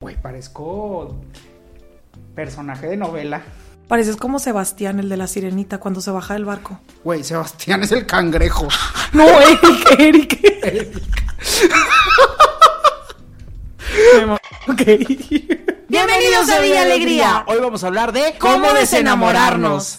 Güey, 0.00 0.14
parezco 0.14 1.16
personaje 2.36 2.86
de 2.86 2.96
novela. 2.96 3.42
Pareces 3.88 4.14
como 4.14 4.38
Sebastián, 4.38 5.00
el 5.00 5.08
de 5.08 5.16
la 5.16 5.26
sirenita, 5.26 5.78
cuando 5.78 6.00
se 6.00 6.12
baja 6.12 6.34
del 6.34 6.44
barco. 6.44 6.78
Güey, 7.02 7.24
Sebastián 7.24 7.82
es 7.82 7.90
el 7.90 8.06
cangrejo. 8.06 8.68
No, 9.12 9.24
Eric, 9.98 10.38
Eric. 10.62 11.02
ok. 14.68 14.82
Bienvenidos 15.88 16.48
a 16.50 16.60
Villa 16.60 16.82
Alegría. 16.82 17.44
Hoy 17.48 17.58
vamos 17.58 17.82
a 17.82 17.88
hablar 17.88 18.12
de 18.12 18.36
¿Cómo 18.38 18.72
desenamorarnos? 18.74 19.98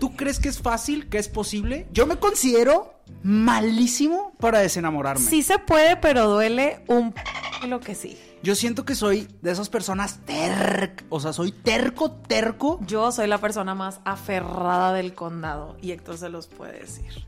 ¿Tú 0.00 0.16
crees 0.16 0.40
que 0.40 0.48
es 0.48 0.58
fácil? 0.58 1.08
¿Que 1.08 1.18
es 1.18 1.28
posible? 1.28 1.86
Yo 1.92 2.06
me 2.06 2.16
considero 2.16 2.94
malísimo 3.22 4.32
para 4.40 4.58
desenamorarme. 4.58 5.24
Sí 5.24 5.42
se 5.44 5.60
puede, 5.60 5.96
pero 5.98 6.28
duele 6.28 6.82
un 6.88 7.14
lo 7.68 7.78
que 7.78 7.94
sí. 7.94 8.18
Yo 8.42 8.54
siento 8.56 8.84
que 8.84 8.94
soy 8.94 9.28
de 9.40 9.52
esas 9.52 9.68
personas 9.68 10.18
terco. 10.24 11.04
O 11.10 11.20
sea, 11.20 11.32
soy 11.32 11.52
terco, 11.52 12.10
terco. 12.10 12.80
Yo 12.86 13.12
soy 13.12 13.26
la 13.28 13.38
persona 13.38 13.74
más 13.74 14.00
aferrada 14.04 14.92
del 14.92 15.14
condado 15.14 15.76
y 15.80 15.92
Héctor 15.92 16.18
se 16.18 16.28
los 16.28 16.48
puede 16.48 16.80
decir. 16.80 17.24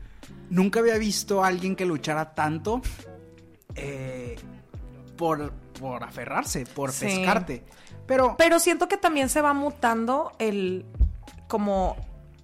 Nunca 0.49 0.79
había 0.81 0.97
visto 0.97 1.43
a 1.43 1.47
alguien 1.47 1.75
que 1.75 1.85
luchara 1.85 2.33
tanto 2.33 2.81
eh, 3.75 4.35
por, 5.17 5.51
por 5.79 6.03
aferrarse, 6.03 6.65
por 6.65 6.91
Sí. 6.91 7.05
pescarte. 7.05 7.63
Pero, 8.05 8.35
Pero 8.37 8.59
siento 8.59 8.87
que 8.87 8.97
también 8.97 9.29
se 9.29 9.41
va 9.41 9.53
mutando 9.53 10.33
el 10.39 10.85
como 11.47 11.95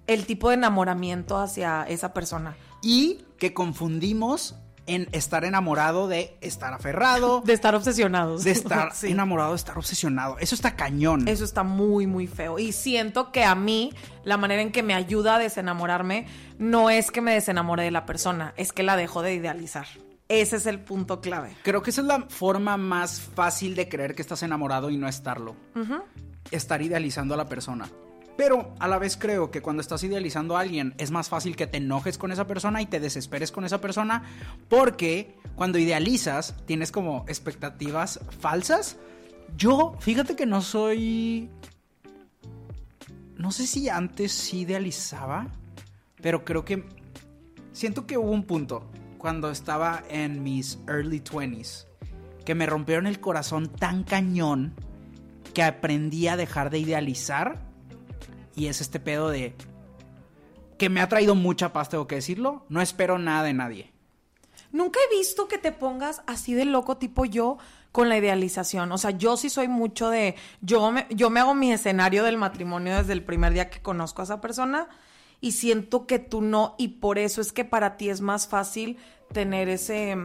el 0.06 0.26
tipo 0.26 0.48
de 0.48 0.54
enamoramiento 0.54 1.38
hacia 1.38 1.84
esa 1.84 2.12
persona. 2.12 2.56
y 2.82 3.24
que 3.38 3.52
confundimos 3.54 4.56
en 4.86 5.08
estar 5.12 5.44
enamorado 5.44 6.08
de 6.08 6.36
estar 6.40 6.72
aferrado, 6.74 7.40
De 7.44 7.52
estar 7.52 7.74
obsesionados. 7.74 8.44
de 8.44 8.50
estar 8.50 8.92
Sí. 8.94 9.08
enamorado, 9.10 9.50
de 9.50 9.56
estar 9.56 9.78
obsesionado. 9.78 10.38
Eso 10.38 10.54
está 10.54 10.74
cañón. 10.76 11.28
Eso 11.28 11.44
está 11.44 11.62
muy, 11.62 12.06
muy 12.06 12.26
feo. 12.26 12.58
Y 12.58 12.72
siento 12.72 13.30
que 13.32 13.44
a 13.44 13.54
mí, 13.54 13.92
la 14.24 14.36
manera 14.36 14.62
en 14.62 14.72
que 14.72 14.82
me 14.82 14.94
ayuda 14.94 15.36
a 15.36 15.38
desenamorarme, 15.38 16.26
no 16.58 16.90
es 16.90 17.10
que 17.10 17.20
me 17.20 17.32
desenamore 17.34 17.84
de 17.84 17.90
la 17.90 18.06
persona, 18.06 18.54
es 18.56 18.72
que 18.72 18.82
la 18.82 18.96
dejo 18.96 19.22
de 19.22 19.34
idealizar. 19.34 19.86
Ese 20.28 20.56
es 20.56 20.66
el 20.66 20.80
punto 20.80 21.20
clave. 21.20 21.54
Creo 21.62 21.82
que 21.82 21.90
esa 21.90 22.00
es 22.00 22.06
la 22.06 22.22
forma 22.28 22.76
más 22.78 23.20
fácil 23.20 23.74
de 23.76 23.88
creer 23.88 24.14
que 24.14 24.22
estás 24.22 24.42
enamorado 24.42 24.88
y 24.88 24.96
no 24.96 25.06
estarlo. 25.06 25.54
Estar 26.50 26.80
idealizando 26.82 27.34
a 27.34 27.36
la 27.36 27.48
persona. 27.48 27.88
Pero 28.42 28.74
a 28.80 28.88
la 28.88 28.98
vez 28.98 29.16
creo 29.16 29.52
que 29.52 29.62
cuando 29.62 29.82
estás 29.82 30.02
idealizando 30.02 30.56
a 30.56 30.62
alguien 30.62 30.94
es 30.98 31.12
más 31.12 31.28
fácil 31.28 31.54
que 31.54 31.68
te 31.68 31.76
enojes 31.76 32.18
con 32.18 32.32
esa 32.32 32.44
persona 32.44 32.82
y 32.82 32.86
te 32.86 32.98
desesperes 32.98 33.52
con 33.52 33.64
esa 33.64 33.80
persona 33.80 34.24
porque 34.68 35.36
cuando 35.54 35.78
idealizas 35.78 36.56
tienes 36.66 36.90
como 36.90 37.24
expectativas 37.28 38.18
falsas. 38.40 38.96
Yo, 39.56 39.94
fíjate 40.00 40.34
que 40.34 40.44
no 40.44 40.60
soy... 40.60 41.50
No 43.36 43.52
sé 43.52 43.68
si 43.68 43.88
antes 43.88 44.32
sí 44.32 44.62
idealizaba, 44.62 45.46
pero 46.20 46.44
creo 46.44 46.64
que... 46.64 46.84
Siento 47.70 48.08
que 48.08 48.18
hubo 48.18 48.32
un 48.32 48.42
punto 48.42 48.90
cuando 49.18 49.52
estaba 49.52 50.02
en 50.08 50.42
mis 50.42 50.80
early 50.88 51.20
20s 51.20 51.86
que 52.44 52.56
me 52.56 52.66
rompieron 52.66 53.06
el 53.06 53.20
corazón 53.20 53.68
tan 53.68 54.02
cañón 54.02 54.74
que 55.54 55.62
aprendí 55.62 56.26
a 56.26 56.36
dejar 56.36 56.70
de 56.70 56.80
idealizar 56.80 57.70
y 58.54 58.66
es 58.66 58.80
este 58.80 59.00
pedo 59.00 59.30
de 59.30 59.54
que 60.78 60.88
me 60.88 61.00
ha 61.00 61.08
traído 61.08 61.34
mucha 61.34 61.72
paz, 61.72 61.88
tengo 61.88 62.06
que 62.06 62.16
decirlo. 62.16 62.66
No 62.68 62.80
espero 62.80 63.18
nada 63.18 63.44
de 63.44 63.54
nadie. 63.54 63.92
Nunca 64.72 64.98
he 65.00 65.16
visto 65.16 65.48
que 65.48 65.58
te 65.58 65.70
pongas 65.70 66.22
así 66.26 66.54
de 66.54 66.64
loco 66.64 66.96
tipo 66.96 67.24
yo 67.24 67.58
con 67.92 68.08
la 68.08 68.16
idealización. 68.16 68.90
O 68.90 68.98
sea, 68.98 69.10
yo 69.10 69.36
sí 69.36 69.50
soy 69.50 69.68
mucho 69.68 70.08
de... 70.08 70.34
Yo 70.60 70.90
me, 70.90 71.06
yo 71.10 71.30
me 71.30 71.40
hago 71.40 71.54
mi 71.54 71.72
escenario 71.72 72.24
del 72.24 72.38
matrimonio 72.38 72.96
desde 72.96 73.12
el 73.12 73.22
primer 73.22 73.52
día 73.52 73.70
que 73.70 73.82
conozco 73.82 74.22
a 74.22 74.24
esa 74.24 74.40
persona 74.40 74.88
y 75.40 75.52
siento 75.52 76.06
que 76.06 76.18
tú 76.18 76.40
no 76.40 76.74
y 76.78 76.88
por 76.88 77.18
eso 77.18 77.40
es 77.40 77.52
que 77.52 77.64
para 77.64 77.96
ti 77.96 78.08
es 78.08 78.20
más 78.20 78.48
fácil 78.48 78.96
tener 79.32 79.68
ese... 79.68 80.16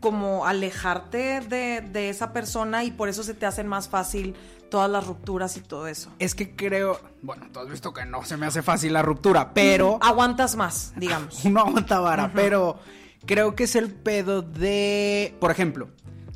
como 0.00 0.46
alejarte 0.46 1.40
de, 1.40 1.80
de 1.82 2.08
esa 2.08 2.32
persona 2.32 2.84
y 2.84 2.90
por 2.90 3.08
eso 3.08 3.22
se 3.22 3.34
te 3.34 3.46
hacen 3.46 3.66
más 3.68 3.88
fácil 3.88 4.34
todas 4.70 4.90
las 4.90 5.06
rupturas 5.06 5.56
y 5.56 5.60
todo 5.60 5.86
eso. 5.86 6.10
Es 6.18 6.34
que 6.34 6.54
creo, 6.56 7.00
bueno, 7.22 7.46
tú 7.52 7.60
has 7.60 7.68
visto 7.68 7.92
que 7.92 8.04
no 8.06 8.24
se 8.24 8.36
me 8.36 8.46
hace 8.46 8.62
fácil 8.62 8.92
la 8.92 9.02
ruptura, 9.02 9.52
pero 9.52 9.98
Aguantas 10.00 10.56
más, 10.56 10.92
digamos. 10.96 11.40
uno 11.44 11.60
aguanta 11.60 12.00
vara, 12.00 12.32
pero 12.34 12.78
creo 13.26 13.54
que 13.54 13.64
es 13.64 13.76
el 13.76 13.90
pedo 13.92 14.42
de, 14.42 15.36
por 15.40 15.50
ejemplo, 15.50 15.88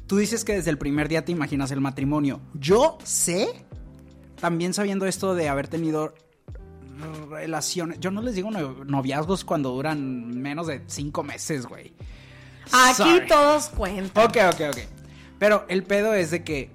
tú 0.06 0.16
dices 0.18 0.44
que 0.44 0.52
desde 0.54 0.70
el 0.70 0.78
primer 0.78 1.08
día 1.08 1.24
te 1.24 1.32
imaginas 1.32 1.70
el 1.70 1.80
matrimonio. 1.80 2.40
Yo 2.54 2.98
sé, 3.04 3.64
también 4.40 4.74
sabiendo 4.74 5.06
esto 5.06 5.34
de 5.34 5.48
haber 5.48 5.68
tenido 5.68 6.14
relaciones, 7.30 7.98
yo 8.00 8.10
no 8.10 8.22
les 8.22 8.34
digo 8.34 8.50
no- 8.50 8.84
noviazgos 8.84 9.44
cuando 9.44 9.70
duran 9.70 10.28
menos 10.40 10.66
de 10.66 10.82
cinco 10.86 11.22
meses, 11.22 11.66
güey. 11.66 11.92
Aquí 12.72 12.94
Sorry. 12.96 13.26
todos 13.26 13.68
cuentan. 13.68 14.24
Ok, 14.24 14.36
ok, 14.52 14.60
ok. 14.70 14.78
Pero 15.38 15.64
el 15.68 15.84
pedo 15.84 16.14
es 16.14 16.30
de 16.30 16.44
que 16.44 16.70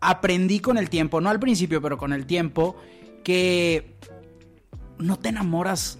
aprendí 0.00 0.60
con 0.60 0.78
el 0.78 0.90
tiempo, 0.90 1.20
no 1.20 1.30
al 1.30 1.38
principio, 1.40 1.80
pero 1.80 1.98
con 1.98 2.12
el 2.12 2.26
tiempo, 2.26 2.76
que 3.22 3.96
no 4.98 5.18
te 5.18 5.28
enamoras 5.28 5.98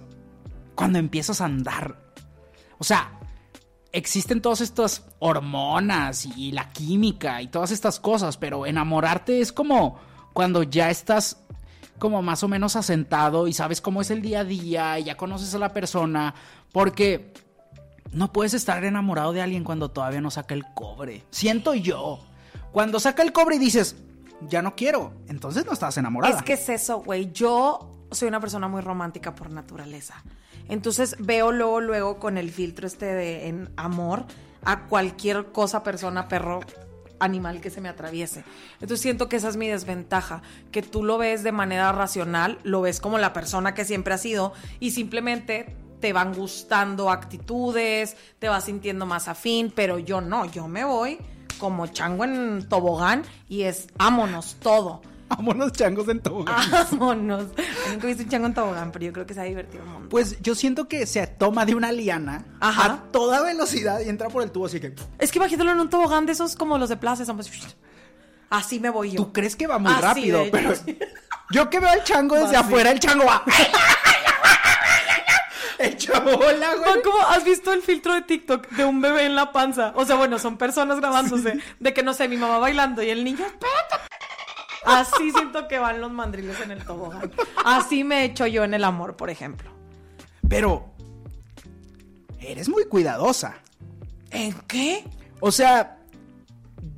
cuando 0.74 0.98
empiezas 0.98 1.40
a 1.40 1.44
andar. 1.44 1.96
O 2.78 2.84
sea, 2.84 3.12
existen 3.92 4.40
todas 4.40 4.60
estas 4.60 5.04
hormonas 5.18 6.26
y 6.36 6.52
la 6.52 6.70
química 6.72 7.42
y 7.42 7.48
todas 7.48 7.70
estas 7.70 8.00
cosas, 8.00 8.36
pero 8.36 8.66
enamorarte 8.66 9.40
es 9.40 9.52
como 9.52 9.98
cuando 10.32 10.62
ya 10.62 10.90
estás 10.90 11.38
como 11.98 12.22
más 12.22 12.42
o 12.42 12.48
menos 12.48 12.74
asentado 12.74 13.46
y 13.46 13.52
sabes 13.52 13.80
cómo 13.80 14.00
es 14.00 14.10
el 14.10 14.22
día 14.22 14.40
a 14.40 14.44
día 14.44 14.98
y 14.98 15.04
ya 15.04 15.16
conoces 15.16 15.54
a 15.54 15.58
la 15.58 15.72
persona, 15.72 16.34
porque 16.72 17.32
no 18.12 18.32
puedes 18.32 18.54
estar 18.54 18.84
enamorado 18.84 19.32
de 19.32 19.42
alguien 19.42 19.64
cuando 19.64 19.90
todavía 19.90 20.20
no 20.20 20.30
saca 20.30 20.54
el 20.54 20.64
cobre. 20.74 21.24
Siento 21.30 21.74
yo. 21.74 22.20
Cuando 22.72 23.00
saca 23.00 23.22
el 23.22 23.32
cobre 23.32 23.56
y 23.56 23.58
dices, 23.58 23.96
ya 24.48 24.62
no 24.62 24.74
quiero, 24.74 25.12
entonces 25.28 25.64
no 25.66 25.72
estás 25.72 25.96
enamorada. 25.96 26.36
Es 26.36 26.42
que 26.42 26.54
es 26.54 26.68
eso, 26.68 27.00
güey. 27.00 27.32
Yo 27.32 28.06
soy 28.10 28.28
una 28.28 28.40
persona 28.40 28.68
muy 28.68 28.80
romántica 28.80 29.34
por 29.34 29.50
naturaleza. 29.50 30.22
Entonces 30.68 31.16
veo 31.18 31.52
luego, 31.52 31.80
luego 31.80 32.18
con 32.18 32.38
el 32.38 32.50
filtro 32.50 32.86
este 32.86 33.06
de 33.06 33.68
amor 33.76 34.26
a 34.64 34.84
cualquier 34.86 35.46
cosa, 35.52 35.82
persona, 35.82 36.28
perro, 36.28 36.60
animal 37.18 37.60
que 37.60 37.70
se 37.70 37.80
me 37.80 37.88
atraviese. 37.88 38.44
Entonces 38.74 39.00
siento 39.00 39.28
que 39.28 39.36
esa 39.36 39.48
es 39.48 39.56
mi 39.56 39.68
desventaja, 39.68 40.42
que 40.70 40.82
tú 40.82 41.04
lo 41.04 41.18
ves 41.18 41.42
de 41.42 41.52
manera 41.52 41.92
racional, 41.92 42.58
lo 42.62 42.80
ves 42.80 43.00
como 43.00 43.18
la 43.18 43.32
persona 43.32 43.74
que 43.74 43.84
siempre 43.84 44.14
ha 44.14 44.18
sido 44.18 44.52
y 44.80 44.90
simplemente 44.90 45.76
te 46.02 46.12
van 46.12 46.34
gustando 46.34 47.10
actitudes, 47.10 48.16
te 48.40 48.48
vas 48.48 48.64
sintiendo 48.64 49.06
más 49.06 49.28
afín, 49.28 49.72
pero 49.74 50.00
yo 50.00 50.20
no, 50.20 50.44
yo 50.46 50.66
me 50.66 50.84
voy 50.84 51.16
como 51.58 51.86
chango 51.86 52.24
en 52.24 52.68
tobogán 52.68 53.22
y 53.48 53.62
es 53.62 53.86
ámonos 53.98 54.56
todo. 54.60 55.00
Amo 55.28 55.54
los 55.54 55.72
changos 55.72 56.08
en 56.08 56.20
tobogán. 56.20 56.56
Vámonos. 56.70 57.46
Nunca 57.90 58.04
he 58.04 58.08
visto 58.08 58.24
un 58.24 58.28
chango 58.28 58.46
en 58.48 58.54
tobogán, 58.54 58.92
pero 58.92 59.06
yo 59.06 59.12
creo 59.14 59.24
que 59.24 59.32
se 59.32 59.40
ha 59.40 59.44
divertido 59.44 59.84
un 59.84 59.92
montón. 59.92 60.08
Pues 60.10 60.42
yo 60.42 60.54
siento 60.54 60.88
que 60.88 61.06
se 61.06 61.26
toma 61.26 61.64
de 61.64 61.74
una 61.74 61.90
liana 61.90 62.44
Ajá. 62.60 62.84
a 62.84 63.02
toda 63.12 63.40
velocidad 63.42 64.00
y 64.00 64.10
entra 64.10 64.28
por 64.28 64.42
el 64.42 64.50
tubo, 64.50 64.66
así 64.66 64.80
que... 64.80 64.94
Es 65.18 65.30
que 65.30 65.38
imagínatelo 65.38 65.70
en 65.70 65.80
un 65.80 65.88
tobogán 65.88 66.26
de 66.26 66.32
esos 66.32 66.56
como 66.56 66.76
los 66.76 66.90
de 66.90 66.96
plaza. 66.98 67.24
son 67.24 67.36
pues, 67.36 67.48
Así 68.50 68.80
me 68.80 68.90
voy 68.90 69.12
yo. 69.12 69.16
Tú 69.16 69.32
crees 69.32 69.56
que 69.56 69.66
va 69.66 69.78
muy 69.78 69.92
Así 69.92 70.02
rápido, 70.02 70.44
pero 70.50 70.74
yo 71.50 71.70
que 71.70 71.80
veo 71.80 71.88
al 71.88 72.04
chango 72.04 72.34
desde 72.34 72.52
Va 72.54 72.58
así. 72.58 72.68
afuera, 72.68 72.90
el 72.90 73.00
chango 73.00 73.24
va... 73.24 73.42
Hecho 76.02 76.20
bola, 76.22 76.74
güey. 76.76 76.98
¿O 76.98 77.02
¿Cómo 77.02 77.18
has 77.20 77.44
visto 77.44 77.72
el 77.72 77.82
filtro 77.82 78.14
de 78.14 78.22
TikTok 78.22 78.68
de 78.70 78.84
un 78.84 79.00
bebé 79.00 79.26
en 79.26 79.34
la 79.34 79.52
panza? 79.52 79.92
O 79.96 80.04
sea, 80.04 80.16
bueno, 80.16 80.38
son 80.38 80.56
personas 80.56 80.98
grabándose 81.00 81.58
de 81.78 81.94
que 81.94 82.02
no 82.02 82.14
sé, 82.14 82.28
mi 82.28 82.36
mamá 82.36 82.58
bailando 82.58 83.02
y 83.02 83.10
el 83.10 83.24
niño, 83.24 83.44
espérate. 83.44 84.12
Así 84.84 85.30
siento 85.30 85.68
que 85.68 85.78
van 85.78 86.00
los 86.00 86.10
mandriles 86.10 86.60
en 86.60 86.72
el 86.72 86.84
tobogán. 86.84 87.30
Así 87.64 88.02
me 88.04 88.22
he 88.22 88.24
hecho 88.24 88.46
yo 88.46 88.64
en 88.64 88.74
el 88.74 88.84
amor, 88.84 89.16
por 89.16 89.30
ejemplo. 89.30 89.70
Pero 90.48 90.92
eres 92.40 92.68
muy 92.68 92.84
cuidadosa. 92.86 93.54
¿En 94.30 94.52
qué? 94.66 95.04
O 95.40 95.52
sea, 95.52 95.98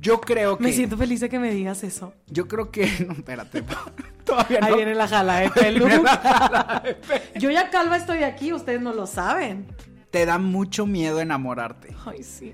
yo 0.05 0.21
creo 0.21 0.57
que. 0.57 0.63
Me 0.63 0.71
siento 0.71 0.97
feliz 0.97 1.19
de 1.19 1.29
que 1.29 1.39
me 1.39 1.51
digas 1.51 1.83
eso. 1.83 2.13
Yo 2.27 2.47
creo 2.47 2.69
que. 2.71 2.85
No, 3.07 3.13
espérate. 3.13 3.63
Todavía 4.23 4.59
Ahí 4.61 4.71
no. 4.71 4.77
viene 4.77 4.95
la 4.95 5.07
jala 5.07 5.39
de 5.39 5.49
pelo. 5.61 5.85
Viene 5.85 6.03
la 6.03 6.17
jala 6.17 6.81
de 6.85 6.93
pelo. 6.95 7.21
Yo 7.39 7.49
ya 7.51 7.69
calva 7.69 7.97
estoy 7.97 8.23
aquí, 8.23 8.53
ustedes 8.53 8.81
no 8.81 8.93
lo 8.93 9.07
saben. 9.07 9.67
Te 10.11 10.25
da 10.25 10.37
mucho 10.37 10.85
miedo 10.85 11.19
enamorarte. 11.19 11.95
Ay, 12.05 12.23
sí. 12.23 12.53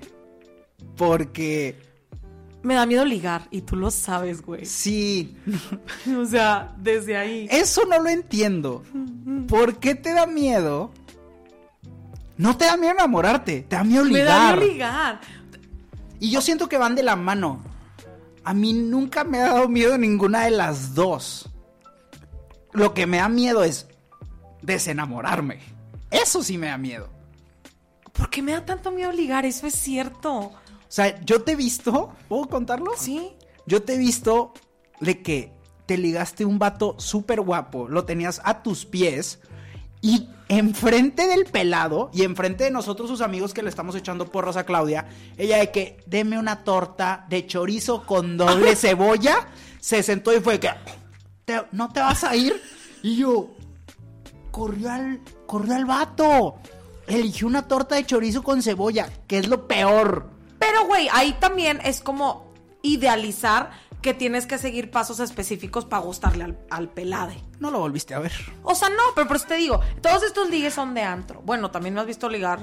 Porque. 0.96 1.76
Me 2.62 2.74
da 2.74 2.86
miedo 2.86 3.04
ligar 3.04 3.48
y 3.50 3.62
tú 3.62 3.74
lo 3.76 3.90
sabes, 3.90 4.40
güey. 4.40 4.64
Sí. 4.66 5.36
O 6.16 6.24
sea, 6.24 6.72
desde 6.78 7.16
ahí. 7.16 7.48
Eso 7.50 7.84
no 7.86 7.98
lo 7.98 8.08
entiendo. 8.08 8.84
¿Por 9.48 9.76
qué 9.78 9.94
te 9.96 10.12
da 10.14 10.26
miedo? 10.26 10.92
No 12.36 12.56
te 12.56 12.64
da 12.66 12.76
miedo 12.76 12.92
enamorarte, 12.94 13.62
te 13.68 13.76
da 13.76 13.82
miedo 13.84 14.04
ligar. 14.04 14.22
Me 14.22 14.24
da 14.24 14.52
miedo 14.56 14.72
ligar. 14.72 15.20
Y 16.22 16.30
yo 16.30 16.40
siento 16.40 16.68
que 16.68 16.78
van 16.78 16.94
de 16.94 17.02
la 17.02 17.16
mano. 17.16 17.64
A 18.44 18.54
mí 18.54 18.72
nunca 18.74 19.24
me 19.24 19.40
ha 19.40 19.54
dado 19.54 19.68
miedo 19.68 19.98
ninguna 19.98 20.44
de 20.44 20.52
las 20.52 20.94
dos. 20.94 21.48
Lo 22.70 22.94
que 22.94 23.06
me 23.06 23.16
da 23.16 23.28
miedo 23.28 23.64
es 23.64 23.88
desenamorarme. 24.62 25.58
Eso 26.12 26.44
sí 26.44 26.58
me 26.58 26.68
da 26.68 26.78
miedo. 26.78 27.08
¿Por 28.12 28.30
qué 28.30 28.40
me 28.40 28.52
da 28.52 28.64
tanto 28.64 28.92
miedo 28.92 29.10
ligar? 29.10 29.44
Eso 29.44 29.66
es 29.66 29.74
cierto. 29.74 30.32
O 30.32 30.52
sea, 30.86 31.20
yo 31.24 31.42
te 31.42 31.52
he 31.52 31.56
visto, 31.56 32.14
¿puedo 32.28 32.44
contarlo? 32.44 32.92
Sí. 32.96 33.32
Yo 33.66 33.82
te 33.82 33.94
he 33.94 33.98
visto 33.98 34.54
de 35.00 35.22
que 35.22 35.52
te 35.86 35.98
ligaste 35.98 36.44
un 36.44 36.60
vato 36.60 36.94
súper 37.00 37.40
guapo, 37.40 37.88
lo 37.88 38.04
tenías 38.04 38.40
a 38.44 38.62
tus 38.62 38.86
pies 38.86 39.40
y 40.00 40.28
enfrente 40.58 41.26
del 41.28 41.46
pelado 41.46 42.10
y 42.12 42.24
enfrente 42.24 42.64
de 42.64 42.70
nosotros 42.70 43.08
sus 43.08 43.22
amigos 43.22 43.54
que 43.54 43.62
le 43.62 43.70
estamos 43.70 43.94
echando 43.96 44.30
porros 44.30 44.56
a 44.58 44.64
Claudia, 44.64 45.06
ella 45.38 45.56
de 45.56 45.70
que 45.70 45.96
deme 46.06 46.38
una 46.38 46.62
torta 46.62 47.24
de 47.30 47.46
chorizo 47.46 48.04
con 48.04 48.36
doble 48.36 48.76
cebolla, 48.76 49.48
se 49.80 50.02
sentó 50.02 50.34
y 50.36 50.40
fue 50.40 50.60
que 50.60 50.68
"¿Te- 51.46 51.62
no 51.72 51.88
te 51.90 52.00
vas 52.00 52.22
a 52.24 52.36
ir 52.36 52.60
y 53.02 53.16
yo 53.16 53.48
corrió 54.50 54.90
al 54.90 55.20
corrió 55.46 55.74
al 55.74 55.86
vato. 55.86 56.56
Eligió 57.06 57.46
una 57.46 57.66
torta 57.66 57.94
de 57.96 58.04
chorizo 58.06 58.42
con 58.42 58.62
cebolla, 58.62 59.08
que 59.26 59.38
es 59.38 59.48
lo 59.48 59.66
peor. 59.66 60.28
Pero, 60.58 60.86
güey, 60.86 61.08
ahí 61.12 61.32
también 61.40 61.80
es 61.84 62.00
como 62.00 62.52
idealizar 62.82 63.70
que 64.02 64.12
tienes 64.12 64.46
que 64.46 64.58
seguir 64.58 64.90
pasos 64.90 65.20
específicos 65.20 65.84
para 65.84 66.02
gustarle 66.02 66.44
al, 66.44 66.58
al 66.70 66.90
pelade. 66.90 67.36
No 67.60 67.70
lo 67.70 67.78
volviste 67.78 68.14
a 68.14 68.18
ver. 68.18 68.32
O 68.64 68.74
sea, 68.74 68.88
no, 68.90 69.02
pero 69.14 69.28
por 69.28 69.36
eso 69.36 69.46
te 69.46 69.54
digo, 69.54 69.80
todos 70.02 70.24
estos 70.24 70.50
ligues 70.50 70.74
son 70.74 70.92
de 70.92 71.02
antro. 71.02 71.40
Bueno, 71.42 71.70
también 71.70 71.94
me 71.94 72.00
has 72.00 72.06
visto 72.06 72.28
ligar 72.28 72.60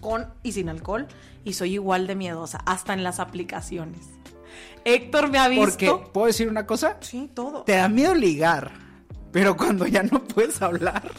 con 0.00 0.32
y 0.42 0.52
sin 0.52 0.68
alcohol 0.68 1.08
y 1.44 1.54
soy 1.54 1.74
igual 1.74 2.06
de 2.06 2.14
miedosa, 2.14 2.58
hasta 2.66 2.92
en 2.92 3.02
las 3.02 3.18
aplicaciones. 3.18 4.06
Héctor 4.84 5.30
me 5.30 5.38
ha 5.38 5.48
visto. 5.48 5.64
Porque, 5.64 6.10
¿puedo 6.12 6.26
decir 6.26 6.48
una 6.48 6.66
cosa? 6.66 6.98
Sí, 7.00 7.30
todo. 7.34 7.62
Te 7.62 7.76
da 7.76 7.88
miedo 7.88 8.14
ligar, 8.14 8.72
pero 9.32 9.56
cuando 9.56 9.86
ya 9.86 10.02
no 10.02 10.22
puedes 10.22 10.60
hablar, 10.60 11.10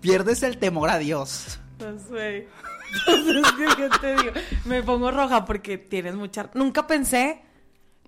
pierdes 0.00 0.42
el 0.42 0.58
temor 0.58 0.88
a 0.88 0.98
Dios. 0.98 1.60
No 1.78 1.98
sé. 1.98 2.48
Entonces, 3.06 3.52
¿qué, 3.56 3.66
qué 3.76 3.98
te 4.00 4.16
digo? 4.16 4.32
Me 4.64 4.82
pongo 4.82 5.10
roja 5.10 5.44
porque 5.44 5.78
tienes 5.78 6.14
mucha... 6.14 6.50
Nunca 6.54 6.86
pensé 6.86 7.42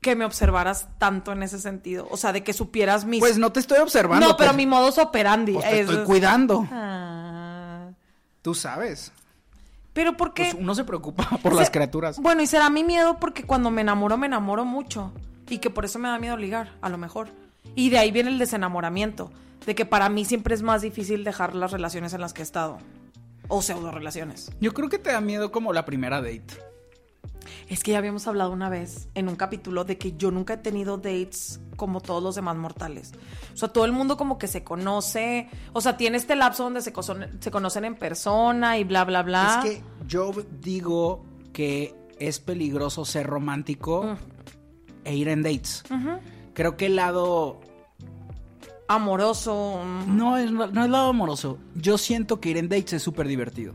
que 0.02 0.16
me 0.16 0.24
observaras 0.26 0.88
tanto 0.98 1.32
en 1.32 1.42
ese 1.42 1.58
sentido. 1.58 2.06
O 2.10 2.18
sea, 2.18 2.32
de 2.32 2.42
que 2.42 2.52
supieras 2.52 3.06
mis... 3.06 3.20
Pues 3.20 3.38
no 3.38 3.52
te 3.52 3.60
estoy 3.60 3.78
observando. 3.78 4.26
no, 4.26 4.36
pero 4.36 4.50
pues, 4.50 4.56
mi 4.56 4.66
modus 4.66 4.98
operandi. 4.98 5.54
pues 5.54 5.64
te 5.64 5.80
estoy 5.80 5.96
es- 5.96 6.02
cuidando. 6.02 6.66
Ah. 6.70 7.88
Tú 8.42 8.54
sabes. 8.54 9.12
Pero 9.92 10.16
porque... 10.16 10.42
Pues 10.50 10.56
uno 10.58 10.74
se 10.74 10.84
preocupa 10.84 11.24
por 11.42 11.54
las 11.54 11.70
criaturas. 11.70 12.18
Bueno, 12.18 12.42
y 12.42 12.46
será 12.46 12.68
mi 12.68 12.82
miedo 12.84 13.18
porque 13.20 13.44
cuando 13.44 13.70
me 13.70 13.80
enamoro, 13.82 14.18
me 14.18 14.26
enamoro 14.26 14.64
mucho. 14.64 15.12
Y 15.48 15.58
que 15.58 15.70
por 15.70 15.84
eso 15.84 15.98
me 15.98 16.08
da 16.08 16.18
miedo 16.18 16.36
ligar, 16.36 16.72
a 16.82 16.88
lo 16.88 16.98
mejor. 16.98 17.28
Y 17.76 17.90
de 17.90 17.98
ahí 17.98 18.10
viene 18.10 18.30
el 18.30 18.38
desenamoramiento. 18.38 19.30
De 19.64 19.76
que 19.76 19.86
para 19.86 20.08
mí 20.08 20.24
siempre 20.24 20.54
es 20.56 20.62
más 20.62 20.82
difícil 20.82 21.22
dejar 21.22 21.54
las 21.54 21.70
relaciones 21.70 22.12
en 22.12 22.20
las 22.20 22.32
que 22.32 22.42
he 22.42 22.44
estado. 22.44 22.78
O 23.46 23.62
pseudo 23.62 23.92
relaciones. 23.92 24.50
Yo 24.60 24.74
creo 24.74 24.88
que 24.88 24.98
te 24.98 25.12
da 25.12 25.20
miedo 25.20 25.52
como 25.52 25.72
la 25.72 25.84
primera 25.84 26.20
date. 26.20 26.71
Es 27.68 27.82
que 27.82 27.92
ya 27.92 27.98
habíamos 27.98 28.26
hablado 28.26 28.50
una 28.50 28.68
vez 28.68 29.08
en 29.14 29.28
un 29.28 29.36
capítulo 29.36 29.84
de 29.84 29.98
que 29.98 30.16
yo 30.16 30.30
nunca 30.30 30.54
he 30.54 30.56
tenido 30.58 30.96
dates 30.96 31.60
como 31.76 32.00
todos 32.00 32.22
los 32.22 32.34
demás 32.34 32.56
mortales. 32.56 33.12
O 33.54 33.56
sea, 33.56 33.68
todo 33.68 33.84
el 33.84 33.92
mundo 33.92 34.16
como 34.16 34.38
que 34.38 34.48
se 34.48 34.64
conoce. 34.64 35.48
O 35.72 35.80
sea, 35.80 35.96
tiene 35.96 36.16
este 36.16 36.36
lapso 36.36 36.64
donde 36.64 36.82
se, 36.82 36.92
conocen 36.92 37.84
en 37.84 37.94
persona 37.96 38.78
y 38.78 38.84
bla, 38.84 39.04
bla, 39.04 39.22
bla. 39.22 39.62
Es 39.64 39.70
que 39.70 39.84
yo 40.06 40.32
digo 40.60 41.24
que 41.52 41.94
es 42.18 42.40
peligroso 42.40 43.04
ser 43.04 43.26
romántico 43.26 44.16
e 45.04 45.14
ir 45.14 45.28
en 45.28 45.42
dates. 45.42 45.82
Creo 46.54 46.76
que 46.76 46.86
el 46.86 46.96
lado 46.96 47.60
Amoroso. 48.88 49.80
mm. 49.84 50.16
No 50.16 50.36
es, 50.36 50.50
no 50.50 50.84
es 50.84 50.90
lado 50.90 51.08
amoroso. 51.08 51.58
Yo 51.74 51.96
siento 51.96 52.40
que 52.40 52.50
ir 52.50 52.58
en 52.58 52.68
dates 52.68 52.94
es 52.94 53.02
súper 53.02 53.26
divertido. 53.26 53.74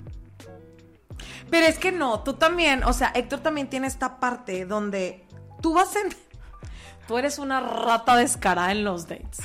Pero 1.49 1.65
es 1.67 1.77
que 1.79 1.91
no, 1.91 2.21
tú 2.23 2.33
también, 2.33 2.83
o 2.83 2.93
sea, 2.93 3.11
Héctor 3.15 3.39
también 3.39 3.69
tiene 3.69 3.87
esta 3.87 4.19
parte 4.19 4.65
donde 4.65 5.25
tú 5.61 5.73
vas 5.73 5.95
en... 5.95 6.15
Tú 7.07 7.17
eres 7.17 7.39
una 7.39 7.61
rata 7.61 8.17
descarada 8.17 8.71
en 8.73 8.83
los 8.83 9.07
dates. 9.07 9.37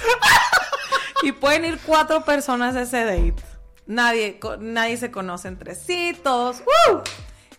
y 1.22 1.30
pueden 1.32 1.64
ir 1.64 1.78
cuatro 1.86 2.24
personas 2.24 2.74
a 2.74 2.82
ese 2.82 3.04
date. 3.04 3.36
Nadie, 3.86 4.40
nadie 4.58 4.96
se 4.96 5.12
conoce 5.12 5.46
entre 5.48 5.76
sí, 5.76 6.18
todos. 6.24 6.58
¡uh! 6.90 6.98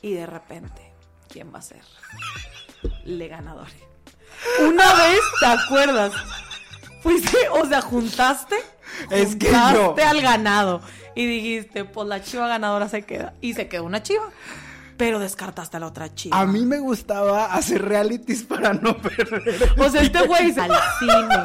Y 0.02 0.14
de 0.14 0.26
repente, 0.26 0.92
¿quién 1.30 1.54
va 1.54 1.60
a 1.60 1.62
ser? 1.62 1.82
Le 3.06 3.30
ganador. 3.30 3.68
Una 4.60 4.94
vez, 4.96 5.20
¿te 5.40 5.46
acuerdas? 5.46 6.12
Fuiste, 7.02 7.38
o 7.50 7.66
sea, 7.66 7.82
juntaste. 7.82 8.58
Es 9.10 9.38
que 9.38 9.48
juntaste 9.48 10.02
yo- 10.02 10.10
al 10.10 10.22
ganado. 10.22 10.82
Y 11.16 11.26
dijiste, 11.26 11.86
pues 11.86 12.08
la 12.08 12.22
chiva 12.22 12.48
ganadora 12.48 12.90
se 12.90 13.04
queda. 13.04 13.34
Y 13.42 13.54
se 13.54 13.68
quedó 13.68 13.84
una 13.84 14.02
chiva. 14.04 14.30
Pero 14.98 15.20
descartaste 15.20 15.78
a 15.78 15.80
la 15.80 15.88
otra 15.88 16.14
chiva. 16.14 16.40
A 16.40 16.46
mí 16.46 16.66
me 16.66 16.80
gustaba 16.80 17.46
hacer 17.54 17.84
realities 17.84 18.44
para 18.44 18.74
no 18.74 18.98
perder. 18.98 19.74
O 19.78 19.90
sea, 19.90 20.02
este 20.02 20.22
güey 20.28 20.52
se 20.54 20.62
al 20.62 20.72
cine. 21.00 21.42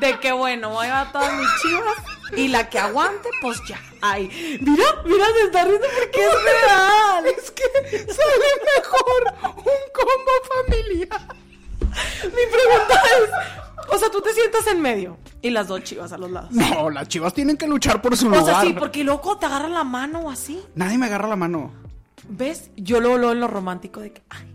De 0.00 0.18
que 0.20 0.32
bueno, 0.32 0.70
voy 0.70 0.86
a 0.86 0.88
llevar 0.88 1.12
todas 1.12 1.32
mis 1.34 1.48
chivas. 1.62 1.94
Y 2.36 2.48
la 2.48 2.68
que 2.68 2.78
aguante, 2.78 3.28
pues 3.42 3.58
ya. 3.68 3.78
Ay, 4.00 4.28
mira, 4.60 4.84
mira, 5.04 5.26
se 5.34 5.42
está 5.46 5.64
riendo 5.64 5.86
porque 5.98 6.20
es 6.20 6.42
real. 6.66 7.26
Es 7.26 7.50
que 7.50 7.62
sale 8.12 8.48
mejor 8.76 9.54
un 9.56 9.80
combo 9.92 10.32
familiar. 10.66 11.36
Mi 12.24 12.52
pregunta 12.52 13.02
es: 13.18 13.30
O 13.92 13.98
sea, 13.98 14.10
tú 14.10 14.20
te 14.20 14.32
sientas 14.32 14.66
en 14.66 14.80
medio 14.80 15.16
y 15.42 15.50
las 15.50 15.68
dos 15.68 15.82
chivas 15.84 16.12
a 16.12 16.18
los 16.18 16.30
lados. 16.30 16.50
No, 16.52 16.90
las 16.90 17.08
chivas 17.08 17.34
tienen 17.34 17.56
que 17.56 17.66
luchar 17.66 18.00
por 18.00 18.16
su 18.16 18.26
O 18.26 18.30
lugar. 18.30 18.44
sea, 18.44 18.60
sí, 18.62 18.74
porque 18.78 19.04
loco 19.04 19.36
te 19.38 19.46
agarran 19.46 19.72
la 19.74 19.84
mano 19.84 20.20
o 20.20 20.30
así. 20.30 20.60
Nadie 20.74 20.98
me 20.98 21.06
agarra 21.06 21.28
la 21.28 21.36
mano. 21.36 21.70
¿Ves? 22.28 22.70
Yo 22.76 23.00
lo 23.00 23.18
lo 23.18 23.32
en 23.32 23.40
lo 23.40 23.48
romántico 23.48 24.00
de 24.00 24.12
que, 24.12 24.22
ay, 24.30 24.46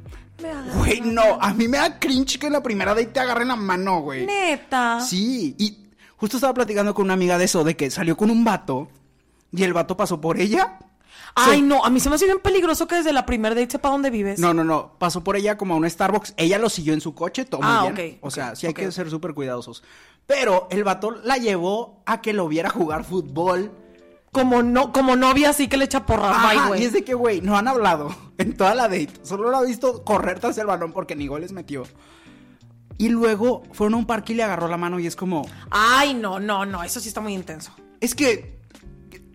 me 0.41 0.49
agarran. 0.49 0.77
Güey, 0.79 1.01
no, 1.01 1.21
mano. 1.21 1.37
a 1.41 1.53
mí 1.53 1.67
me 1.67 1.77
da 1.77 1.99
cringe 1.99 2.39
que 2.39 2.47
en 2.47 2.53
la 2.53 2.63
primera 2.63 2.93
date 2.93 3.07
te 3.07 3.19
agarren 3.19 3.49
la 3.49 3.55
mano, 3.55 4.01
güey. 4.01 4.25
Neta. 4.25 4.99
Sí, 5.01 5.55
y 5.59 5.77
justo 6.17 6.37
estaba 6.37 6.53
platicando 6.53 6.93
con 6.93 7.05
una 7.05 7.13
amiga 7.13 7.37
de 7.37 7.45
eso, 7.45 7.63
de 7.63 7.75
que 7.77 7.91
salió 7.91 8.17
con 8.17 8.31
un 8.31 8.43
vato 8.43 8.89
y 9.51 9.63
el 9.63 9.73
vato 9.73 9.95
pasó 9.95 10.19
por 10.19 10.39
ella. 10.39 10.79
Ay, 11.35 11.59
Sí. 11.59 11.61
no, 11.61 11.83
a 11.85 11.89
mí 11.89 11.99
se 11.99 12.09
me 12.09 12.15
hace 12.15 12.25
bien 12.25 12.39
peligroso 12.39 12.87
que 12.87 12.95
desde 12.95 13.13
la 13.13 13.25
primera 13.25 13.55
date 13.55 13.71
sepa 13.71 13.89
dónde 13.89 14.09
vives. 14.09 14.39
No, 14.39 14.53
no, 14.53 14.63
no, 14.63 14.93
pasó 14.97 15.23
por 15.23 15.35
ella 15.35 15.57
como 15.57 15.73
a 15.73 15.77
un 15.77 15.89
Starbucks. 15.89 16.33
Ella 16.37 16.57
lo 16.59 16.69
siguió 16.69 16.93
en 16.93 17.01
su 17.01 17.13
coche, 17.15 17.45
todo 17.45 17.61
muy 17.61 17.69
Ah, 17.71 17.91
bien. 17.91 18.15
ok, 18.17 18.25
O 18.25 18.31
sea, 18.31 18.55
sí 18.55 18.67
hay 18.67 18.73
que 18.73 18.91
ser 18.91 19.09
súper 19.09 19.33
cuidadosos. 19.33 19.83
Pero 20.27 20.67
el 20.71 20.83
vato 20.83 21.11
la 21.11 21.37
llevó 21.37 22.01
a 22.05 22.21
que 22.21 22.33
lo 22.33 22.47
viera 22.47 22.69
jugar 22.69 23.03
fútbol. 23.03 23.71
Como 24.31 24.61
no, 24.61 24.91
como 24.93 25.15
novia 25.15 25.49
así 25.49 25.67
que 25.67 25.75
le 25.77 25.85
echa 25.85 26.05
porras, 26.05 26.67
güey. 26.67 26.83
y 26.83 26.85
es 26.85 26.93
de 26.93 27.03
que, 27.03 27.15
güey, 27.15 27.41
no 27.41 27.57
han 27.57 27.67
hablado 27.67 28.15
en 28.37 28.55
toda 28.55 28.75
la 28.75 28.83
date. 28.83 29.09
Solo 29.23 29.49
lo 29.49 29.57
ha 29.57 29.63
visto 29.63 30.03
correr 30.03 30.39
tras 30.39 30.55
el 30.59 30.67
balón 30.67 30.91
porque 30.93 31.15
ni 31.15 31.25
goles 31.25 31.51
metió. 31.51 31.83
Y 32.99 33.09
luego 33.09 33.63
fueron 33.71 33.93
a 33.95 33.97
un 33.97 34.05
parque 34.05 34.33
y 34.33 34.35
le 34.35 34.43
agarró 34.43 34.67
la 34.67 34.77
mano 34.77 34.99
y 34.99 35.07
es 35.07 35.15
como, 35.15 35.47
Ay, 35.71 36.13
no, 36.13 36.39
no, 36.39 36.65
no, 36.65 36.83
eso 36.83 36.99
sí 36.99 37.07
está 37.07 37.21
muy 37.21 37.33
intenso. 37.33 37.71
es 38.01 38.13
que, 38.13 38.59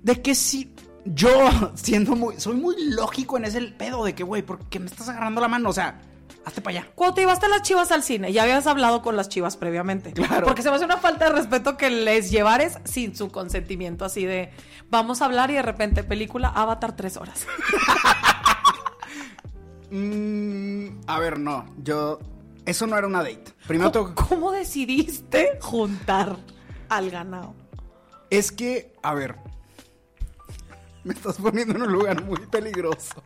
¿de 0.02 0.20
qué 0.22 0.34
sí? 0.34 0.72
Yo, 1.04 1.48
siendo 1.74 2.16
muy, 2.16 2.40
soy 2.40 2.54
muy 2.54 2.76
lógico 2.90 3.36
en 3.36 3.44
ese 3.44 3.60
pedo 3.62 4.04
de 4.04 4.14
que, 4.14 4.22
güey, 4.24 4.42
¿por 4.42 4.60
qué 4.68 4.78
me 4.80 4.86
estás 4.86 5.08
agarrando 5.08 5.40
la 5.40 5.48
mano? 5.48 5.68
O 5.68 5.72
sea, 5.72 6.00
hazte 6.44 6.60
para 6.60 6.78
allá. 6.80 6.90
Cuando 6.94 7.14
te 7.14 7.20
llevaste 7.22 7.46
a 7.46 7.48
las 7.50 7.62
chivas 7.62 7.90
al 7.92 8.02
cine, 8.02 8.32
ya 8.32 8.42
habías 8.42 8.66
hablado 8.66 9.02
con 9.02 9.16
las 9.16 9.28
chivas 9.28 9.56
previamente. 9.56 10.12
Claro. 10.12 10.46
Porque 10.46 10.62
se 10.62 10.70
me 10.70 10.76
hace 10.76 10.84
una 10.84 10.96
falta 10.98 11.26
de 11.26 11.32
respeto 11.32 11.76
que 11.76 11.90
les 11.90 12.30
llevares 12.30 12.78
sin 12.84 13.14
su 13.16 13.30
consentimiento, 13.30 14.04
así 14.04 14.24
de 14.24 14.50
vamos 14.90 15.20
a 15.22 15.26
hablar 15.26 15.50
y 15.50 15.54
de 15.54 15.62
repente 15.62 16.04
película 16.04 16.48
Avatar 16.48 16.96
tres 16.96 17.16
horas. 17.16 17.46
Mm, 19.90 21.02
a 21.06 21.20
ver, 21.20 21.38
no, 21.38 21.66
yo, 21.82 22.18
eso 22.66 22.86
no 22.88 22.98
era 22.98 23.06
una 23.06 23.22
date. 23.22 23.44
Primero 23.68 23.92
tengo 23.92 24.08
que- 24.08 24.14
¿Cómo 24.14 24.50
decidiste 24.50 25.58
juntar 25.60 26.36
al 26.88 27.10
ganado? 27.10 27.54
Es 28.30 28.50
que, 28.50 28.92
a 29.02 29.14
ver, 29.14 29.36
me 31.04 31.14
estás 31.14 31.36
poniendo 31.36 31.74
en 31.74 31.82
un 31.82 31.92
lugar 31.92 32.22
muy 32.24 32.38
peligroso. 32.46 33.22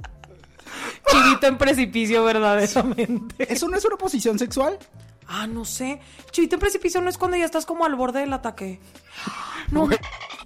Chivito 1.10 1.46
en 1.46 1.56
precipicio, 1.58 2.24
verdaderamente. 2.24 3.52
¿Eso 3.52 3.68
no 3.68 3.76
es 3.76 3.84
una 3.84 3.96
posición 3.96 4.38
sexual? 4.38 4.78
Ah, 5.26 5.46
no 5.46 5.64
sé. 5.64 6.00
Chivito 6.30 6.56
en 6.56 6.60
precipicio 6.60 7.00
no 7.00 7.08
es 7.08 7.18
cuando 7.18 7.36
ya 7.36 7.44
estás 7.44 7.66
como 7.66 7.84
al 7.84 7.94
borde 7.94 8.20
del 8.20 8.32
ataque. 8.32 8.80
No. 9.70 9.86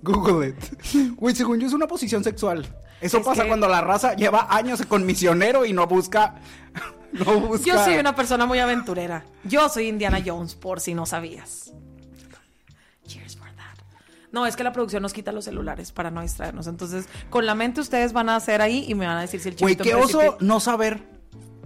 Google 0.02 0.48
it. 0.48 1.14
Güey, 1.14 1.32
según 1.36 1.60
yo 1.60 1.68
es 1.68 1.72
una 1.72 1.86
posición 1.86 2.24
sexual. 2.24 2.66
Eso 3.00 3.18
Es 3.18 3.24
pasa 3.24 3.42
que- 3.42 3.48
cuando 3.48 3.68
la 3.68 3.80
raza 3.80 4.14
lleva 4.16 4.48
años 4.50 4.84
con 4.86 5.06
misionero 5.06 5.64
y 5.64 5.72
no 5.72 5.86
busca. 5.86 6.34
No 7.12 7.38
busca. 7.40 7.64
Yo 7.66 7.84
soy 7.84 7.96
una 7.98 8.16
persona 8.16 8.46
muy 8.46 8.58
aventurera. 8.58 9.24
Yo 9.44 9.68
soy 9.68 9.86
Indiana 9.88 10.22
Jones, 10.24 10.54
por 10.54 10.80
si 10.80 10.94
no 10.94 11.04
sabías. 11.04 11.70
No, 14.32 14.46
es 14.46 14.56
que 14.56 14.64
la 14.64 14.72
producción 14.72 15.02
nos 15.02 15.12
quita 15.12 15.30
los 15.30 15.44
celulares 15.44 15.92
para 15.92 16.10
no 16.10 16.22
distraernos. 16.22 16.66
Entonces, 16.66 17.06
con 17.30 17.44
la 17.46 17.54
mente 17.54 17.80
ustedes 17.80 18.12
van 18.12 18.30
a 18.30 18.36
hacer 18.36 18.62
ahí 18.62 18.86
y 18.88 18.94
me 18.94 19.06
van 19.06 19.18
a 19.18 19.20
decir 19.20 19.40
si 19.40 19.50
el 19.50 19.56
Güey, 19.56 19.76
chivito 19.76 19.84
qué 19.84 19.90
en 19.90 20.02
oso 20.02 20.36
no 20.40 20.58
saber. 20.58 21.02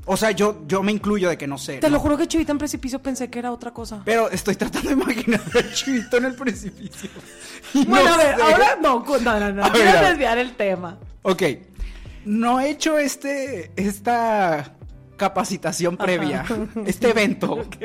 O 0.04 0.16
sea, 0.16 0.30
yo, 0.32 0.62
yo 0.66 0.82
me 0.82 0.92
incluyo 0.92 1.28
de 1.28 1.38
que 1.38 1.46
no 1.46 1.58
sé. 1.58 1.78
Te 1.78 1.88
¿no? 1.88 1.94
lo 1.94 2.00
juro 2.00 2.16
que 2.16 2.28
chivito 2.28 2.52
en 2.52 2.58
precipicio 2.58 3.00
pensé 3.00 3.28
que 3.30 3.38
era 3.38 3.50
otra 3.50 3.72
cosa. 3.72 4.02
Pero 4.04 4.30
estoy 4.30 4.54
tratando 4.54 4.88
de 4.90 4.94
imaginar 4.94 5.40
al 5.54 5.72
chivito 5.72 6.16
en 6.16 6.24
el 6.26 6.34
precipicio. 6.34 7.10
Bueno, 7.72 8.04
no 8.04 8.14
a 8.14 8.16
ver, 8.16 8.36
sé. 8.36 8.42
ahora 8.42 8.78
no, 8.80 9.04
no, 9.04 9.40
no, 9.40 9.52
no. 9.52 9.64
A 9.64 9.72
Quiero 9.72 9.90
a 9.90 10.02
desviar 10.02 10.38
el 10.38 10.54
tema. 10.54 10.98
Ok. 11.22 11.42
No 12.24 12.60
he 12.60 12.70
hecho 12.70 12.98
este. 12.98 13.70
esta 13.76 14.74
capacitación 15.16 15.96
previa. 15.96 16.44
Este 16.84 17.10
evento. 17.10 17.52
Ok. 17.66 17.76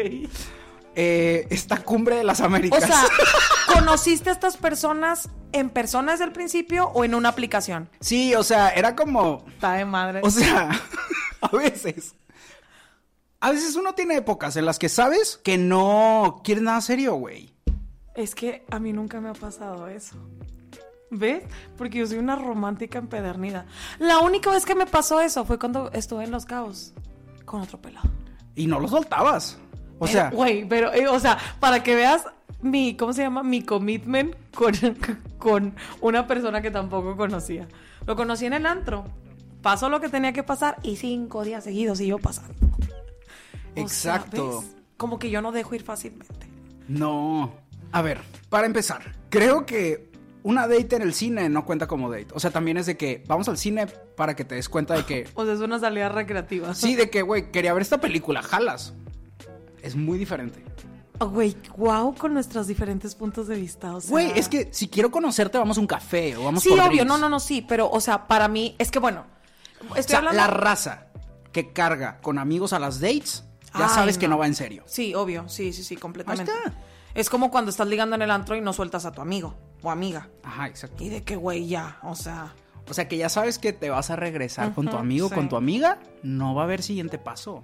Eh, 0.95 1.47
esta 1.49 1.83
cumbre 1.83 2.15
de 2.15 2.23
las 2.23 2.41
Américas. 2.41 2.83
O 2.83 2.87
sea, 2.87 3.03
¿conociste 3.73 4.29
a 4.29 4.33
estas 4.33 4.57
personas 4.57 5.29
en 5.51 5.69
persona 5.69 6.11
desde 6.11 6.25
el 6.25 6.31
principio 6.31 6.87
o 6.89 7.03
en 7.03 7.15
una 7.15 7.29
aplicación? 7.29 7.89
sí, 7.99 8.35
o 8.35 8.43
sea, 8.43 8.69
era 8.69 8.95
como. 8.95 9.43
Está 9.47 9.73
de 9.73 9.85
madre. 9.85 10.21
O 10.23 10.29
sea, 10.29 10.69
a 11.41 11.55
veces. 11.55 12.15
A 13.39 13.51
veces 13.51 13.75
uno 13.75 13.95
tiene 13.95 14.17
épocas 14.17 14.55
en 14.55 14.65
las 14.65 14.77
que 14.77 14.87
sabes 14.87 15.39
que 15.43 15.57
no 15.57 16.41
quieres 16.43 16.63
nada 16.63 16.79
serio, 16.81 17.15
güey. 17.15 17.55
Es 18.13 18.35
que 18.35 18.65
a 18.69 18.77
mí 18.77 18.93
nunca 18.93 19.19
me 19.19 19.29
ha 19.29 19.33
pasado 19.33 19.87
eso. 19.87 20.15
¿Ves? 21.09 21.43
Porque 21.77 21.99
yo 21.99 22.07
soy 22.07 22.19
una 22.19 22.35
romántica 22.35 22.99
empedernida. 22.99 23.65
La 23.99 24.19
única 24.19 24.51
vez 24.51 24.65
que 24.65 24.75
me 24.75 24.85
pasó 24.85 25.19
eso 25.21 25.43
fue 25.43 25.57
cuando 25.57 25.91
estuve 25.91 26.23
en 26.23 26.31
Los 26.31 26.45
Cabos 26.45 26.93
con 27.45 27.61
otro 27.61 27.81
pelado. 27.81 28.09
Y 28.55 28.67
no 28.67 28.79
lo 28.79 28.87
soltabas. 28.87 29.57
O 30.03 30.07
sea, 30.07 30.31
Güey, 30.31 30.65
pero, 30.67 30.91
eh, 30.93 31.07
o 31.07 31.19
sea, 31.19 31.37
para 31.59 31.83
que 31.83 31.95
veas 31.95 32.25
mi, 32.61 32.95
¿cómo 32.95 33.13
se 33.13 33.21
llama? 33.21 33.43
Mi 33.43 33.61
commitment 33.61 34.33
con, 34.55 34.73
con 35.37 35.75
una 36.01 36.25
persona 36.27 36.61
que 36.61 36.71
tampoco 36.71 37.15
conocía. 37.15 37.67
Lo 38.07 38.15
conocí 38.15 38.45
en 38.47 38.53
el 38.53 38.65
antro. 38.65 39.05
Pasó 39.61 39.89
lo 39.89 40.01
que 40.01 40.09
tenía 40.09 40.33
que 40.33 40.41
pasar 40.41 40.77
y 40.81 40.95
cinco 40.95 41.43
días 41.43 41.63
seguidos 41.63 41.99
siguió 41.99 42.17
pasando. 42.17 42.53
O 42.75 42.83
sea, 42.83 44.15
Exacto. 44.15 44.61
¿ves? 44.61 44.75
Como 44.97 45.19
que 45.19 45.29
yo 45.29 45.41
no 45.41 45.51
dejo 45.51 45.75
ir 45.75 45.83
fácilmente. 45.83 46.47
no. 46.87 47.53
A 47.93 48.01
ver, 48.01 48.21
para 48.47 48.65
empezar, 48.67 49.01
creo 49.29 49.65
que 49.65 50.09
una 50.43 50.65
date 50.65 50.95
en 50.95 51.01
el 51.01 51.13
cine 51.13 51.49
no 51.49 51.65
cuenta 51.65 51.87
como 51.87 52.09
date. 52.09 52.27
O 52.33 52.39
sea, 52.39 52.49
también 52.49 52.77
es 52.77 52.85
de 52.85 52.95
que 52.95 53.21
vamos 53.27 53.49
al 53.49 53.57
cine 53.57 53.85
para 54.15 54.33
que 54.33 54.45
te 54.45 54.55
des 54.55 54.69
cuenta 54.69 54.93
de 54.95 55.03
que. 55.05 55.27
O 55.35 55.43
sea, 55.43 55.53
es 55.53 55.59
una 55.59 55.77
salida 55.77 56.07
recreativa. 56.07 56.73
Sí, 56.73 56.95
de 56.95 57.09
que, 57.09 57.21
güey, 57.21 57.51
quería 57.51 57.73
ver 57.73 57.81
esta 57.81 57.99
película, 57.99 58.41
jalas. 58.41 58.93
Es 59.81 59.95
muy 59.95 60.17
diferente. 60.17 60.63
Oh, 61.19 61.27
Güey, 61.29 61.55
wow, 61.77 62.15
con 62.15 62.33
nuestros 62.33 62.67
diferentes 62.67 63.13
puntos 63.15 63.47
de 63.47 63.55
vista. 63.55 63.95
O 63.95 64.01
sea... 64.01 64.09
Güey, 64.09 64.31
es 64.35 64.47
que 64.49 64.69
si 64.73 64.87
quiero 64.87 65.11
conocerte, 65.11 65.57
vamos 65.57 65.77
a 65.77 65.81
un 65.81 65.87
café 65.87 66.35
o 66.35 66.43
vamos 66.45 66.63
Sí, 66.63 66.69
por 66.69 66.79
obvio, 66.79 66.87
drinks. 66.89 67.05
no, 67.07 67.17
no, 67.17 67.29
no, 67.29 67.39
sí, 67.39 67.63
pero, 67.67 67.89
o 67.89 68.01
sea, 68.01 68.27
para 68.27 68.47
mí, 68.47 68.75
es 68.79 68.89
que 68.91 68.99
bueno, 68.99 69.25
O 69.89 69.95
estoy 69.95 70.03
sea, 70.03 70.17
hablando... 70.19 70.37
la 70.41 70.47
raza 70.47 71.07
que 71.51 71.73
carga 71.73 72.19
con 72.21 72.39
amigos 72.39 72.73
a 72.73 72.79
las 72.79 72.99
dates, 72.99 73.43
ya 73.77 73.85
Ay, 73.87 73.93
sabes 73.93 74.17
que 74.17 74.27
no. 74.27 74.37
va 74.37 74.47
en 74.47 74.55
serio. 74.55 74.83
Sí, 74.87 75.13
obvio, 75.13 75.47
sí, 75.47 75.73
sí, 75.73 75.83
sí, 75.83 75.95
completamente. 75.95 76.51
Ahí 76.51 76.57
está. 76.65 76.77
Es 77.13 77.29
como 77.29 77.51
cuando 77.51 77.69
estás 77.71 77.87
ligando 77.87 78.15
en 78.15 78.21
el 78.21 78.31
antro 78.31 78.55
y 78.55 78.61
no 78.61 78.73
sueltas 78.73 79.05
a 79.05 79.11
tu 79.11 79.21
amigo 79.21 79.53
o 79.83 79.91
amiga. 79.91 80.29
Ajá, 80.43 80.67
exacto. 80.67 81.03
Y 81.03 81.09
de 81.09 81.23
que, 81.23 81.35
güey, 81.35 81.67
ya, 81.67 81.99
o 82.03 82.15
sea... 82.15 82.55
O 82.89 82.93
sea, 82.93 83.07
que 83.07 83.17
ya 83.17 83.29
sabes 83.29 83.59
que 83.59 83.73
te 83.73 83.89
vas 83.89 84.09
a 84.09 84.15
regresar 84.15 84.73
con 84.73 84.87
tu 84.89 84.97
amigo, 84.97 85.29
sí. 85.29 85.35
con 85.35 85.49
tu 85.49 85.55
amiga, 85.55 85.99
no 86.23 86.55
va 86.55 86.61
a 86.63 86.65
haber 86.65 86.81
siguiente 86.81 87.17
paso. 87.19 87.63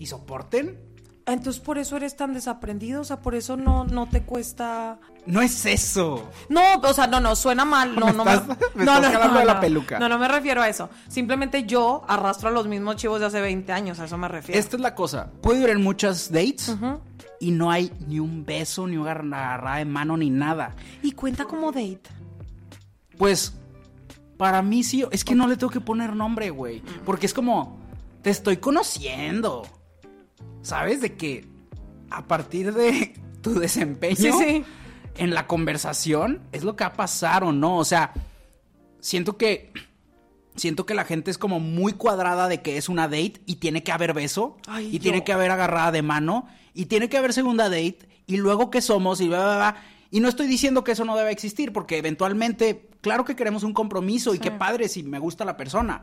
¿Y 0.00 0.06
soporten? 0.06 0.80
Entonces, 1.26 1.62
por 1.62 1.78
eso 1.78 1.96
eres 1.96 2.16
tan 2.16 2.34
desaprendido, 2.34 3.02
o 3.02 3.04
sea, 3.04 3.20
por 3.20 3.36
eso 3.36 3.56
no, 3.56 3.84
no 3.84 4.08
te 4.08 4.22
cuesta... 4.22 4.98
No 5.26 5.40
es 5.42 5.64
eso. 5.66 6.28
No, 6.48 6.60
o 6.82 6.92
sea, 6.92 7.06
no, 7.06 7.20
no, 7.20 7.36
suena 7.36 7.64
mal. 7.64 7.94
No, 7.94 8.06
Me 8.06 8.12
no 8.14 8.24
estás- 8.24 8.48
me 8.74 8.82
estás 8.84 9.32
de 9.38 9.44
la 9.44 9.60
peluca. 9.60 9.98
No, 10.00 10.08
no 10.08 10.18
me 10.18 10.26
refiero 10.26 10.60
a 10.62 10.68
eso. 10.68 10.88
Simplemente 11.06 11.64
yo 11.64 12.02
arrastro 12.08 12.48
a 12.48 12.50
los 12.52 12.66
mismos 12.66 12.96
chivos 12.96 13.20
de 13.20 13.26
hace 13.26 13.40
20 13.40 13.70
años, 13.70 14.00
a 14.00 14.06
eso 14.06 14.16
me 14.18 14.26
refiero. 14.26 14.58
Esta 14.58 14.74
es 14.76 14.82
la 14.82 14.94
cosa. 14.96 15.30
Puedo 15.42 15.60
ir 15.62 15.68
en 15.68 15.82
muchas 15.82 16.32
dates 16.32 16.74
y 17.38 17.52
no 17.52 17.70
hay 17.70 17.92
ni 18.08 18.18
un 18.18 18.44
beso, 18.44 18.88
ni 18.88 18.96
una 18.96 19.12
agarrada 19.12 19.76
de 19.76 19.84
mano, 19.84 20.16
ni 20.16 20.30
nada. 20.30 20.74
Y 21.02 21.12
cuenta 21.12 21.44
como 21.44 21.70
date. 21.70 22.00
Pues, 23.18 23.52
para 24.36 24.62
mí 24.62 24.82
sí. 24.82 25.04
Es 25.12 25.24
que 25.24 25.34
no 25.34 25.46
le 25.46 25.56
tengo 25.56 25.70
que 25.70 25.80
poner 25.80 26.16
nombre, 26.16 26.50
güey. 26.50 26.82
Porque 27.04 27.26
es 27.26 27.34
como, 27.34 27.78
te 28.22 28.30
estoy 28.30 28.56
conociendo. 28.56 29.62
¿Sabes? 30.62 31.00
De 31.00 31.16
que 31.16 31.46
a 32.10 32.26
partir 32.26 32.72
de 32.74 33.14
tu 33.42 33.54
desempeño 33.58 34.16
Sí, 34.16 34.32
sí. 34.32 34.64
en 35.16 35.34
la 35.34 35.46
conversación 35.46 36.42
es 36.52 36.64
lo 36.64 36.76
que 36.76 36.84
va 36.84 36.90
a 36.90 36.94
pasar 36.94 37.44
o 37.44 37.52
no. 37.52 37.76
O 37.78 37.84
sea, 37.84 38.12
siento 39.00 39.36
que. 39.36 39.72
Siento 40.56 40.84
que 40.84 40.94
la 40.94 41.04
gente 41.04 41.30
es 41.30 41.38
como 41.38 41.60
muy 41.60 41.92
cuadrada 41.92 42.48
de 42.48 42.60
que 42.60 42.76
es 42.76 42.88
una 42.88 43.04
date 43.06 43.40
y 43.46 43.56
tiene 43.56 43.82
que 43.84 43.92
haber 43.92 44.12
beso 44.12 44.58
Ay, 44.66 44.88
y 44.88 44.98
yo- 44.98 45.02
tiene 45.04 45.24
que 45.24 45.32
haber 45.32 45.50
agarrada 45.52 45.92
de 45.92 46.02
mano 46.02 46.48
y 46.74 46.86
tiene 46.86 47.08
que 47.08 47.16
haber 47.16 47.32
segunda 47.32 47.64
date 47.70 48.00
y 48.26 48.36
luego 48.36 48.68
qué 48.68 48.82
somos 48.82 49.20
y 49.20 49.28
bla, 49.28 49.38
bla, 49.38 49.56
bla. 49.56 49.76
Y 50.10 50.18
no 50.20 50.28
estoy 50.28 50.48
diciendo 50.48 50.82
que 50.82 50.92
eso 50.92 51.04
no 51.04 51.16
debe 51.16 51.30
existir 51.30 51.72
porque 51.72 51.96
eventualmente, 51.98 52.90
claro 53.00 53.24
que 53.24 53.36
queremos 53.36 53.62
un 53.62 53.72
compromiso 53.72 54.34
y 54.34 54.38
qué 54.40 54.50
padre 54.50 54.88
si 54.88 55.04
me 55.04 55.20
gusta 55.20 55.44
la 55.44 55.56
persona. 55.56 56.02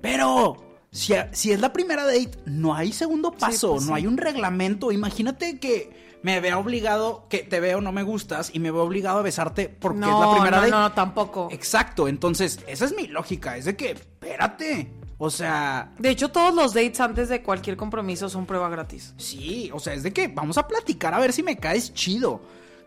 Pero 0.00 0.73
si, 0.94 1.12
si 1.32 1.52
es 1.52 1.60
la 1.60 1.72
primera 1.72 2.04
date, 2.04 2.30
no 2.46 2.74
hay 2.74 2.92
segundo 2.92 3.32
paso, 3.32 3.72
pues 3.72 3.82
no 3.84 3.88
sí. 3.88 3.94
hay 3.94 4.06
un 4.06 4.16
reglamento. 4.16 4.92
Imagínate 4.92 5.58
que 5.58 6.18
me 6.22 6.40
vea 6.40 6.58
obligado, 6.58 7.26
que 7.28 7.38
te 7.38 7.60
veo, 7.60 7.80
no 7.80 7.92
me 7.92 8.02
gustas 8.02 8.50
y 8.54 8.58
me 8.60 8.70
veo 8.70 8.82
obligado 8.84 9.18
a 9.18 9.22
besarte 9.22 9.68
porque 9.68 10.00
es 10.00 10.06
la 10.06 10.12
No, 10.12 10.32
primera 10.32 10.56
no, 10.56 10.62
date. 10.62 10.70
no, 10.70 10.92
tampoco. 10.92 11.48
Exacto, 11.50 12.08
entonces 12.08 12.60
esa 12.66 12.84
es 12.86 12.96
mi 12.96 13.08
lógica, 13.08 13.56
es 13.58 13.66
de 13.66 13.76
que, 13.76 13.90
espérate, 13.90 14.90
o 15.18 15.30
sea, 15.30 15.92
De 15.98 16.10
hecho, 16.10 16.30
todos 16.30 16.54
los 16.54 16.72
dates 16.74 17.00
antes 17.00 17.28
de 17.28 17.42
cualquier 17.42 17.76
compromiso 17.76 18.28
son 18.28 18.46
prueba 18.46 18.68
gratis. 18.68 19.12
sí, 19.18 19.70
o 19.74 19.80
sea, 19.80 19.94
es 19.94 20.02
de 20.02 20.12
que 20.12 20.28
vamos 20.28 20.56
a 20.58 20.66
platicar 20.66 21.12
a 21.12 21.18
ver 21.18 21.32
si 21.32 21.42
me 21.42 21.56
caes 21.58 21.92
chido. 21.92 22.40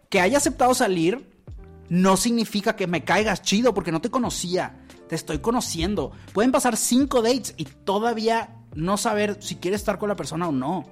Que 0.10 0.22
haya 0.22 0.38
aceptado 0.38 0.74
salir 0.74 1.37
no 1.90 2.18
significa 2.18 2.76
que 2.76 2.88
me 2.88 3.04
caigas 3.04 3.42
chido 3.42 3.74
porque 3.74 3.92
no 3.92 4.02
te 4.02 4.10
conocía, 4.10 4.78
te 5.08 5.16
estoy 5.16 5.40
conociendo. 5.40 6.12
Pueden 6.34 6.52
pasar 6.52 6.76
cinco 6.78 7.22
dates 7.22 7.54
y 7.58 7.66
todavía 7.66 8.56
no 8.76 8.98
saber 8.98 9.38
si 9.42 9.56
quieres 9.56 9.82
estar 9.82 9.98
con 9.98 10.10
la 10.10 10.16
persona 10.16 10.48
o 10.50 10.52
no. 10.52 10.86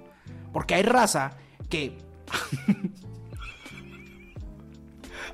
Porque 0.53 0.75
hay 0.75 0.83
raza 0.83 1.31
que... 1.69 1.97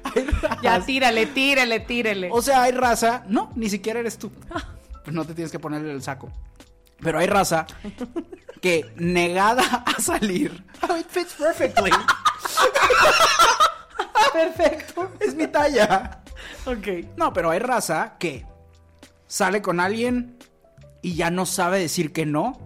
hay 0.03 0.25
raza- 0.25 0.57
Ya, 0.63 0.79
tírale, 0.85 1.25
tírale, 1.27 1.79
tírale. 1.81 2.29
O 2.31 2.41
sea, 2.41 2.63
hay 2.63 2.71
raza. 2.71 3.23
No, 3.27 3.51
ni 3.55 3.69
siquiera 3.69 3.99
eres 3.99 4.17
tú. 4.17 4.31
Pues 5.03 5.13
no 5.15 5.25
te 5.25 5.33
tienes 5.33 5.51
que 5.51 5.59
ponerle 5.59 5.91
el 5.91 6.01
saco. 6.01 6.31
Pero 6.99 7.19
hay 7.19 7.27
raza 7.27 7.65
que 8.61 8.91
negada 8.97 9.83
a 9.85 10.01
salir. 10.01 10.63
Oh, 10.89 10.97
it 10.97 11.05
fits 11.09 11.33
perfectly. 11.33 11.91
Perfecto. 14.33 15.11
Es 15.19 15.35
mi 15.35 15.47
talla. 15.47 16.21
ok. 16.65 17.15
No, 17.17 17.33
pero 17.33 17.49
hay 17.51 17.59
raza 17.59 18.15
que 18.19 18.45
sale 19.27 19.61
con 19.61 19.79
alguien 19.79 20.37
y 21.01 21.15
ya 21.15 21.29
no 21.31 21.45
sabe 21.45 21.79
decir 21.79 22.11
que 22.13 22.25
no. 22.25 22.57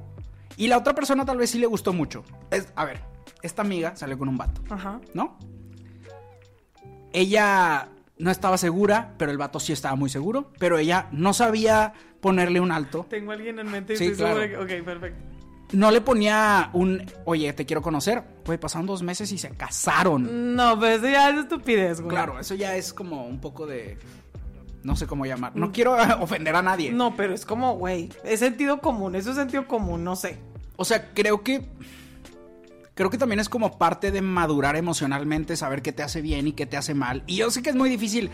Y 0.58 0.68
la 0.68 0.78
otra 0.78 0.94
persona 0.96 1.26
tal 1.26 1.38
vez 1.38 1.50
sí 1.50 1.60
le 1.60 1.66
gustó 1.68 1.92
mucho. 1.94 2.24
Es, 2.52 2.68
a 2.76 2.86
ver, 2.86 3.02
esta 3.42 3.62
amiga 3.62 3.96
salió 3.96 4.18
con 4.18 4.30
un 4.30 4.38
vato. 4.38 4.62
Ajá. 4.70 5.00
¿no? 5.14 5.38
Ella 7.14 7.90
no 8.18 8.32
estaba 8.32 8.58
segura, 8.58 9.14
pero 9.18 9.32
el 9.32 9.38
vato 9.38 9.60
sí 9.60 9.74
estaba 9.74 9.96
muy 9.96 10.10
seguro, 10.10 10.52
pero 10.60 10.78
ella 10.78 11.08
no 11.12 11.34
sabía 11.34 11.94
ponerle 12.22 12.60
un 12.60 12.72
alto. 12.72 13.06
Tengo 13.10 13.32
a 13.32 13.36
alguien 13.36 13.60
en 13.60 13.70
mente 13.70 13.94
y 13.94 13.98
Sí, 13.98 14.06
estoy 14.06 14.18
claro. 14.26 14.42
segura 14.42 14.68
que... 14.68 14.80
Ok, 14.82 14.86
perfecto. 14.86 15.35
No 15.72 15.92
le 15.92 16.02
ponía 16.02 16.70
un, 16.74 17.04
oye, 17.26 17.52
te 17.54 17.66
quiero 17.66 17.82
conocer. 17.82 18.24
Pues 18.44 18.60
pasaron 18.60 18.86
dos 18.86 19.02
meses 19.02 19.32
y 19.32 19.38
se 19.38 19.50
casaron. 19.50 20.56
No, 20.56 20.80
pero 20.80 20.96
eso 20.96 21.08
ya 21.08 21.30
es 21.30 21.38
estupidez, 21.38 22.02
güey. 22.02 22.16
Claro, 22.16 22.40
eso 22.40 22.56
ya 22.56 22.76
es 22.76 22.94
como 22.94 23.26
un 23.26 23.40
poco 23.40 23.66
de... 23.66 23.98
No 24.84 24.96
sé 24.96 25.08
cómo 25.08 25.26
llamar. 25.26 25.56
No 25.56 25.72
quiero 25.72 25.96
ofender 26.22 26.56
a 26.56 26.62
nadie. 26.62 26.92
No, 26.92 27.16
pero 27.16 27.34
es 27.34 27.46
como, 27.46 27.76
güey, 27.76 28.10
es 28.24 28.40
sentido 28.40 28.80
común, 28.80 29.16
eso 29.16 29.32
es 29.32 29.36
sentido 29.36 29.68
común, 29.68 30.04
no 30.04 30.16
sé. 30.16 30.38
O 30.76 30.86
sea, 30.86 31.12
creo 31.14 31.42
que. 31.42 31.66
Creo 32.94 33.10
que 33.10 33.18
también 33.18 33.40
es 33.40 33.50
como 33.50 33.78
parte 33.78 34.12
de 34.12 34.22
madurar 34.22 34.76
emocionalmente, 34.76 35.58
saber 35.58 35.82
qué 35.82 35.92
te 35.92 36.04
hace 36.04 36.22
bien 36.22 36.48
y 36.48 36.54
qué 36.54 36.66
te 36.66 36.78
hace 36.78 36.94
mal. 36.94 37.24
Y 37.26 37.38
yo 37.38 37.50
sé 37.50 37.62
que 37.62 37.72
es 37.72 37.76
muy 37.76 37.90
difícil. 37.90 38.30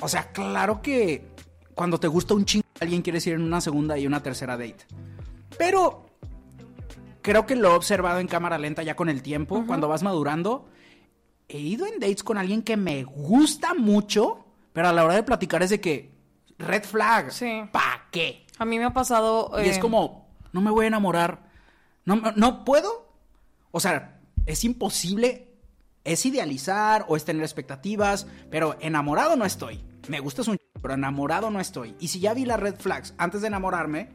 O 0.00 0.08
sea, 0.08 0.32
claro 0.32 0.82
que 0.82 1.28
cuando 1.74 2.00
te 2.00 2.08
gusta 2.08 2.34
un 2.34 2.44
chingo 2.44 2.64
alguien 2.80 3.02
quieres 3.02 3.26
ir 3.26 3.34
en 3.34 3.42
una 3.42 3.60
segunda 3.60 3.98
y 3.98 4.06
una 4.06 4.22
tercera 4.22 4.56
date. 4.56 4.78
Pero 5.58 6.07
creo 7.28 7.46
que 7.46 7.56
lo 7.56 7.68
he 7.70 7.74
observado 7.74 8.18
en 8.20 8.26
cámara 8.28 8.58
lenta 8.58 8.82
ya 8.82 8.96
con 8.96 9.08
el 9.08 9.22
tiempo, 9.22 9.64
cuando 9.66 9.88
vas 9.88 10.02
madurando. 10.02 10.68
He 11.48 11.58
ido 11.58 11.86
en 11.86 12.00
dates 12.00 12.22
con 12.22 12.36
alguien 12.38 12.62
que 12.62 12.76
me 12.76 13.04
gusta 13.04 13.74
mucho, 13.74 14.44
pero 14.72 14.88
a 14.88 14.92
la 14.92 15.04
hora 15.04 15.14
de 15.14 15.22
platicar 15.22 15.62
es 15.62 15.70
de 15.70 15.80
que 15.80 16.10
red 16.58 16.84
flag. 16.84 17.30
Sí. 17.32 17.62
¿Pa 17.72 18.06
qué? 18.10 18.44
A 18.58 18.64
mí 18.64 18.78
me 18.78 18.84
ha 18.84 18.92
pasado. 18.92 19.50
Y 19.64 19.68
es 19.68 19.78
eh, 19.78 19.80
como, 19.80 20.28
no 20.52 20.60
me 20.60 20.70
voy 20.70 20.84
a 20.84 20.88
enamorar. 20.88 21.48
No, 22.04 22.16
no 22.36 22.64
puedo. 22.64 23.12
O 23.70 23.80
sea, 23.80 24.20
es 24.46 24.64
imposible. 24.64 25.44
Es 26.04 26.24
idealizar 26.24 27.04
o 27.08 27.16
es 27.16 27.24
tener 27.24 27.42
expectativas, 27.42 28.26
pero 28.50 28.76
enamorado 28.80 29.36
no 29.36 29.44
estoy. 29.44 29.82
Me 30.08 30.20
gustas 30.20 30.48
un 30.48 30.56
ch- 30.56 30.60
pero 30.80 30.94
enamorado 30.94 31.50
no 31.50 31.60
estoy. 31.60 31.94
Y 32.00 32.08
si 32.08 32.18
ya 32.20 32.32
vi 32.32 32.46
las 32.46 32.58
red 32.58 32.76
flags 32.76 33.12
antes 33.18 33.42
de 33.42 33.48
enamorarme, 33.48 34.08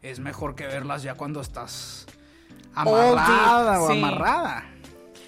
es 0.00 0.18
mejor 0.18 0.56
que 0.56 0.66
verlas 0.66 1.02
ya 1.04 1.14
cuando 1.14 1.40
estás 1.40 2.06
amarrada 2.74 3.82
o 3.82 3.90
amarrada. 3.90 4.64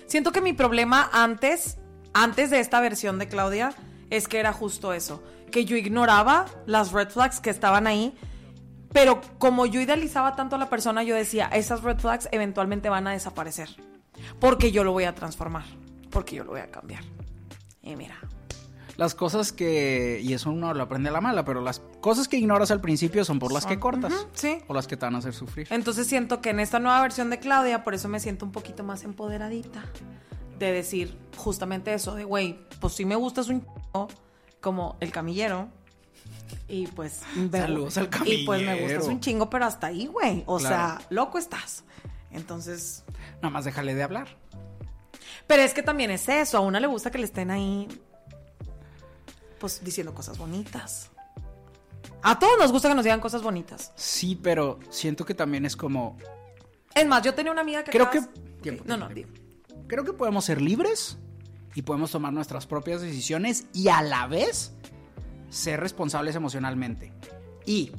Siento 0.06 0.32
que 0.32 0.40
mi 0.40 0.52
problema 0.52 1.08
antes, 1.12 1.78
antes 2.12 2.50
de 2.50 2.60
esta 2.60 2.80
versión 2.80 3.18
de 3.18 3.28
Claudia, 3.28 3.74
es 4.10 4.28
que 4.28 4.38
era 4.38 4.52
justo 4.52 4.92
eso. 4.92 5.22
Que 5.50 5.64
yo 5.64 5.76
ignoraba 5.76 6.46
las 6.66 6.92
red 6.92 7.08
flags 7.08 7.40
que 7.40 7.50
estaban 7.50 7.86
ahí. 7.86 8.16
Pero 8.92 9.20
como 9.38 9.66
yo 9.66 9.80
idealizaba 9.80 10.36
tanto 10.36 10.56
a 10.56 10.58
la 10.58 10.70
persona, 10.70 11.02
yo 11.02 11.16
decía, 11.16 11.46
esas 11.46 11.82
red 11.82 11.98
flags 11.98 12.28
eventualmente 12.30 12.88
van 12.88 13.06
a 13.08 13.12
desaparecer. 13.12 13.68
Porque 14.38 14.70
yo 14.70 14.84
lo 14.84 14.92
voy 14.92 15.04
a 15.04 15.14
transformar. 15.14 15.64
Porque 16.10 16.36
yo 16.36 16.44
lo 16.44 16.52
voy 16.52 16.60
a 16.60 16.70
cambiar. 16.70 17.02
Y 17.82 17.96
mira. 17.96 18.16
Las 18.96 19.14
cosas 19.14 19.52
que, 19.52 20.20
y 20.22 20.32
eso 20.34 20.50
uno 20.50 20.72
lo 20.74 20.82
aprende 20.84 21.08
a 21.08 21.12
la 21.12 21.20
mala, 21.20 21.44
pero 21.44 21.60
las 21.60 21.80
cosas 22.00 22.28
que 22.28 22.36
ignoras 22.36 22.70
al 22.70 22.80
principio 22.80 23.24
son 23.24 23.38
por 23.40 23.52
las 23.52 23.66
que 23.66 23.78
cortas. 23.80 24.26
Sí. 24.34 24.58
O 24.68 24.74
las 24.74 24.86
que 24.86 24.96
te 24.96 25.04
van 25.06 25.16
a 25.16 25.18
hacer 25.18 25.34
sufrir. 25.34 25.66
Entonces 25.70 26.06
siento 26.06 26.40
que 26.40 26.50
en 26.50 26.60
esta 26.60 26.78
nueva 26.78 27.00
versión 27.02 27.28
de 27.30 27.38
Claudia, 27.40 27.82
por 27.82 27.94
eso 27.94 28.08
me 28.08 28.20
siento 28.20 28.44
un 28.46 28.52
poquito 28.52 28.84
más 28.84 29.02
empoderadita. 29.04 29.84
De 30.58 30.70
decir 30.70 31.18
justamente 31.36 31.92
eso, 31.92 32.14
de 32.14 32.22
güey, 32.24 32.60
pues 32.80 32.94
sí 32.94 33.04
me 33.04 33.16
gustas 33.16 33.48
un 33.48 33.62
ch- 33.92 34.08
como 34.60 34.96
el 35.00 35.10
camillero. 35.10 35.68
Y 36.68 36.86
pues. 36.86 37.22
Saludos 37.50 37.98
al 37.98 38.08
Y 38.24 38.46
pues 38.46 38.60
me 38.60 38.66
camillero. 38.66 38.94
gustas 38.94 39.08
un 39.08 39.20
chingo, 39.20 39.50
pero 39.50 39.64
hasta 39.66 39.88
ahí, 39.88 40.06
güey. 40.06 40.44
O 40.46 40.58
Claro. 40.58 40.74
sea, 40.98 41.00
loco 41.10 41.38
estás. 41.38 41.82
Entonces. 42.30 43.04
Nada 43.42 43.50
más 43.50 43.64
déjale 43.64 43.94
de 43.96 44.02
hablar. 44.04 44.28
Pero 45.48 45.62
es 45.62 45.74
que 45.74 45.82
también 45.82 46.10
es 46.12 46.28
eso. 46.28 46.56
A 46.58 46.60
una 46.60 46.78
le 46.80 46.86
gusta 46.86 47.10
que 47.10 47.18
le 47.18 47.24
estén 47.24 47.50
ahí. 47.50 47.88
Pues 49.58 49.82
diciendo 49.84 50.14
cosas 50.14 50.38
bonitas. 50.38 51.10
A 52.22 52.38
todos 52.38 52.58
nos 52.58 52.72
gusta 52.72 52.88
que 52.88 52.94
nos 52.94 53.04
digan 53.04 53.20
cosas 53.20 53.42
bonitas. 53.42 53.92
Sí, 53.96 54.38
pero 54.40 54.78
siento 54.90 55.24
que 55.24 55.34
también 55.34 55.64
es 55.66 55.76
como, 55.76 56.16
Es 56.94 57.06
más, 57.06 57.22
yo 57.22 57.34
tenía 57.34 57.52
una 57.52 57.60
amiga 57.62 57.82
que. 57.84 57.90
Creo 57.90 58.04
acabas- 58.06 58.28
que- 58.28 58.40
tiempo, 58.62 58.82
Ok, 58.82 58.88
No, 58.88 58.96
no, 58.96 59.08
tiempo, 59.08 59.40
creo 59.86 60.04
que 60.04 60.12
podemos 60.14 60.44
ser 60.44 60.60
libres 60.62 61.18
y 61.74 61.82
podemos 61.82 62.10
tomar 62.10 62.32
nuestras 62.32 62.66
propias 62.66 63.00
decisiones 63.02 63.66
y 63.74 63.88
a 63.88 64.00
la 64.02 64.26
vez 64.26 64.72
ser 65.50 65.80
responsables 65.80 66.34
emocionalmente. 66.34 67.12
Y 67.66 67.92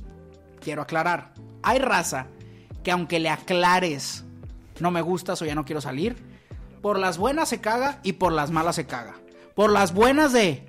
quiero 0.62 0.82
aclarar, 0.82 1.34
hay 1.62 1.80
raza 1.80 2.28
que 2.84 2.92
aunque 2.92 3.20
le 3.20 3.30
aclares 3.30 4.24
no 4.80 4.92
me 4.92 5.02
gustas 5.02 5.42
o 5.42 5.46
ya 5.46 5.56
no 5.56 5.66
quiero 5.66 5.82
salir, 5.82 6.16
por 6.82 6.98
las 7.00 7.18
buenas 7.18 7.50
se 7.50 7.62
caga 7.62 8.00
y 8.04 8.14
por 8.14 8.32
las 8.34 8.50
malas 8.52 8.76
se 8.76 8.86
caga. 8.88 9.16
Por 9.56 9.72
las 9.72 9.94
buenas 9.94 10.34
de 10.34 10.68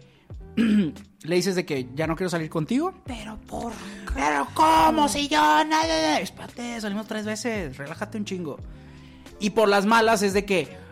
le 1.23 1.35
dices 1.37 1.55
de 1.55 1.67
que 1.67 1.89
ya 1.95 2.07
no 2.07 2.17
quiero 2.17 2.31
salir 2.31 2.49
contigo, 2.51 2.95
Pero 3.05 3.39
por. 3.47 3.73
pero 4.15 4.47
¿cómo? 4.55 5.09
Si 5.09 5.29
yo 5.29 5.39
nada. 5.39 6.21
Espérate, 6.21 6.81
salimos 6.81 7.07
tres 7.07 7.27
veces. 7.27 7.77
Relájate 7.77 8.19
un 8.19 8.25
chingo. 8.25 8.59
Y 9.39 9.51
por 9.51 9.69
las 9.69 9.87
malas 9.87 10.23
es 10.23 10.33
de 10.33 10.45
que. 10.45 10.87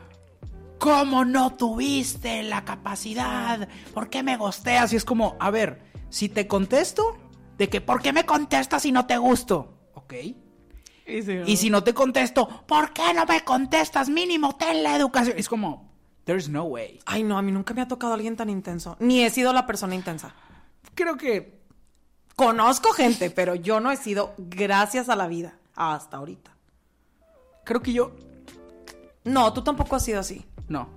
¿Cómo 0.78 1.24
no 1.24 1.54
tuviste 1.54 2.42
la 2.42 2.64
capacidad? 2.64 3.68
¿Por 3.94 4.10
qué 4.10 4.22
me 4.22 4.36
gosteas? 4.36 4.92
Y 4.92 4.96
es 4.96 5.04
como, 5.04 5.34
a 5.40 5.50
ver, 5.50 5.80
si 6.10 6.28
te 6.28 6.46
contesto, 6.46 7.16
de 7.56 7.70
que 7.70 7.80
¿por 7.80 8.02
qué 8.02 8.12
me 8.12 8.26
contestas 8.26 8.82
si 8.82 8.92
no 8.92 9.06
te 9.06 9.16
gusto? 9.16 9.78
Ok. 9.94 10.14
Y 11.06 11.56
si 11.56 11.70
no 11.70 11.84
te 11.84 11.92
contesto, 11.94 12.48
¿por 12.66 12.92
qué 12.92 13.14
no 13.14 13.24
me 13.26 13.44
contestas? 13.44 14.08
Mínimo, 14.08 14.56
ten 14.56 14.82
la 14.82 14.96
educación. 14.96 15.38
Es 15.38 15.48
como, 15.48 15.83
there's 16.24 16.48
no 16.48 16.64
way. 16.64 17.00
Ay, 17.06 17.22
no, 17.22 17.36
a 17.38 17.42
mí 17.42 17.52
nunca 17.52 17.74
me 17.74 17.82
ha 17.82 17.88
tocado 17.88 18.14
alguien 18.14 18.36
tan 18.36 18.50
intenso. 18.50 18.96
Ni 19.00 19.22
he 19.24 19.30
sido 19.30 19.52
la 19.52 19.66
persona 19.66 19.94
intensa. 19.94 20.34
Creo 20.94 21.16
que 21.16 21.62
Conozco 22.36 22.92
gente, 22.92 23.30
pero 23.30 23.54
yo 23.54 23.78
no 23.78 23.92
he 23.92 23.96
sido 23.96 24.34
gracias 24.38 25.08
a 25.08 25.14
la 25.14 25.28
vida 25.28 25.54
hasta 25.76 26.16
ahorita. 26.16 26.50
creo 27.64 27.80
que 27.80 27.92
yo 27.92 28.10
No, 29.22 29.52
tú 29.52 29.62
tampoco 29.62 29.94
has 29.96 30.04
sido 30.04 30.18
así. 30.20 30.44
no. 30.68 30.88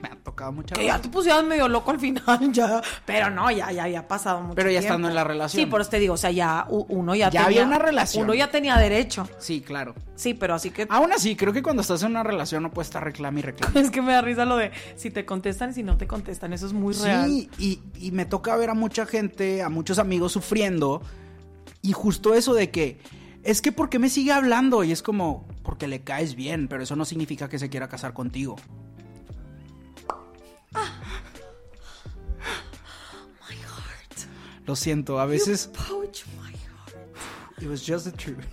Me 0.00 0.08
ha 0.08 0.14
tocado 0.14 0.52
muchas 0.52 0.78
Que 0.78 0.84
ya 0.86 1.00
te 1.00 1.08
pusieras 1.08 1.44
medio 1.44 1.66
loco 1.66 1.90
al 1.90 1.98
final, 1.98 2.22
ya. 2.52 2.80
Pero 3.04 3.30
no, 3.30 3.50
ya, 3.50 3.72
ya, 3.72 3.88
ya 3.88 4.00
ha 4.00 4.06
pasado 4.08 4.40
mucho 4.40 4.54
Pero 4.54 4.70
ya 4.70 4.78
tiempo. 4.78 4.86
estando 4.94 5.08
en 5.08 5.14
la 5.16 5.24
relación. 5.24 5.60
Sí, 5.60 5.66
por 5.66 5.80
eso 5.80 5.90
te 5.90 5.98
digo, 5.98 6.14
o 6.14 6.16
sea, 6.16 6.30
ya 6.30 6.66
uno 6.68 7.16
ya 7.16 7.30
Ya 7.30 7.46
había 7.46 7.64
una 7.64 7.80
relación. 7.80 8.24
Uno 8.24 8.34
ya 8.34 8.48
tenía 8.48 8.76
derecho. 8.76 9.28
Sí, 9.38 9.60
claro. 9.60 9.96
Sí, 10.14 10.34
pero 10.34 10.54
así 10.54 10.70
que... 10.70 10.86
Aún 10.88 11.12
así, 11.12 11.34
creo 11.34 11.52
que 11.52 11.62
cuando 11.62 11.82
estás 11.82 12.02
en 12.04 12.10
una 12.12 12.22
relación 12.22 12.62
no 12.62 12.70
puedes 12.70 12.88
estar 12.88 13.02
reclame 13.02 13.40
y 13.40 13.42
reclame. 13.42 13.80
Es 13.80 13.90
que 13.90 14.00
me 14.00 14.12
da 14.12 14.22
risa 14.22 14.44
lo 14.44 14.56
de 14.56 14.70
si 14.94 15.10
te 15.10 15.24
contestan 15.24 15.70
y 15.70 15.74
si 15.74 15.82
no 15.82 15.96
te 15.96 16.06
contestan. 16.06 16.52
Eso 16.52 16.66
es 16.66 16.72
muy 16.72 16.94
real. 16.94 17.26
Sí, 17.28 17.50
y, 17.58 17.80
y 17.98 18.12
me 18.12 18.24
toca 18.24 18.54
ver 18.56 18.70
a 18.70 18.74
mucha 18.74 19.04
gente, 19.04 19.62
a 19.62 19.68
muchos 19.68 19.98
amigos 19.98 20.30
sufriendo. 20.30 21.02
Y 21.82 21.92
justo 21.92 22.34
eso 22.34 22.54
de 22.54 22.70
que, 22.70 22.98
es 23.42 23.62
que 23.62 23.72
¿por 23.72 23.88
qué 23.88 23.98
me 23.98 24.10
sigue 24.10 24.30
hablando? 24.32 24.84
Y 24.84 24.92
es 24.92 25.02
como, 25.02 25.46
porque 25.64 25.88
le 25.88 26.02
caes 26.02 26.34
bien, 26.36 26.68
pero 26.68 26.82
eso 26.84 26.94
no 26.96 27.04
significa 27.04 27.48
que 27.48 27.58
se 27.58 27.68
quiera 27.68 27.88
casar 27.88 28.12
contigo. 28.12 28.56
Lo 34.68 34.76
siento, 34.76 35.18
a 35.18 35.24
veces 35.24 35.68
Pouch 35.68 36.26
my 36.42 36.52
heart. 36.52 36.94
it 37.58 37.66
was 37.66 37.86
just 37.86 38.04
the 38.04 38.12
truth. 38.12 38.36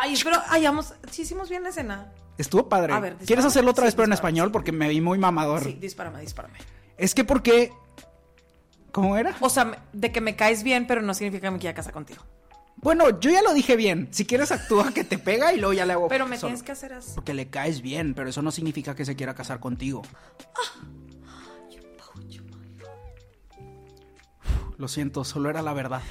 Ay, 0.00 0.18
pero 0.24 0.38
hayamos... 0.48 0.94
Sí 1.10 1.22
hicimos 1.22 1.50
bien 1.50 1.62
la 1.62 1.68
escena. 1.68 2.10
Estuvo 2.38 2.66
padre. 2.66 2.94
A 2.94 3.00
ver, 3.00 3.16
¿Quieres 3.16 3.44
hacerlo 3.44 3.72
otra 3.72 3.84
vez 3.84 3.92
Sí, 3.92 3.96
pero 3.96 4.06
en 4.06 4.14
español? 4.14 4.50
Porque 4.50 4.72
me 4.72 4.88
vi 4.88 5.02
muy 5.02 5.18
mamador. 5.18 5.62
Sí, 5.62 5.74
dispárame, 5.74 6.22
dispárame. 6.22 6.58
Es 6.96 7.14
que 7.14 7.24
porque... 7.24 7.74
¿Cómo 8.90 9.18
era? 9.18 9.36
O 9.40 9.50
sea, 9.50 9.84
de 9.92 10.12
que 10.12 10.22
me 10.22 10.34
caes 10.34 10.62
bien, 10.62 10.86
pero 10.86 11.02
no 11.02 11.12
significa 11.12 11.48
que 11.48 11.50
me 11.50 11.58
quiera 11.58 11.74
casar 11.74 11.92
contigo. 11.92 12.22
Bueno, 12.76 13.20
yo 13.20 13.30
ya 13.30 13.42
lo 13.42 13.52
dije 13.52 13.76
bien. 13.76 14.08
Si 14.12 14.24
quieres 14.24 14.50
actúa 14.50 14.94
que 14.94 15.04
te 15.04 15.18
pega 15.18 15.52
y 15.52 15.58
luego 15.58 15.74
ya 15.74 15.84
le 15.84 15.92
hago. 15.92 16.08
Pero 16.08 16.26
me 16.26 16.38
solo. 16.38 16.48
tienes 16.48 16.62
que 16.62 16.72
hacer 16.72 16.94
así. 16.94 17.12
Porque 17.14 17.34
le 17.34 17.48
caes 17.48 17.82
bien, 17.82 18.14
pero 18.14 18.30
eso 18.30 18.40
no 18.40 18.50
significa 18.50 18.94
que 18.94 19.04
se 19.04 19.14
quiera 19.14 19.34
casar 19.34 19.60
contigo. 19.60 20.00
Lo 24.78 24.88
siento, 24.88 25.24
solo 25.24 25.48
era 25.50 25.62
la 25.62 25.72
verdad. 25.72 26.02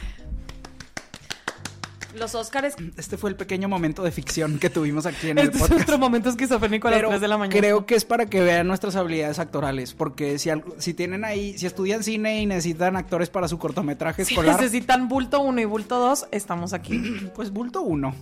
Los 2.15 2.34
Óscares... 2.34 2.75
Este 2.95 3.17
fue 3.17 3.30
el 3.30 3.36
pequeño 3.36 3.67
momento 3.67 4.01
de 4.01 4.10
ficción 4.12 4.58
que 4.58 4.69
tuvimos 4.69 5.06
aquí 5.06 5.30
en 5.32 5.38
el 5.38 5.45
Este 5.45 5.58
es 5.58 5.62
podcast. 5.63 5.73
nuestro 5.73 5.97
momento 5.97 6.30
esquizofrénico 6.30 6.88
a 6.88 6.91
las 6.91 6.97
Pero 6.99 7.10
3 7.10 7.21
de 7.21 7.28
la 7.28 7.38
mañana. 7.38 7.60
creo 7.60 7.86
que 7.86 7.95
es 7.95 8.06
para 8.06 8.25
que 8.28 8.39
vean 8.39 8.67
nuestras 8.67 8.95
habilidades 8.95 9.38
actorales. 9.38 9.93
Porque 9.93 10.39
si, 10.39 10.49
si 10.78 10.93
tienen 10.93 11.25
ahí, 11.25 11.58
si 11.58 11.65
estudian 11.65 12.04
cine 12.04 12.39
y 12.41 12.45
necesitan 12.45 12.95
actores 12.95 13.30
para 13.30 13.49
su 13.49 13.60
cortometraje 13.60 14.23
Si 14.23 14.34
escolar, 14.34 14.56
necesitan 14.56 15.10
bulto 15.10 15.41
1 15.41 15.60
y 15.60 15.65
bulto 15.65 15.99
2, 15.99 16.28
estamos 16.32 16.71
aquí. 16.71 17.01
pues 17.36 17.51
bulto 17.51 17.82
uno. 17.82 18.15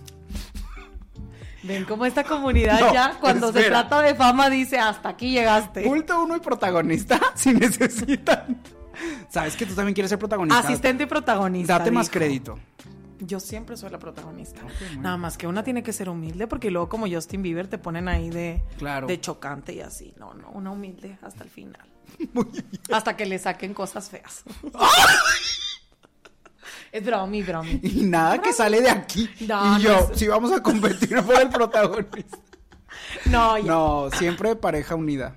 Ven 1.62 1.84
cómo 1.84 2.04
esta 2.04 2.24
comunidad 2.24 2.78
No, 2.80 2.92
ya, 2.92 3.16
cuando 3.20 3.50
se 3.52 3.62
trata 3.62 4.02
de 4.02 4.14
fama, 4.16 4.50
dice 4.50 4.76
hasta 4.78 5.10
aquí 5.10 5.30
llegaste. 5.30 5.84
Bulto 5.84 6.20
uno 6.22 6.36
y 6.36 6.40
protagonista, 6.40 7.18
si 7.36 7.54
necesitan. 7.54 8.60
Sabes 9.30 9.56
que 9.56 9.66
tú 9.66 9.74
también 9.74 9.94
quieres 9.94 10.10
ser 10.10 10.18
protagonista. 10.18 10.58
Asistente 10.60 11.04
y 11.04 11.06
protagonista. 11.06 11.78
Date 11.78 11.90
más 11.90 12.08
crédito. 12.10 12.58
Yo 13.20 13.40
siempre 13.40 13.76
soy 13.76 13.90
la 13.90 13.98
protagonista. 13.98 14.60
Nada 14.98 15.16
más 15.16 15.38
que 15.38 15.46
una 15.46 15.62
tiene 15.62 15.82
que 15.82 15.92
ser 15.92 16.08
humilde, 16.08 16.46
porque 16.46 16.70
luego, 16.70 16.88
como 16.88 17.06
Justin 17.08 17.42
Bieber, 17.42 17.68
te 17.68 17.78
ponen 17.78 18.08
ahí 18.08 18.28
de, 18.28 18.62
Claro. 18.76 19.06
de 19.06 19.20
chocante 19.20 19.72
y 19.72 19.80
así. 19.80 20.12
No, 20.18 20.34
no, 20.34 20.50
una 20.50 20.72
humilde 20.72 21.16
hasta 21.22 21.44
el 21.44 21.50
final. 21.50 21.80
Hasta 22.92 23.16
que 23.16 23.24
le 23.26 23.38
saquen 23.38 23.72
cosas 23.72 24.10
feas. 24.10 24.44
es 26.92 27.04
bromi, 27.04 27.42
bromi. 27.42 27.80
Y 27.82 28.02
nada 28.04 28.40
que 28.40 28.52
sale 28.52 28.80
de 28.80 28.90
aquí. 28.90 29.28
No, 29.48 29.78
y 29.78 29.82
yo, 29.82 29.92
no 29.92 29.98
es- 30.12 30.18
si 30.18 30.28
vamos 30.28 30.52
a 30.52 30.62
competir 30.62 31.20
por 31.22 31.40
el 31.40 31.48
protagonista. 31.48 32.38
No, 33.26 33.58
ya. 33.58 33.64
No, 33.64 34.08
siempre 34.18 34.54
pareja 34.56 34.94
unida. 34.94 35.34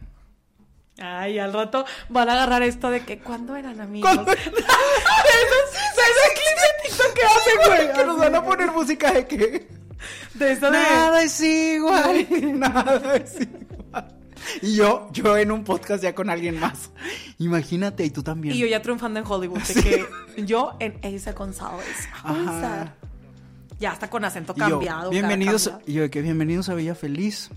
Ay, 0.99 1.37
al 1.37 1.53
rato 1.53 1.85
van 2.09 2.27
a 2.29 2.33
agarrar 2.33 2.63
esto 2.63 2.89
de 2.89 3.01
que 3.01 3.19
cuando 3.19 3.55
eran 3.55 3.79
amigos. 3.81 4.09
¿Cuándo 4.11 4.31
¿Sabes 4.31 4.55
ese 4.55 6.33
clip 6.33 6.57
de 6.57 6.89
TikTok 6.89 7.13
que 7.13 7.25
hacen, 7.25 7.85
güey? 7.85 7.93
que 7.97 8.05
nos 8.05 8.17
van 8.17 8.35
a 8.35 8.43
poner 8.43 8.71
música 8.71 9.11
de 9.11 9.27
que 9.27 9.67
De 10.33 10.51
eso 10.51 10.65
de. 10.71 10.71
nada 10.71 11.21
es 11.23 11.39
igual, 11.41 12.27
nada 12.59 13.15
es 13.15 13.35
igual. 13.41 14.15
y 14.61 14.75
yo, 14.75 15.09
yo 15.11 15.37
en 15.37 15.51
un 15.51 15.63
podcast 15.63 16.01
ya 16.01 16.15
con 16.15 16.29
alguien 16.31 16.59
más. 16.59 16.89
Imagínate, 17.37 18.03
y 18.03 18.09
tú 18.09 18.23
también. 18.23 18.55
Y 18.55 18.59
yo 18.59 18.65
ya 18.65 18.81
triunfando 18.81 19.19
en 19.19 19.25
Hollywood, 19.27 19.59
de 19.61 19.73
que 19.83 20.05
yo 20.45 20.75
en 20.79 20.97
Eisa 21.03 21.33
González. 21.33 22.07
Ya 23.79 23.93
está 23.93 24.09
con 24.09 24.25
acento 24.25 24.53
Y 24.55 24.59
yo, 24.61 24.69
cambiado. 24.69 25.09
bienvenidos, 25.11 25.67
cambiado. 25.69 25.91
yo 25.93 26.01
de 26.01 26.09
que 26.09 26.21
bienvenidos 26.23 26.69
a 26.69 26.73
Villa 26.73 26.95
Feliz. 26.95 27.51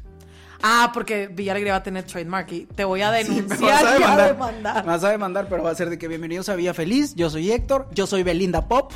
Ah, 0.63 0.91
porque 0.93 1.29
Villa 1.29 1.53
Alegría 1.53 1.73
va 1.73 1.79
a 1.79 1.83
tener 1.83 2.05
trademark 2.05 2.53
y 2.53 2.67
te 2.67 2.85
voy 2.85 3.01
a 3.01 3.13
Sí, 3.23 3.31
me 3.31 3.35
denunciar. 3.43 3.83
vas 3.85 4.19
a 4.19 4.27
demandar. 4.27 4.85
Me 4.85 4.91
vas 4.93 5.05
a 5.05 5.09
demandar, 5.11 5.47
pero 5.49 5.63
va 5.63 5.71
a 5.71 5.75
ser 5.75 5.89
de 5.89 5.99
que 5.99 6.07
bienvenidos 6.07 6.49
a 6.51 6.55
Villa 6.55 6.75
Feliz. 6.75 7.15
Yo 7.15 7.31
soy 7.31 7.51
Héctor, 7.51 7.89
yo 7.93 8.07
soy 8.07 8.23
Belinda 8.23 8.69
Pop. 8.69 8.93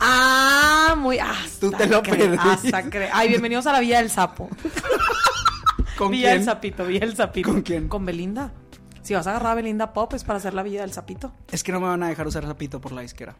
Ah, 0.00 0.94
muy. 0.98 1.18
Hasta 1.18 1.60
Tú 1.60 1.70
te 1.72 1.86
lo. 1.86 1.98
Hasta 1.98 2.82
cre- 2.84 3.08
Ay, 3.12 3.28
bienvenidos 3.28 3.66
a 3.66 3.72
la 3.72 3.80
Villa 3.80 3.98
del 3.98 4.10
Sapo. 4.10 4.50
¿Con 5.96 6.10
Villa 6.10 6.28
quién? 6.28 6.38
del 6.40 6.44
Sapito, 6.44 6.84
Villa 6.84 7.00
del 7.00 7.16
Sapito. 7.16 7.50
¿Con 7.50 7.62
quién? 7.62 7.88
Con 7.88 8.04
Belinda. 8.04 8.52
Si 9.02 9.14
vas 9.14 9.26
a 9.26 9.30
agarrar 9.30 9.52
a 9.52 9.54
Belinda 9.54 9.92
Pop 9.94 10.12
es 10.12 10.24
para 10.24 10.38
hacer 10.38 10.52
la 10.52 10.62
Villa 10.62 10.82
del 10.82 10.92
Sapito. 10.92 11.32
Es 11.50 11.62
que 11.62 11.72
no 11.72 11.80
me 11.80 11.86
van 11.86 12.02
a 12.02 12.08
dejar 12.08 12.26
usar 12.26 12.44
zapito 12.44 12.80
por 12.82 12.92
la 12.92 13.00
disquera. 13.00 13.34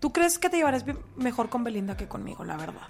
¿Tú 0.00 0.12
crees 0.12 0.38
que 0.38 0.48
te 0.48 0.56
llevarás 0.58 0.84
mejor 1.16 1.48
con 1.50 1.64
Belinda 1.64 1.96
que 1.96 2.06
conmigo, 2.08 2.44
la 2.44 2.56
verdad? 2.56 2.88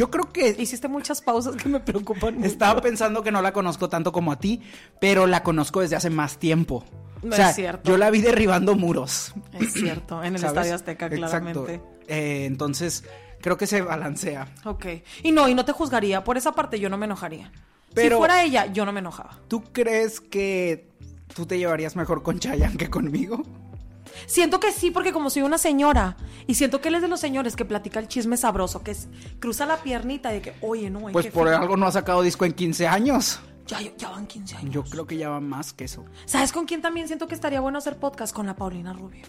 Yo 0.00 0.10
creo 0.10 0.32
que 0.32 0.56
Hiciste 0.58 0.88
muchas 0.88 1.20
pausas 1.20 1.56
que 1.56 1.68
me 1.68 1.78
preocupan. 1.78 2.36
mucho. 2.36 2.46
Estaba 2.46 2.80
pensando 2.80 3.22
que 3.22 3.30
no 3.30 3.42
la 3.42 3.52
conozco 3.52 3.90
tanto 3.90 4.12
como 4.12 4.32
a 4.32 4.38
ti, 4.38 4.62
pero 4.98 5.26
la 5.26 5.42
conozco 5.42 5.82
desde 5.82 5.94
hace 5.96 6.08
más 6.08 6.38
tiempo. 6.38 6.86
No 7.22 7.34
o 7.34 7.36
sea, 7.36 7.50
es 7.50 7.56
cierto. 7.56 7.90
yo 7.90 7.98
la 7.98 8.08
vi 8.10 8.22
derribando 8.22 8.74
muros. 8.76 9.34
Es 9.52 9.74
cierto, 9.74 10.24
en 10.24 10.36
el 10.36 10.40
¿sabes? 10.40 10.56
Estadio 10.56 10.74
Azteca, 10.74 11.06
Exacto. 11.06 11.28
claramente. 11.64 11.82
Eh, 12.08 12.46
entonces, 12.46 13.04
creo 13.42 13.58
que 13.58 13.66
se 13.66 13.82
balancea. 13.82 14.48
Ok. 14.64 14.86
Y 15.22 15.32
no, 15.32 15.46
y 15.50 15.54
no 15.54 15.66
te 15.66 15.72
juzgaría. 15.72 16.24
Por 16.24 16.38
esa 16.38 16.52
parte 16.52 16.80
yo 16.80 16.88
no 16.88 16.96
me 16.96 17.04
enojaría. 17.04 17.52
Pero- 17.92 18.16
si 18.16 18.20
fuera 18.20 18.42
ella, 18.42 18.72
yo 18.72 18.86
no 18.86 18.92
me 18.92 19.00
enojaba. 19.00 19.38
¿Tú 19.48 19.62
crees 19.70 20.18
que 20.22 20.88
tú 21.34 21.44
te 21.44 21.58
llevarías 21.58 21.94
mejor 21.94 22.22
con 22.22 22.38
Chayanne 22.38 22.78
que 22.78 22.88
conmigo? 22.88 23.42
Siento 24.26 24.60
que 24.60 24.72
sí, 24.72 24.90
porque 24.90 25.12
como 25.12 25.30
soy 25.30 25.42
una 25.42 25.58
señora, 25.58 26.16
y 26.46 26.54
siento 26.54 26.80
que 26.80 26.88
él 26.88 26.96
es 26.96 27.02
de 27.02 27.08
los 27.08 27.20
señores 27.20 27.56
que 27.56 27.64
platica 27.64 27.98
el 28.00 28.08
chisme 28.08 28.36
sabroso, 28.36 28.82
que 28.82 28.92
es, 28.92 29.08
cruza 29.38 29.66
la 29.66 29.76
piernita 29.78 30.30
de 30.30 30.42
que, 30.42 30.54
oye, 30.60 30.90
no, 30.90 31.06
hay 31.06 31.12
Pues 31.12 31.26
que 31.26 31.32
por 31.32 31.48
algo 31.48 31.76
no 31.76 31.86
ha 31.86 31.92
sacado 31.92 32.22
disco 32.22 32.44
en 32.44 32.52
15 32.52 32.86
años. 32.88 33.40
Ya, 33.66 33.80
ya 33.96 34.08
van 34.10 34.26
15 34.26 34.56
años. 34.56 34.74
Yo 34.74 34.82
creo 34.84 35.06
que 35.06 35.16
ya 35.16 35.28
va 35.28 35.40
más 35.40 35.72
que 35.72 35.84
eso. 35.84 36.04
¿Sabes 36.26 36.50
con 36.52 36.66
quién 36.66 36.82
también 36.82 37.06
siento 37.06 37.28
que 37.28 37.34
estaría 37.36 37.60
bueno 37.60 37.78
hacer 37.78 37.96
podcast? 37.98 38.34
Con 38.34 38.46
la 38.46 38.56
Paulina 38.56 38.92
Rubio. 38.92 39.24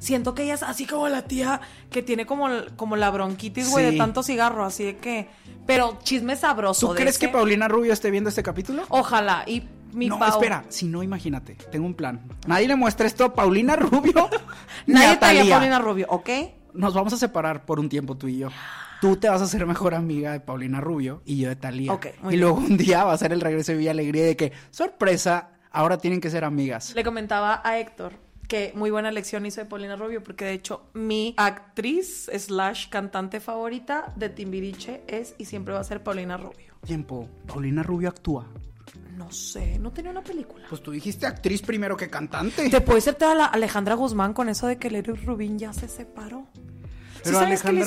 Siento 0.00 0.34
que 0.34 0.42
ella 0.42 0.54
es 0.54 0.64
así 0.64 0.84
como 0.84 1.08
la 1.08 1.22
tía 1.22 1.60
que 1.90 2.02
tiene 2.02 2.26
como, 2.26 2.48
como 2.76 2.96
la 2.96 3.08
bronquitis, 3.10 3.70
güey, 3.70 3.86
Sí. 3.86 3.92
de 3.92 3.98
tanto 3.98 4.24
cigarro, 4.24 4.64
así 4.64 4.82
de 4.84 4.96
que... 4.96 5.28
Pero 5.64 5.98
chisme 6.02 6.34
sabroso. 6.34 6.88
¿Tú 6.88 6.92
de 6.94 7.00
crees 7.02 7.16
ese. 7.16 7.26
que 7.26 7.32
Paulina 7.32 7.68
Rubio 7.68 7.92
esté 7.92 8.10
viendo 8.10 8.28
este 8.30 8.42
capítulo? 8.42 8.82
Ojalá. 8.88 9.44
Y 9.46 9.62
mi 9.92 10.08
no, 10.08 10.18
Pau- 10.18 10.30
espera, 10.30 10.64
si 10.68 10.86
no, 10.86 11.02
imagínate, 11.02 11.54
tengo 11.70 11.86
un 11.86 11.94
plan. 11.94 12.20
Nadie 12.46 12.68
le 12.68 12.76
muestra 12.76 13.06
esto 13.06 13.24
a 13.24 13.34
Paulina 13.34 13.76
Rubio. 13.76 14.28
ni 14.86 14.94
Nadie 14.94 15.06
a 15.08 15.20
traía 15.20 15.42
a. 15.44 15.48
Paulina 15.58 15.78
Rubio, 15.78 16.06
¿ok? 16.10 16.28
Nos 16.74 16.94
vamos 16.94 17.12
a 17.12 17.16
separar 17.18 17.64
por 17.66 17.78
un 17.78 17.88
tiempo 17.88 18.16
tú 18.16 18.28
y 18.28 18.38
yo. 18.38 18.48
Tú 19.00 19.16
te 19.16 19.28
vas 19.28 19.40
a 19.40 19.44
hacer 19.44 19.66
mejor 19.66 19.94
amiga 19.94 20.32
de 20.32 20.40
Paulina 20.40 20.80
Rubio 20.80 21.22
y 21.26 21.38
yo 21.38 21.48
de 21.48 21.56
Talía. 21.56 21.92
Ok, 21.92 22.06
muy 22.22 22.34
y 22.34 22.36
bien. 22.36 22.40
luego 22.40 22.56
un 22.58 22.76
día 22.76 23.04
va 23.04 23.12
a 23.12 23.18
ser 23.18 23.32
el 23.32 23.40
regreso 23.40 23.72
de 23.72 23.78
Villa 23.78 23.90
Alegría 23.90 24.24
de 24.24 24.36
que, 24.36 24.52
sorpresa, 24.70 25.50
ahora 25.70 25.98
tienen 25.98 26.20
que 26.20 26.30
ser 26.30 26.44
amigas. 26.44 26.94
Le 26.94 27.02
comentaba 27.02 27.60
a 27.64 27.78
Héctor 27.78 28.12
que 28.48 28.72
muy 28.76 28.90
buena 28.90 29.10
lección 29.10 29.44
hizo 29.46 29.60
de 29.60 29.66
Paulina 29.66 29.96
Rubio, 29.96 30.22
porque 30.22 30.44
de 30.44 30.52
hecho 30.52 30.82
mi 30.94 31.34
actriz 31.36 32.30
slash 32.36 32.88
cantante 32.90 33.40
favorita 33.40 34.12
de 34.16 34.28
Timbiriche 34.28 35.02
es 35.08 35.34
y 35.38 35.46
siempre 35.46 35.72
va 35.74 35.80
a 35.80 35.84
ser 35.84 36.02
Paulina 36.02 36.36
Rubio. 36.36 36.74
Tiempo, 36.86 37.28
Paulina 37.46 37.82
Rubio 37.82 38.08
actúa. 38.08 38.46
No 39.16 39.30
sé, 39.30 39.78
no 39.78 39.92
tenía 39.92 40.10
una 40.10 40.22
película. 40.22 40.64
Pues 40.68 40.82
tú 40.82 40.90
dijiste 40.90 41.26
actriz 41.26 41.62
primero 41.62 41.96
que 41.96 42.08
cantante. 42.08 42.70
Te 42.70 42.80
puede 42.80 43.00
ser 43.00 43.14
toda 43.14 43.34
la 43.34 43.46
Alejandra 43.46 43.94
Guzmán 43.94 44.32
con 44.32 44.48
eso 44.48 44.66
de 44.66 44.78
que 44.78 44.90
Lery 44.90 45.12
Rubín 45.12 45.58
ya 45.58 45.72
se 45.72 45.86
separó. 45.88 46.46
Pero 47.22 47.38
¿Sí 47.38 47.44
sabes 47.44 47.62
qué 47.62 47.72
le 47.72 47.84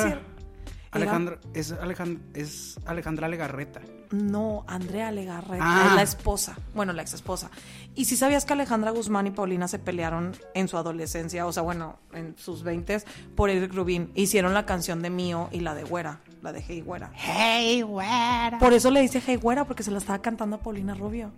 Alejandra? 0.96 1.40
Era- 1.42 1.60
es, 1.60 1.72
Alejandra, 1.72 2.24
es 2.34 2.80
Alejandra 2.86 3.28
Legarreta. 3.28 3.82
No, 4.12 4.64
Andrea 4.68 5.12
Legarreta, 5.12 5.64
Ah. 5.66 5.88
es 5.90 5.96
la 5.96 6.02
esposa, 6.04 6.58
bueno, 6.74 6.94
la 6.94 7.02
ex 7.02 7.14
esposa. 7.14 7.50
Y 7.96 8.06
si 8.06 8.16
sabías 8.16 8.46
que 8.46 8.54
Alejandra 8.54 8.92
Guzmán 8.92 9.28
y 9.28 9.32
Paulina 9.32 9.68
se 9.68 9.80
pelearon 9.80 10.34
en 10.54 10.68
su 10.68 10.78
adolescencia, 10.78 11.46
o 11.48 11.52
sea, 11.52 11.64
bueno, 11.64 11.98
en 12.14 12.36
sus 12.38 12.64
veintes, 12.64 13.06
por 13.36 13.50
Eric 13.50 13.74
Rubin. 13.74 14.12
Hicieron 14.16 14.54
la 14.54 14.66
canción 14.66 15.02
de 15.02 15.10
Mío 15.10 15.50
y 15.52 15.62
la 15.62 15.74
de 15.76 15.84
Güera, 15.84 16.20
la 16.42 16.52
de 16.54 16.62
Hey 16.62 16.82
Güera. 16.82 17.12
Hey, 17.16 17.82
güera. 17.82 18.58
Por 18.60 18.74
eso 18.74 18.92
le 18.92 19.02
dice 19.02 19.22
Hey 19.26 19.38
Güera, 19.38 19.66
porque 19.66 19.84
se 19.84 19.92
la 19.92 19.98
estaba 19.98 20.20
cantando 20.20 20.58
a 20.58 20.60
Paulina 20.60 20.94
Rubio. 20.94 21.32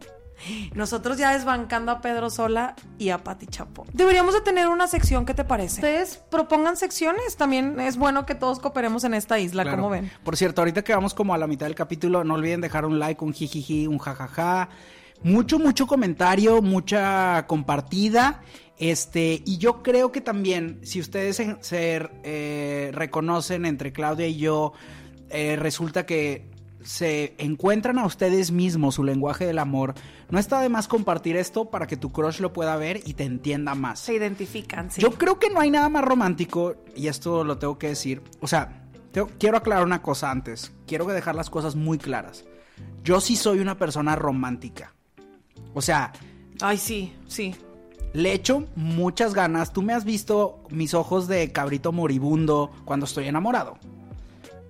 Nosotros 0.74 1.18
ya 1.18 1.34
desbancando 1.34 1.92
a 1.92 2.02
Pedro 2.02 2.30
Sola 2.30 2.76
y 2.98 3.10
a 3.10 3.24
Pati 3.24 3.48
Chapo. 3.48 3.86
Deberíamos 3.94 4.34
de 4.34 4.42
tener 4.42 4.68
una 4.68 4.88
sección, 4.88 5.26
¿qué 5.26 5.34
te 5.34 5.44
parece? 5.44 5.76
Ustedes 5.76 6.18
propongan 6.30 6.78
secciones, 6.78 7.36
también 7.38 7.80
es 7.80 7.98
bueno 7.98 8.26
que 8.26 8.36
todos 8.36 8.60
cooperemos 8.60 9.04
en 9.04 9.14
esta 9.14 9.40
isla, 9.40 9.64
Claro. 9.64 9.78
¿cómo 9.78 9.90
ven? 9.90 10.12
Por 10.24 10.38
cierto, 10.38 10.62
ahorita 10.62 10.84
que 10.84 10.94
vamos 10.94 11.14
como 11.14 11.34
a 11.34 11.38
la 11.38 11.48
mitad 11.48 11.66
del 11.66 11.76
capítulo, 11.76 12.24
no 12.24 12.36
olviden 12.36 12.62
dejar 12.62 12.86
un 12.86 13.00
like, 13.00 13.24
un 13.24 13.34
jijiji, 13.34 13.88
un 13.88 13.98
jajaja. 13.98 14.70
Mucho, 15.24 15.58
mucho 15.58 15.88
comentario, 15.88 16.62
mucha 16.62 17.46
compartida. 17.48 18.42
Este, 18.78 19.42
y 19.44 19.58
yo 19.58 19.82
creo 19.82 20.12
que 20.12 20.22
también, 20.22 20.80
si 20.84 21.00
ustedes 21.00 21.38
se, 21.38 21.58
se, 21.62 22.08
eh, 22.24 22.92
reconocen 22.94 23.66
entre 23.66 23.92
Claudia 23.92 24.28
y 24.28 24.38
yo, 24.38 24.74
eh, 25.30 25.56
resulta 25.56 26.06
que 26.06 26.46
se 26.84 27.34
encuentran 27.40 27.98
a 27.98 28.06
ustedes 28.06 28.52
mismos 28.52 28.96
su 28.96 29.04
lenguaje 29.04 29.46
del 29.46 29.58
amor, 29.60 29.96
no 30.30 30.40
está 30.40 30.60
de 30.62 30.70
más 30.70 30.88
compartir 30.88 31.38
esto 31.38 31.70
para 31.70 31.88
que 31.88 31.96
tu 31.98 32.12
crush 32.12 32.40
lo 32.40 32.52
pueda 32.54 32.76
ver 32.76 33.02
y 33.06 33.14
te 33.14 33.24
entienda 33.24 33.76
más. 33.76 34.00
Se 34.00 34.14
identifican, 34.16 34.92
sí. 34.92 35.02
Yo 35.02 35.12
creo 35.12 35.40
que 35.40 35.50
no 35.50 35.60
hay 35.60 35.70
nada 35.72 35.90
más 35.90 36.04
romántico, 36.04 36.76
y 36.96 37.08
esto 37.08 37.44
lo 37.44 37.58
tengo 37.58 37.78
que 37.78 37.88
decir. 37.90 38.22
O 38.42 38.48
sea, 38.48 38.84
tengo- 39.12 39.30
quiero 39.40 39.58
aclarar 39.58 39.86
una 39.86 40.02
cosa 40.02 40.30
antes. 40.32 40.74
Quiero 40.86 41.06
dejar 41.06 41.36
las 41.36 41.50
cosas 41.50 41.76
muy 41.76 41.98
claras. 41.98 42.44
Yo 43.04 43.22
sí 43.22 43.36
soy 43.36 43.60
una 43.60 43.78
persona 43.78 44.16
romántica. 44.16 44.94
O 45.74 45.82
sea, 45.82 46.12
Ay, 46.62 46.78
sí, 46.78 47.16
sí. 47.28 47.56
le 48.14 48.34
echo 48.34 48.66
muchas 48.76 49.34
ganas. 49.34 49.72
Tú 49.74 49.82
me 49.82 49.94
has 49.94 50.04
visto 50.04 50.64
mis 50.70 50.94
ojos 50.94 51.28
de 51.28 51.52
cabrito 51.52 51.92
moribundo 51.92 52.72
cuando 52.86 53.06
estoy 53.06 53.28
enamorado. 53.28 53.78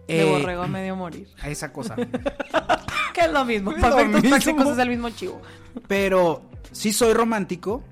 De 0.07 0.21
Eh, 0.21 0.31
borrego 0.39 0.61
a 0.63 0.67
medio 0.67 0.95
morir. 0.95 1.27
a 1.41 1.49
esa 1.49 1.73
cosa. 1.73 1.95
Que 3.17 3.25
es 3.25 3.31
lo 3.31 3.45
mismo. 3.45 3.71
Es 3.75 3.81
Para 3.81 4.03
lo 4.03 4.19
mismo. 4.21 4.35
es 4.35 4.77
el 4.77 4.89
mismo 4.89 5.09
chivo. 5.09 5.41
Pero 5.87 6.43
sí 6.71 6.93
soy 6.93 7.13
romántico 7.13 7.83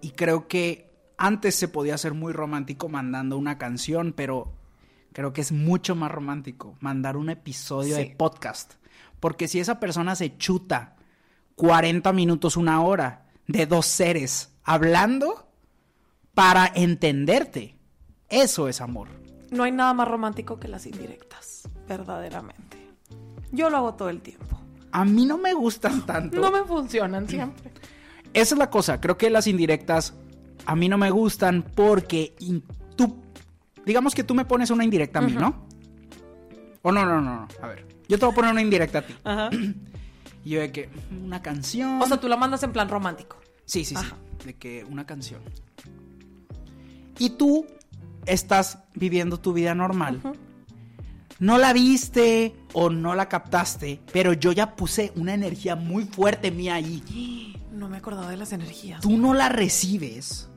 y 0.00 0.10
creo 0.12 0.48
que 0.48 0.90
antes 1.18 1.54
se 1.54 1.68
podía 1.68 1.98
ser 1.98 2.14
muy 2.14 2.32
romántico 2.32 2.88
mandando 2.88 3.36
una 3.36 3.58
canción, 3.58 4.12
pero 4.14 4.52
creo 5.12 5.32
que 5.32 5.42
es 5.42 5.52
mucho 5.52 5.94
más 5.94 6.10
romántico 6.10 6.76
mandar 6.80 7.16
un 7.16 7.28
episodio 7.30 7.96
Sí. 7.96 8.02
de 8.08 8.16
podcast. 8.16 8.74
Porque 9.20 9.48
si 9.48 9.60
esa 9.60 9.78
persona 9.78 10.16
se 10.16 10.36
chuta 10.38 10.96
40 11.56 12.12
minutos, 12.12 12.56
una 12.56 12.82
hora 12.82 13.26
de 13.46 13.66
dos 13.66 13.84
seres 13.86 14.54
hablando 14.64 15.46
para 16.34 16.72
entenderte, 16.74 17.76
eso 18.28 18.66
es 18.68 18.80
amor. 18.80 19.08
No 19.50 19.64
hay 19.64 19.72
nada 19.72 19.92
más 19.92 20.08
romántico 20.08 20.58
que 20.58 20.66
las 20.68 20.86
indirectas, 20.86 21.68
verdaderamente. 21.86 22.81
Yo 23.52 23.70
lo 23.70 23.76
hago 23.76 23.94
todo 23.94 24.08
el 24.08 24.20
tiempo. 24.20 24.58
A 24.90 25.04
mí 25.04 25.24
no 25.24 25.38
me 25.38 25.54
gustan 25.54 26.04
tanto. 26.04 26.40
No 26.40 26.50
me 26.50 26.64
funcionan 26.64 27.28
siempre. 27.28 27.70
Esa 28.34 28.54
es 28.54 28.58
la 28.58 28.70
cosa. 28.70 29.00
Creo 29.00 29.16
que 29.16 29.30
las 29.30 29.46
indirectas 29.46 30.14
a 30.66 30.74
mí 30.74 30.88
no 30.88 30.98
me 30.98 31.10
gustan 31.10 31.62
porque 31.74 32.34
tú, 32.96 33.16
digamos 33.84 34.14
que 34.14 34.24
tú 34.24 34.34
me 34.34 34.44
pones 34.44 34.70
una 34.70 34.84
indirecta 34.84 35.18
a 35.18 35.22
mí, 35.22 35.32
¿no? 35.32 35.66
O 36.82 36.90
no, 36.90 37.04
no, 37.04 37.20
no, 37.20 37.36
no. 37.36 37.48
A 37.62 37.66
ver, 37.68 37.86
yo 38.08 38.18
te 38.18 38.24
voy 38.24 38.32
a 38.32 38.34
poner 38.34 38.52
una 38.52 38.62
indirecta 38.62 38.98
a 38.98 39.02
ti. 39.02 39.14
Ajá. 39.24 39.50
Y 40.44 40.50
yo 40.50 40.60
de 40.60 40.72
que 40.72 40.88
una 41.24 41.40
canción. 41.40 42.02
O 42.02 42.06
sea, 42.08 42.18
tú 42.18 42.26
la 42.26 42.36
mandas 42.36 42.64
en 42.64 42.72
plan 42.72 42.88
romántico. 42.88 43.36
sí, 43.64 43.84
sí, 43.84 43.94
sí. 43.94 44.06
De 44.44 44.54
que 44.54 44.84
una 44.84 45.06
canción. 45.06 45.40
Y 47.16 47.30
tú 47.30 47.64
estás 48.26 48.78
viviendo 48.94 49.38
tu 49.38 49.52
vida 49.52 49.72
normal. 49.76 50.20
No 51.42 51.58
la 51.58 51.72
viste 51.72 52.54
o 52.72 52.88
no 52.88 53.16
la 53.16 53.28
captaste, 53.28 54.00
pero 54.12 54.32
yo 54.32 54.52
ya 54.52 54.76
puse 54.76 55.12
una 55.16 55.34
energía 55.34 55.74
muy 55.74 56.04
fuerte 56.04 56.52
mía 56.52 56.76
ahí. 56.76 57.60
No 57.72 57.88
me 57.88 57.96
acordaba 57.96 58.30
de 58.30 58.36
las 58.36 58.52
energías. 58.52 59.00
tú 59.00 59.18
no 59.18 59.34
la 59.34 59.48
recibes, 59.48 60.48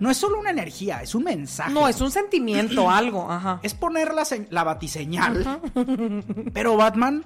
no 0.00 0.10
es 0.10 0.16
solo 0.16 0.40
una 0.40 0.50
energía, 0.50 1.02
es 1.02 1.14
un 1.14 1.22
mensaje. 1.22 1.72
No, 1.72 1.86
es 1.86 2.00
un 2.00 2.10
sentimiento, 2.10 2.90
algo. 2.90 3.30
Ajá. 3.30 3.60
Es 3.62 3.74
poner 3.74 4.12
la, 4.12 4.24
la 4.50 4.64
batiseñal. 4.64 5.60
Pero 6.52 6.76
Batman 6.76 7.24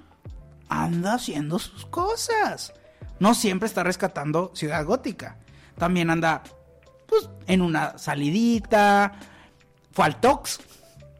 anda 0.69 1.15
haciendo 1.15 1.59
sus 1.59 1.87
cosas. 1.87 2.75
No 3.21 3.33
siempre 3.33 3.69
está 3.69 3.85
rescatando 3.85 4.53
Ciudad 4.55 4.85
Gótica. 4.85 5.39
También 5.79 6.11
anda, 6.11 6.43
pues, 7.07 7.31
en 7.47 7.63
una 7.63 7.97
salidita. 7.97 9.19
Fue 9.93 10.05
al 10.05 10.21
Tox. 10.21 10.61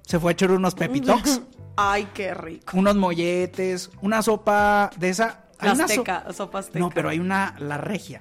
Se 0.03 0.21
fue 0.21 0.33
a 0.33 0.35
echar 0.35 0.51
unos 0.51 0.75
pepitox. 0.75 1.41
Ay, 1.81 2.09
qué 2.13 2.35
rico. 2.35 2.77
unos 2.77 2.97
molletes, 2.97 3.91
una 4.03 4.21
sopa 4.23 4.91
de 4.97 5.11
esa. 5.11 5.45
La 5.61 5.75
so- 5.77 5.83
azteca, 5.85 6.25
sopa 6.33 6.59
azteca. 6.59 6.79
No, 6.81 6.91
pero 6.91 7.09
hay 7.09 7.19
una, 7.19 7.55
la 7.59 7.79
regia. 7.79 8.21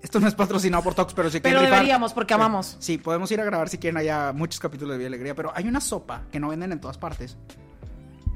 Esto 0.00 0.20
no 0.20 0.28
es 0.28 0.34
patrocinado 0.34 0.82
por 0.82 0.94
Tox, 0.94 1.14
pero 1.14 1.30
si 1.30 1.40
Pero 1.40 1.54
quieren 1.58 1.66
rifar- 1.72 1.76
deberíamos, 1.76 2.12
porque 2.12 2.34
amamos. 2.34 2.76
Sí, 2.78 2.98
podemos 2.98 3.30
ir 3.32 3.40
a 3.40 3.44
grabar 3.44 3.68
si 3.68 3.78
quieren 3.78 3.96
allá 3.96 4.32
muchos 4.34 4.60
capítulos 4.60 4.92
de 4.92 4.98
Vía 4.98 5.06
Alegría, 5.08 5.34
pero 5.34 5.50
hay 5.54 5.66
una 5.66 5.80
sopa 5.80 6.22
que 6.30 6.38
no 6.38 6.48
venden 6.48 6.72
en 6.72 6.80
todas 6.80 6.98
partes. 6.98 7.36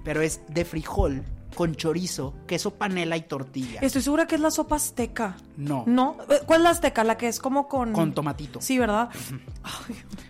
Pero 0.03 0.23
es 0.23 0.41
de 0.49 0.65
frijol 0.65 1.25
con 1.55 1.75
chorizo, 1.75 2.35
queso 2.47 2.75
panela 2.75 3.17
y 3.17 3.23
tortilla. 3.23 3.81
Estoy 3.83 4.01
segura 4.01 4.27
que 4.27 4.37
es 4.37 4.41
la 4.41 4.51
sopa 4.51 4.77
azteca. 4.77 5.37
No. 5.57 5.85
¿No? 5.87 6.17
Eh, 6.31 6.41
¿Cuál 6.47 6.61
es 6.61 6.65
la 6.65 6.71
azteca? 6.71 7.05
La 7.05 7.17
que 7.19 7.29
es 7.29 7.39
como 7.41 7.69
con... 7.69 7.93
Con 7.93 8.15
tomatito. 8.15 8.61
Sí, 8.63 8.79
¿verdad? 8.79 9.11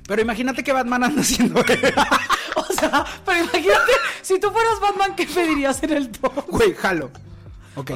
Pero 0.09 0.23
imagínate 0.23 0.65
que 0.65 0.73
Batman 0.73 1.05
anda 1.05 1.21
haciendo. 1.23 1.63
Sea, 2.81 3.05
pero 3.25 3.39
imagínate, 3.41 3.93
si 4.23 4.39
tú 4.41 4.51
fueras 4.51 4.81
Batman, 4.81 5.15
¿qué 5.17 5.27
pedirías 5.27 5.83
en 5.83 5.93
el 5.93 6.11
top? 6.11 6.33
Güey, 6.49 6.75
jalo. 6.75 7.11
Ok. 7.77 7.93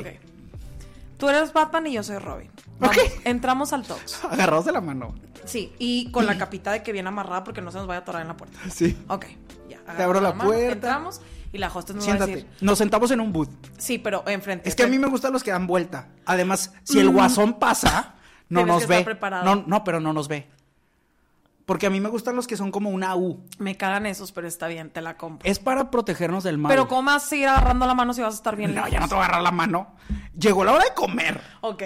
Tú 1.18 1.28
eres 1.28 1.52
Batman 1.52 1.86
y 1.86 1.92
yo 1.92 2.02
soy 2.02 2.18
Robin. 2.18 2.50
Vamos, 2.78 2.96
Ok. 2.96 3.02
entramos 3.24 3.72
al 3.72 3.84
Tox. 3.84 4.24
Agarrados 4.24 4.64
de 4.64 4.72
la 4.72 4.80
mano. 4.80 5.14
Sí, 5.44 5.72
y 5.78 6.10
con 6.10 6.26
la 6.26 6.36
capita 6.38 6.72
de 6.72 6.82
que 6.82 6.92
viene 6.92 7.08
amarrada 7.08 7.44
porque 7.44 7.60
no 7.60 7.70
se 7.70 7.78
nos 7.78 7.86
vaya 7.86 7.98
a 7.98 8.02
atorar 8.02 8.22
en 8.22 8.28
la 8.28 8.36
puerta. 8.36 8.58
Sí. 8.70 8.96
Ok, 9.08 9.26
ya. 9.68 9.80
Te 9.96 10.02
abro 10.02 10.20
la 10.20 10.32
mano, 10.32 10.50
puerta. 10.50 10.72
Entramos 10.72 11.20
y 11.52 11.58
la 11.58 11.68
hostess 11.68 11.96
nos 11.96 12.04
va 12.08 12.12
a 12.12 12.16
Siéntate. 12.16 12.34
decir... 12.36 12.48
Nos 12.60 12.78
sentamos 12.78 13.10
en 13.10 13.20
un 13.20 13.32
booth. 13.32 13.50
Sí, 13.78 13.98
pero 13.98 14.24
enfrente. 14.26 14.68
Es 14.68 14.74
que 14.74 14.82
a 14.84 14.86
mí 14.88 14.98
me 14.98 15.08
gustan 15.08 15.32
los 15.32 15.42
que 15.42 15.50
dan 15.50 15.66
vuelta. 15.66 16.08
Además, 16.26 16.72
si 16.84 16.98
el 16.98 17.10
guasón 17.10 17.58
pasa, 17.58 18.14
no 18.48 18.64
nos 18.66 18.86
que 18.86 19.04
ve. 19.04 19.18
No, 19.44 19.64
no, 19.66 19.84
pero 19.84 20.00
no 20.00 20.12
nos 20.12 20.28
ve. 20.28 20.48
Porque 21.66 21.86
a 21.86 21.90
mí 21.90 22.00
me 22.00 22.08
gustan 22.08 22.34
los 22.34 22.46
que 22.46 22.56
son 22.56 22.70
como 22.72 22.90
una 22.90 23.14
U. 23.14 23.44
Me 23.58 23.76
cagan 23.76 24.04
esos, 24.06 24.32
pero 24.32 24.48
está 24.48 24.66
bien, 24.66 24.90
te 24.90 25.00
la 25.00 25.16
compro. 25.16 25.48
Es 25.48 25.58
para 25.58 25.90
protegernos 25.90 26.42
del 26.44 26.58
mal. 26.58 26.70
Pero 26.70 26.88
¿cómo 26.88 27.02
vas 27.04 27.24
a 27.24 27.28
seguir 27.28 27.48
agarrando 27.48 27.86
la 27.86 27.94
mano 27.94 28.12
si 28.14 28.20
vas 28.20 28.34
a 28.34 28.36
estar 28.36 28.56
bien 28.56 28.70
No, 28.74 28.76
lejos? 28.80 28.90
ya 28.90 29.00
no 29.00 29.08
te 29.08 29.14
voy 29.14 29.22
a 29.22 29.26
agarrar 29.26 29.42
la 29.42 29.52
mano. 29.52 29.94
Llegó 30.36 30.64
la 30.64 30.72
hora 30.72 30.84
de 30.84 30.94
comer. 30.94 31.40
Ok. 31.60 31.82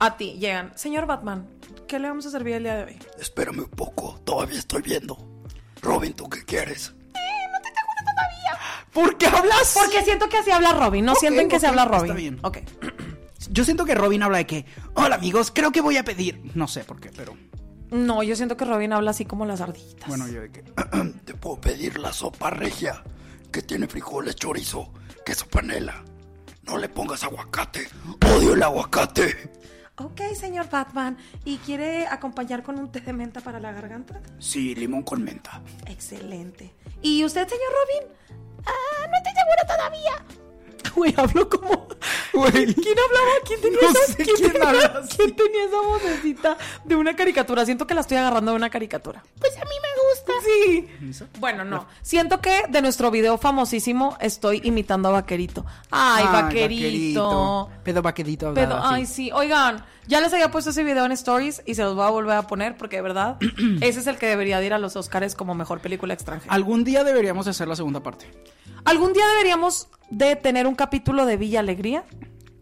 A 0.00 0.16
ti 0.16 0.34
llegan. 0.38 0.72
Señor 0.76 1.06
Batman, 1.06 1.46
¿qué 1.88 1.98
le 1.98 2.08
vamos 2.08 2.26
a 2.26 2.30
servir 2.30 2.54
el 2.54 2.62
día 2.64 2.74
de 2.76 2.84
hoy? 2.84 2.98
Espérame 3.18 3.60
un 3.60 3.70
poco, 3.70 4.20
todavía 4.24 4.58
estoy 4.58 4.82
viendo. 4.82 5.16
Robin, 5.82 6.12
¿tú 6.12 6.28
qué 6.28 6.44
quieres? 6.44 6.94
¿Por 8.92 9.16
qué 9.18 9.26
hablas? 9.26 9.72
Porque 9.78 10.02
siento 10.04 10.28
que 10.28 10.38
así 10.38 10.50
habla 10.50 10.72
Robin. 10.72 11.04
¿No 11.04 11.12
Ok, 11.12 11.18
sienten 11.20 11.48
que 11.48 11.60
se 11.60 11.66
habla 11.66 11.84
está 11.84 11.98
Robin? 11.98 12.16
bien. 12.16 12.38
Ok. 12.42 12.58
Yo 13.50 13.64
siento 13.64 13.84
que 13.84 13.94
Robin 13.94 14.22
habla 14.22 14.38
de 14.38 14.46
que, 14.46 14.66
hola 14.94 15.14
amigos, 15.16 15.50
creo 15.54 15.70
que 15.70 15.80
voy 15.80 15.96
a 15.96 16.04
pedir. 16.04 16.40
No 16.54 16.66
sé 16.68 16.84
por 16.84 17.00
qué, 17.00 17.10
pero 17.16 17.34
No, 17.90 18.22
yo 18.22 18.36
siento 18.36 18.56
que 18.56 18.64
Robin 18.64 18.92
habla 18.92 19.10
así 19.10 19.24
como 19.24 19.44
las 19.46 19.60
ardillitas. 19.60 20.08
bueno, 20.08 20.28
yo 20.28 20.42
de 20.42 20.50
que. 20.50 20.62
Te 21.24 21.34
puedo 21.34 21.60
pedir 21.60 21.98
la 21.98 22.12
sopa 22.12 22.50
regia, 22.50 23.02
que 23.52 23.62
tiene 23.62 23.86
frijoles, 23.88 24.36
chorizo, 24.36 24.92
queso 25.24 25.46
panela. 25.48 26.04
No 26.62 26.78
le 26.78 26.88
pongas 26.88 27.24
aguacate, 27.24 27.88
odio 28.36 28.54
el 28.54 28.62
aguacate. 28.62 29.50
Ok, 29.96 30.20
señor 30.34 30.70
Batman. 30.70 31.18
¿Y 31.44 31.58
quiere 31.58 32.06
acompañar 32.06 32.62
con 32.62 32.78
un 32.78 32.90
té 32.90 33.00
de 33.00 33.12
menta 33.12 33.40
para 33.40 33.60
la 33.60 33.72
garganta? 33.72 34.20
Sí, 34.38 34.74
limón 34.74 35.02
con 35.02 35.22
menta. 35.22 35.60
Excelente. 35.86 36.72
¿Y 37.02 37.22
usted, 37.24 37.46
señor 37.46 37.68
Robin? 37.70 38.12
Ah, 38.64 39.06
no 39.08 39.16
estoy 39.16 39.32
segura 39.32 39.76
todavía. 39.76 40.24
Güey, 40.94 41.14
hablo 41.16 41.48
como. 41.48 41.88
Güey. 42.32 42.74
¿Quién 42.74 42.96
hablaba? 42.98 43.30
¿Quién 43.46 43.60
tenía, 43.60 43.78
No 43.82 43.88
esa, 43.90 44.12
sé 44.12 44.24
¿quién 44.24 44.36
quién 44.36 44.52
tenía- 44.52 44.68
habla 44.68 45.02
quién 45.16 45.36
tenía 45.36 45.64
esa 45.64 45.80
vocecita 45.80 46.56
de 46.84 46.96
una 46.96 47.14
caricatura? 47.16 47.64
Siento 47.64 47.86
que 47.86 47.94
la 47.94 48.00
estoy 48.02 48.16
agarrando 48.18 48.52
de 48.52 48.56
una 48.56 48.70
caricatura. 48.70 49.22
Pues 49.38 49.56
a 49.56 49.64
mí 49.64 49.74
me 49.82 49.88
gusta. 50.08 50.32
Sí. 50.44 51.26
Bueno, 51.38 51.64
no. 51.64 51.86
Siento 52.02 52.40
que 52.40 52.64
de 52.68 52.82
nuestro 52.82 53.10
video 53.10 53.36
famosísimo 53.38 54.16
estoy 54.20 54.60
imitando 54.64 55.08
a 55.08 55.12
Vaquerito. 55.12 55.64
Ay, 55.90 56.24
Vaquerito. 56.32 57.68
Pedo 57.84 58.02
vaquerito. 58.02 58.48
Hablaba 58.48 58.90
ay, 58.94 59.06
sí. 59.06 59.30
Oigan, 59.32 59.84
ya 60.06 60.20
les 60.20 60.32
había 60.32 60.50
puesto 60.50 60.70
ese 60.70 60.82
video 60.82 61.04
en 61.04 61.12
Stories 61.12 61.62
y 61.66 61.74
se 61.74 61.82
los 61.82 61.94
voy 61.94 62.04
a 62.06 62.10
volver 62.10 62.36
a 62.36 62.46
poner 62.46 62.76
porque 62.76 62.96
de 62.96 63.02
verdad, 63.02 63.36
ese 63.80 64.00
es 64.00 64.06
el 64.06 64.16
que 64.18 64.26
debería 64.26 64.58
de 64.60 64.66
ir 64.66 64.74
a 64.74 64.78
los 64.78 64.96
Oscars 64.96 65.34
como 65.34 65.54
mejor 65.54 65.80
película 65.80 66.14
extranjera. 66.14 66.52
Algún 66.54 66.84
día 66.84 67.04
deberíamos 67.04 67.46
hacer 67.46 67.68
la 67.68 67.76
segunda 67.76 68.02
parte. 68.02 68.26
Algún 68.84 69.12
día 69.12 69.26
deberíamos 69.28 69.88
de 70.10 70.36
tener 70.36 70.66
un 70.66 70.74
capítulo 70.74 71.26
de 71.26 71.36
Villa 71.36 71.60
Alegría 71.60 72.04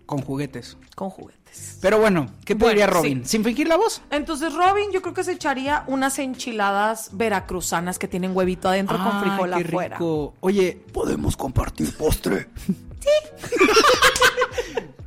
Con 0.07 0.21
juguetes. 0.21 0.77
con 0.95 1.11
juguetes. 1.11 1.79
Pero 1.81 1.99
bueno, 1.99 2.27
¿qué 2.45 2.55
Bueno, 2.55 2.67
pediría 2.75 2.87
Robin? 2.89 3.23
sí. 3.25 3.31
¿Sin 3.31 3.45
fingir 3.45 3.69
la 3.69 3.77
voz? 3.77 4.03
Entonces 4.11 4.53
Robin 4.55 4.91
yo 4.93 5.01
creo 5.01 5.15
que 5.15 5.25
se 5.25 5.33
echaría 5.33 5.85
unas 5.87 6.19
enchiladas 6.19 7.11
veracruzanas 7.13 7.99
que 7.99 8.07
tienen 8.09 8.37
huevito 8.37 8.69
adentro 8.69 8.99
con 8.99 9.21
frijol 9.21 9.51
qué 9.57 9.65
afuera. 9.69 9.97
rico. 9.97 10.35
Oye, 10.41 10.83
¿Podemos 10.93 11.37
compartir 11.37 11.97
postre? 11.97 12.49
Sí. 12.67 13.47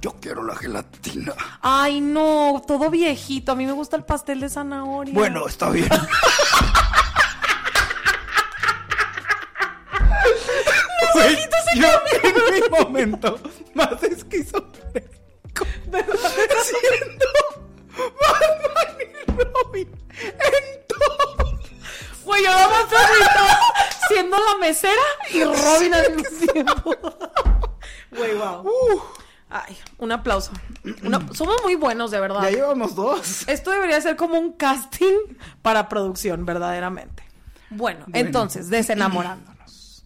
Yo 0.02 0.16
quiero 0.20 0.44
la 0.44 0.56
gelatina. 0.56 1.34
Ay, 1.62 2.02
no, 2.02 2.62
todo 2.66 2.90
viejito. 2.90 3.52
A 3.52 3.56
mí 3.56 3.66
me 3.68 3.72
gusta 3.72 3.96
el 3.96 4.04
pastel 4.04 4.40
de 4.40 4.50
zanahoria. 4.50 5.14
Bueno, 5.14 5.48
está 5.48 5.70
bien. 5.70 5.90
Güey, 11.14 11.38
yo 11.76 11.88
en 12.24 12.54
mi 12.54 12.70
momento 12.70 13.40
más 13.76 14.02
esquizofrénico 14.02 15.66
siendo 16.64 17.26
Batman 18.20 18.98
y 19.00 19.32
Robin 19.44 19.90
en 20.16 20.88
todo. 20.88 21.60
Güey, 22.24 22.44
yo 22.44 22.50
vamos 22.50 22.94
ahorita 22.94 23.60
siendo 24.08 24.38
la 24.38 24.58
mesera 24.60 25.02
y 25.32 25.44
Robin 25.44 25.94
al 25.94 26.16
mismo 26.16 26.54
tiempo. 26.54 26.96
Güey, 28.12 28.34
wow. 28.36 29.02
Ay, 29.54 29.78
un 29.98 30.14
aplauso. 30.14 30.52
Una- 31.04 31.28
somos 31.34 31.58
muy 31.64 31.76
buenos, 31.76 32.10
de 32.10 32.22
verdad. 32.22 32.42
Ya 32.44 32.52
llevamos 32.52 32.96
dos. 32.96 33.46
Esto 33.50 33.72
debería 33.72 34.00
ser 34.00 34.16
como 34.16 34.40
un 34.40 34.54
casting 34.54 35.14
para 35.62 35.90
producción, 35.90 36.46
verdaderamente. 36.46 37.24
Bueno, 37.70 38.06
entonces, 38.14 38.70
desenamorándonos. 38.70 40.06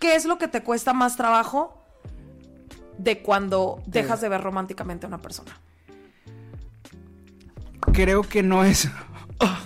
¿Qué 0.00 0.16
es 0.16 0.24
lo 0.24 0.36
que 0.38 0.48
te 0.48 0.64
cuesta 0.64 0.92
más 0.92 1.16
trabajo 1.16 1.80
de 2.98 3.22
cuando 3.22 3.80
dejas 3.86 4.20
de 4.20 4.28
ver 4.28 4.40
románticamente 4.40 5.06
a 5.06 5.08
una 5.08 5.22
persona? 5.22 5.56
Creo 7.92 8.22
que 8.22 8.42
no 8.42 8.64
es. 8.64 8.88
Ah. 9.44 9.60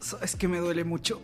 Sabes 0.00 0.34
que 0.34 0.48
me 0.48 0.58
duele 0.58 0.82
mucho 0.82 1.20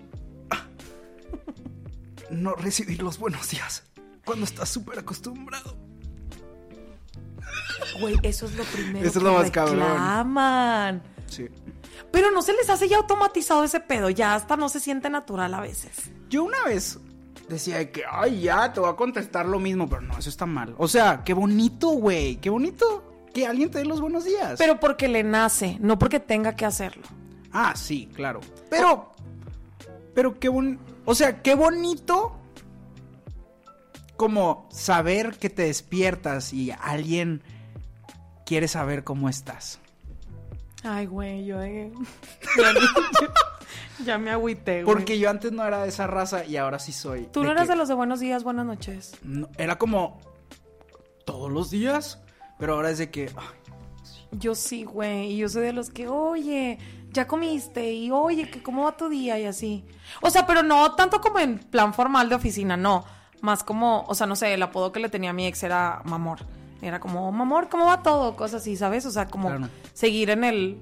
no 2.31 2.55
recibir 2.55 3.03
los 3.03 3.19
buenos 3.19 3.51
días 3.51 3.83
cuando 4.27 4.45
estás 4.45 4.69
súper 4.69 4.99
acostumbrado. 4.99 5.75
Güey, 8.01 8.19
eso 8.23 8.47
es 8.47 8.55
lo 8.57 8.65
primero 8.65 8.99
Eso 8.99 9.19
es 9.19 9.25
que 9.25 9.31
lo 9.31 9.33
más 9.33 9.51
cabrón. 9.51 9.79
reclaman. 9.79 11.03
Sí. 11.29 11.49
Pero 12.11 12.31
no 12.31 12.43
se 12.43 12.53
les 12.53 12.69
hace 12.69 12.89
ya 12.89 12.99
automatizado 12.99 13.65
ese 13.65 13.81
pedo, 13.81 14.11
ya 14.11 14.35
hasta 14.35 14.57
no 14.57 14.69
se 14.69 14.81
siente 14.81 15.09
natural 15.09 15.55
a 15.55 15.61
veces. 15.61 16.11
Yo 16.29 16.45
una 16.45 16.63
vez 16.65 16.99
decía 17.49 17.79
de 17.79 17.91
que, 17.91 18.03
ay, 18.11 18.43
ya, 18.43 18.73
te 18.73 18.81
voy 18.81 18.91
a 18.91 18.97
contestar 18.97 19.47
lo 19.47 19.59
mismo, 19.59 19.89
pero 19.89 20.03
no, 20.03 20.19
eso 20.19 20.29
está 20.29 20.45
mal. 20.45 20.75
O 20.79 20.89
sea, 20.89 21.23
qué 21.25 21.33
bonito, 21.33 21.89
güey, 21.91 22.37
qué 22.37 22.51
bonito 22.51 23.27
que 23.33 23.47
alguien 23.47 23.71
te 23.71 23.79
dé 23.79 23.85
los 23.85 24.01
buenos 24.01 24.25
días. 24.25 24.57
Pero 24.59 24.81
porque 24.81 25.09
le 25.09 25.23
nace, 25.23 25.79
no 25.81 25.99
porque 25.99 26.21
tenga 26.21 26.57
que 26.57 26.67
hacerlo. 26.67 27.05
Ah, 27.53 27.75
sí, 27.77 28.09
claro. 28.15 28.41
Pero, 28.69 29.13
pero 30.15 30.39
qué 30.39 30.49
bon... 30.49 30.79
O 31.05 31.15
sea, 31.15 31.43
qué 31.43 31.55
bonito 31.55 32.37
como 34.17 34.69
saber 34.71 35.39
que 35.39 35.51
te 35.51 35.63
despiertas 35.63 36.53
y 36.53 36.71
alguien 36.81 37.43
quiere 38.45 38.69
saber 38.69 39.05
cómo 39.05 39.29
estás. 39.29 39.79
Ay, 40.83 41.07
güey, 41.07 41.45
yo 41.47 41.61
eh, 41.63 41.91
ya, 42.57 42.73
me- 42.73 44.05
ya 44.05 44.19
me 44.19 44.31
agüité, 44.31 44.85
güey. 44.85 44.95
Porque 44.97 45.19
yo 45.19 45.29
antes 45.31 45.51
no 45.53 45.65
era 45.67 45.83
de 45.83 45.89
esa 45.89 46.07
raza 46.07 46.45
y 46.45 46.57
ahora 46.57 46.79
sí 46.79 46.93
soy. 46.93 47.29
Tú 47.33 47.43
no 47.43 47.51
eras 47.51 47.65
que- 47.65 47.71
de 47.73 47.77
los 47.77 47.89
de 47.89 47.95
buenos 47.95 48.21
días, 48.21 48.45
buenas 48.45 48.67
noches. 48.67 49.17
no, 49.23 49.49
era 49.59 49.79
como 49.79 50.21
todos 51.25 51.51
los 51.51 51.71
días, 51.71 52.21
pero 52.59 52.75
ahora 52.75 52.91
es 52.91 52.99
de 52.99 53.11
que... 53.11 53.31
ay, 53.37 53.47
Yo 54.33 54.55
sí, 54.55 54.85
güey. 54.85 55.33
Y 55.33 55.39
yo 55.39 55.49
soy 55.49 55.63
de 55.65 55.73
los 55.73 55.91
que, 55.91 56.07
oye, 56.07 56.79
ya 57.13 57.27
comiste. 57.27 57.93
Y 57.93 58.13
oye, 58.13 58.49
que 58.49 58.63
cómo 58.63 58.85
va 58.85 58.97
tu 58.97 59.09
día 59.09 59.39
y 59.41 59.45
así. 59.47 59.85
O 60.23 60.31
sea, 60.31 60.47
pero 60.47 60.63
no 60.63 60.95
tanto 60.95 61.21
como 61.21 61.41
en 61.41 61.59
plan 61.59 61.93
formal 61.95 62.29
de 62.29 62.37
oficina, 62.37 62.77
no. 62.77 63.05
Más 63.43 63.63
como, 63.63 64.05
o 64.09 64.15
sea, 64.15 64.27
no 64.27 64.37
sé, 64.37 64.55
el 64.55 64.63
apodo 64.63 64.93
que 64.93 65.01
le 65.01 65.09
tenía 65.09 65.31
a 65.31 65.33
mi 65.33 65.47
ex 65.47 65.63
era 65.63 66.03
Mamor. 66.05 66.41
Era 66.83 67.01
como, 67.01 67.31
Mamor, 67.33 67.69
¿cómo 67.69 67.87
va 67.87 68.03
todo? 68.03 68.37
Cosas 68.37 68.63
así, 68.63 68.77
¿sabes? 68.77 69.07
O 69.07 69.11
sea, 69.11 69.27
como 69.29 69.49
Claro. 69.49 69.69
seguir 69.93 70.31
en 70.31 70.45
el. 70.45 70.79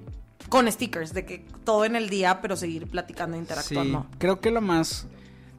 con 0.49 0.71
stickers, 0.71 1.15
de 1.15 1.25
que 1.25 1.39
todo 1.65 1.85
en 1.87 1.97
el 1.97 2.09
día, 2.11 2.41
pero 2.43 2.55
seguir 2.57 2.87
platicando, 2.89 3.37
interactuando. 3.37 4.07
Sí, 4.11 4.17
creo 4.19 4.41
que 4.41 4.51
lo 4.51 4.61
más 4.61 5.07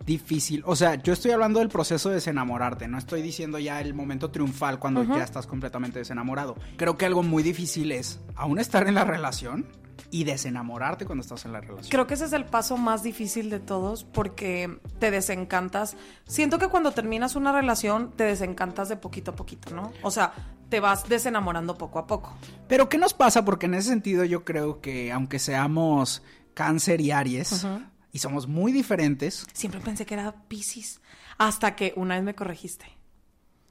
difícil, 0.05 0.62
o 0.67 0.75
sea, 0.75 0.95
yo 1.01 1.12
estoy 1.13 1.31
hablando 1.31 1.60
del 1.60 1.69
proceso 1.69 2.10
de 2.10 2.15
desenamorarte, 2.15 2.88
no 2.88 2.99
estoy 2.99 3.23
diciendo 3.23 3.58
ya 3.58 3.81
el 3.81 3.95
momento 3.95 4.29
triunfal 4.29 4.77
cuando 4.77 5.03
ya 5.03 5.23
estás 5.23 5.47
completamente 5.47 5.97
desenamorado. 5.97 6.55
Creo 6.77 6.97
que 6.97 7.08
algo 7.08 7.23
muy 7.23 7.41
difícil 7.41 7.91
es, 7.91 8.19
aún 8.36 8.60
estar 8.60 8.88
en 8.88 8.93
la 8.93 9.03
relación, 9.05 9.65
y 10.12 10.23
desenamorarte 10.23 11.05
cuando 11.05 11.21
estás 11.21 11.45
en 11.45 11.53
la 11.53 11.62
relación. 11.62 11.89
Creo 11.89 12.08
que 12.08 12.13
ese 12.13 12.25
es 12.25 12.34
el 12.34 12.45
paso 12.45 12.77
más 12.77 13.03
difícil 13.03 13.49
de 13.49 13.60
todos 13.60 14.03
porque 14.03 14.79
te 14.99 15.12
desencantas. 15.12 15.95
Siento 16.25 16.60
que 16.60 16.67
cuando 16.67 16.91
terminas 16.91 17.36
una 17.36 17.51
relación 17.51 18.12
te 18.15 18.23
desencantas 18.23 18.89
de 18.89 18.97
poquito 18.97 19.31
a 19.31 19.36
poquito, 19.36 19.75
¿no? 19.75 19.91
O 20.01 20.12
sea, 20.12 20.34
te 20.69 20.79
vas 20.79 21.08
desenamorando 21.08 21.77
poco 21.77 21.99
a 21.99 22.08
poco. 22.08 22.34
Pero 22.67 22.89
¿qué 22.89 22.97
nos 22.97 23.13
pasa? 23.13 23.45
Porque 23.45 23.65
en 23.65 23.75
ese 23.75 23.89
sentido 23.89 24.23
yo 24.23 24.43
creo 24.43 24.81
que 24.81 25.12
aunque 25.12 25.39
seamos 25.39 26.23
cáncer 26.53 27.01
y 27.01 27.12
aries 27.12 27.67
y 28.12 28.19
somos 28.19 28.47
muy 28.47 28.71
diferentes, 28.71 29.45
Siempre 29.53 29.79
pensé 29.81 30.05
que 30.05 30.13
era 30.13 30.34
Pisces 30.47 31.01
hasta 31.38 31.75
que 31.75 31.93
una 31.95 32.15
vez 32.15 32.23
me 32.23 32.36
corregiste. 32.36 32.86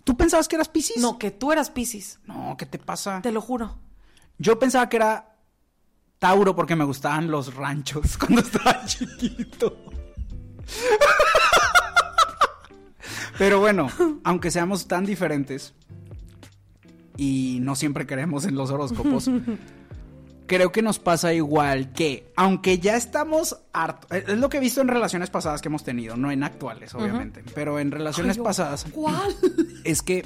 ¿tú 0.05 0.17
pensabas 0.17 0.47
que 0.49 0.57
eras 0.57 0.69
Piscis? 0.69 0.99
No, 0.99 1.19
que 1.19 1.31
tú 1.31 1.51
eras 1.51 1.71
Pisces. 1.71 2.21
No, 2.27 2.57
¿qué 2.57 2.67
te 2.67 2.79
pasa? 2.79 3.21
Te 3.23 3.33
lo 3.33 3.41
juro. 3.41 3.79
Yo 4.39 4.59
pensaba 4.59 4.89
que 4.89 4.97
era 4.97 5.34
Tauro 6.18 6.57
porque 6.57 6.77
me 6.77 6.85
gustaban 6.85 7.31
los 7.31 7.55
ranchos 7.55 8.16
cuando 8.18 8.40
estaba 8.40 8.85
chiquito. 8.87 9.77
Pero 13.38 13.61
bueno, 13.61 13.88
aunque 14.22 14.50
seamos 14.50 14.87
tan 14.87 15.05
diferentes 15.05 15.74
y 17.16 17.59
no 17.62 17.74
siempre 17.74 18.07
creemos 18.07 18.44
en 18.44 18.55
los 18.55 18.70
horóscopos, 18.70 19.29
creo 20.46 20.72
que 20.72 20.83
nos 20.83 20.98
pasa 20.98 21.35
igual 21.35 21.92
que, 21.92 22.33
aunque 22.37 22.79
ya 22.79 22.96
estamos 22.96 23.59
hartos, 23.72 24.11
es 24.12 24.38
lo 24.38 24.48
que 24.48 24.59
he 24.59 24.61
visto 24.61 24.81
en 24.81 24.88
relaciones 24.88 25.31
pasadas 25.31 25.62
que 25.62 25.68
hemos 25.68 25.85
tenido, 25.85 26.16
no 26.16 26.31
en 26.31 26.44
actuales, 26.44 26.94
obviamente, 26.94 27.42
pero 27.55 27.81
en 27.81 27.90
relaciones 27.90 28.38
Ay, 28.38 28.44
pasadas, 28.44 28.87
¿Cuál? 28.92 29.35
es 29.85 30.03
que 30.03 30.24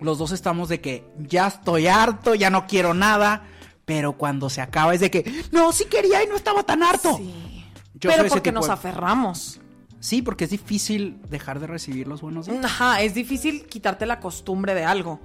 los 0.00 0.18
dos 0.18 0.32
estamos 0.32 0.68
de 0.68 0.80
que 0.80 1.04
ya 1.18 1.46
estoy 1.46 1.86
harto, 1.86 2.34
ya 2.34 2.50
no 2.50 2.66
quiero 2.66 2.94
nada, 2.94 3.44
pero 3.88 4.12
cuando 4.12 4.50
se 4.50 4.60
acaba 4.60 4.92
es 4.94 5.00
de 5.00 5.10
que 5.10 5.44
no, 5.50 5.72
sí 5.72 5.86
quería 5.86 6.22
y 6.22 6.26
no 6.26 6.36
estaba 6.36 6.62
tan 6.62 6.82
harto. 6.82 7.16
Sí. 7.16 7.64
Yo 7.94 8.10
Pero 8.10 8.28
porque 8.28 8.52
nos 8.52 8.66
de- 8.66 8.72
aferramos. 8.74 9.60
Sí, 9.98 10.20
porque 10.22 10.44
es 10.44 10.50
difícil 10.50 11.20
dejar 11.28 11.58
de 11.58 11.66
recibir 11.66 12.06
los 12.06 12.20
buenos 12.20 12.46
días. 12.46 12.64
Ajá, 12.64 13.00
es 13.02 13.14
difícil 13.14 13.66
quitarte 13.66 14.04
la 14.06 14.20
costumbre 14.20 14.74
de 14.74 14.84
algo, 14.84 15.18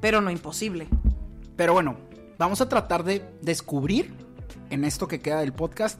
pero 0.00 0.20
no 0.20 0.30
imposible. 0.30 0.88
Pero 1.56 1.72
bueno, 1.72 1.96
vamos 2.38 2.60
a 2.60 2.68
tratar 2.68 3.04
de 3.04 3.24
descubrir 3.40 4.12
en 4.68 4.84
esto 4.84 5.06
que 5.08 5.20
queda 5.20 5.40
del 5.40 5.52
podcast 5.54 5.98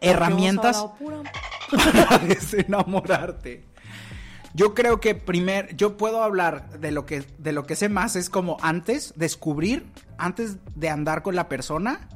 herramientas 0.00 0.84
Porque 0.98 1.28
para 2.04 2.18
desenamorarte. 2.18 3.64
Yo 4.54 4.74
creo 4.74 5.00
que 5.00 5.14
primer, 5.14 5.74
yo 5.76 5.96
puedo 5.96 6.22
hablar 6.22 6.78
de 6.78 6.90
lo 6.90 7.06
que 7.06 7.24
de 7.38 7.52
lo 7.52 7.64
que 7.64 7.76
sé 7.76 7.88
más 7.88 8.16
es 8.16 8.28
como 8.28 8.58
antes 8.60 9.14
descubrir 9.16 9.86
antes 10.18 10.58
de 10.74 10.90
andar 10.90 11.22
con 11.22 11.34
la 11.34 11.48
persona 11.48 12.08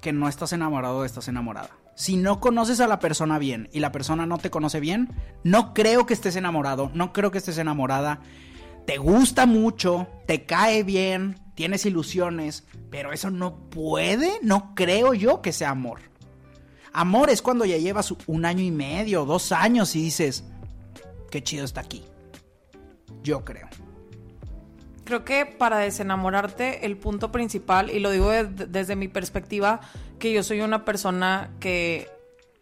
que 0.00 0.12
no 0.12 0.28
estás 0.28 0.52
enamorado 0.52 0.98
o 0.98 1.04
estás 1.04 1.28
enamorada. 1.28 1.70
Si 1.94 2.16
no 2.16 2.40
conoces 2.40 2.80
a 2.80 2.88
la 2.88 2.98
persona 2.98 3.38
bien 3.38 3.68
y 3.72 3.80
la 3.80 3.90
persona 3.90 4.26
no 4.26 4.38
te 4.38 4.50
conoce 4.50 4.80
bien, 4.80 5.10
no 5.44 5.72
creo 5.72 6.04
que 6.04 6.14
estés 6.14 6.36
enamorado, 6.36 6.90
no 6.94 7.12
creo 7.12 7.30
que 7.30 7.38
estés 7.38 7.58
enamorada. 7.58 8.20
Te 8.86 8.98
gusta 8.98 9.46
mucho, 9.46 10.06
te 10.26 10.44
cae 10.44 10.82
bien, 10.82 11.40
tienes 11.54 11.86
ilusiones, 11.86 12.64
pero 12.90 13.12
eso 13.12 13.30
no 13.30 13.56
puede, 13.70 14.30
no 14.42 14.74
creo 14.74 15.14
yo 15.14 15.40
que 15.42 15.52
sea 15.52 15.70
amor. 15.70 16.00
Amor 16.92 17.30
es 17.30 17.42
cuando 17.42 17.64
ya 17.64 17.78
llevas 17.78 18.14
un 18.26 18.44
año 18.44 18.62
y 18.62 18.70
medio, 18.70 19.24
dos 19.24 19.52
años 19.52 19.96
y 19.96 20.02
dices, 20.02 20.44
qué 21.30 21.42
chido 21.42 21.64
está 21.64 21.80
aquí. 21.80 22.04
Yo 23.22 23.44
creo. 23.44 23.68
Creo 25.04 25.24
que 25.24 25.46
para 25.46 25.78
desenamorarte, 25.78 26.84
el 26.86 26.96
punto 26.96 27.30
principal, 27.30 27.90
y 27.90 28.00
lo 28.00 28.10
digo 28.10 28.30
de- 28.30 28.44
desde 28.44 28.96
mi 28.96 29.08
perspectiva, 29.08 29.80
que 30.18 30.32
yo 30.32 30.42
soy 30.42 30.60
una 30.62 30.84
persona 30.84 31.50
que 31.60 32.08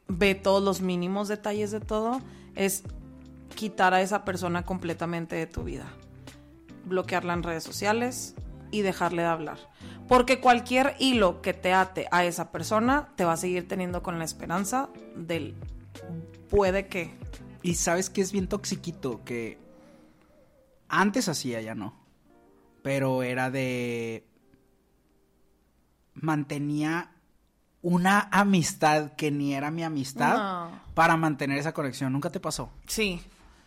ve 0.09 0.35
todos 0.35 0.63
los 0.63 0.83
mínimos 0.83 1.29
detalles 1.29 1.71
de 1.71 1.81
todo, 1.81 2.21
es 2.55 2.83
quitar 3.55 3.95
a 3.95 4.03
esa 4.03 4.25
persona 4.25 4.65
completamente 4.65 5.37
de 5.37 5.47
tu 5.47 5.65
vida. 5.65 5.87
Bloquearla 6.85 7.33
en 7.33 7.43
redes 7.43 7.65
sociales 7.65 8.35
y 8.71 8.83
dejarle 8.83 9.23
de 9.23 9.29
hablar. 9.29 9.59
Porque 10.07 10.41
cualquier 10.41 10.97
hilo 10.99 11.41
que 11.41 11.55
te 11.55 11.73
ate 11.73 12.09
a 12.11 12.27
esa 12.27 12.53
persona 12.53 13.09
te 13.17 13.25
va 13.25 13.33
a 13.33 13.37
seguir 13.39 13.67
teniendo 13.67 14.03
con 14.03 14.19
la 14.19 14.25
esperanza 14.27 14.91
del 15.17 15.55
puede 16.51 16.89
que. 16.89 17.15
Y 17.65 17.75
sabes 17.77 18.11
que 18.11 18.21
es 18.21 18.31
bien 18.31 18.47
toxiquito, 18.47 19.25
que 19.25 19.59
antes 20.89 21.29
hacía, 21.29 21.61
ya 21.63 21.75
no. 21.75 21.95
Pero 22.83 23.23
era 23.23 23.51
de... 23.51 24.25
Mantenía 26.15 27.11
una 27.83 28.29
amistad 28.31 29.13
que 29.13 29.31
ni 29.31 29.55
era 29.55 29.71
mi 29.71 29.83
amistad 29.83 30.37
No. 30.71 30.81
para 30.95 31.17
mantener 31.17 31.59
esa 31.59 31.73
conexión. 31.73 32.13
¿Nunca 32.13 32.31
te 32.31 32.39
pasó? 32.41 32.71
Sí. 32.87 33.21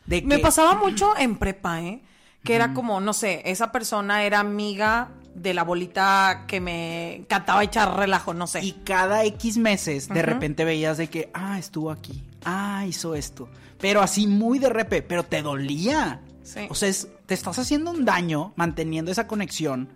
De 0.05 0.21
Me 0.21 0.38
que- 0.38 0.41
pasaba 0.41 0.75
mucho 0.75 1.17
en 1.17 1.38
prepa, 1.38 1.81
¿eh? 1.81 2.01
Que 2.43 2.55
era 2.55 2.73
como, 2.73 3.01
no 3.01 3.12
sé, 3.13 3.41
esa 3.45 3.71
persona 3.73 4.23
era 4.23 4.39
amiga 4.39 5.10
de 5.36 5.53
la 5.53 5.63
bolita 5.63 6.45
que 6.47 6.62
me 6.62 7.15
encantaba 7.17 7.63
echar 7.63 7.97
relajo, 7.97 8.33
no 8.33 8.47
sé. 8.47 8.63
Y 8.63 8.71
cada 8.86 9.23
X 9.25 9.57
meses 9.57 10.07
de 10.07 10.21
repente 10.21 10.63
veías 10.63 10.97
de 10.97 11.10
que, 11.10 11.29
ah, 11.33 11.60
estuvo 11.60 11.91
aquí, 11.91 12.23
ah, 12.45 12.86
hizo 12.88 13.15
esto. 13.15 13.49
Pero 13.79 14.01
así 14.01 14.27
muy 14.27 14.59
de 14.59 14.69
repente, 14.69 15.03
pero 15.07 15.23
te 15.23 15.41
dolía. 15.41 16.21
Sí. 16.43 16.61
O 16.69 16.75
sea, 16.75 16.89
es- 16.89 17.07
te 17.25 17.33
estás 17.33 17.59
haciendo 17.59 17.91
un 17.91 18.05
daño 18.05 18.53
manteniendo 18.55 19.11
esa 19.11 19.27
conexión, 19.27 19.89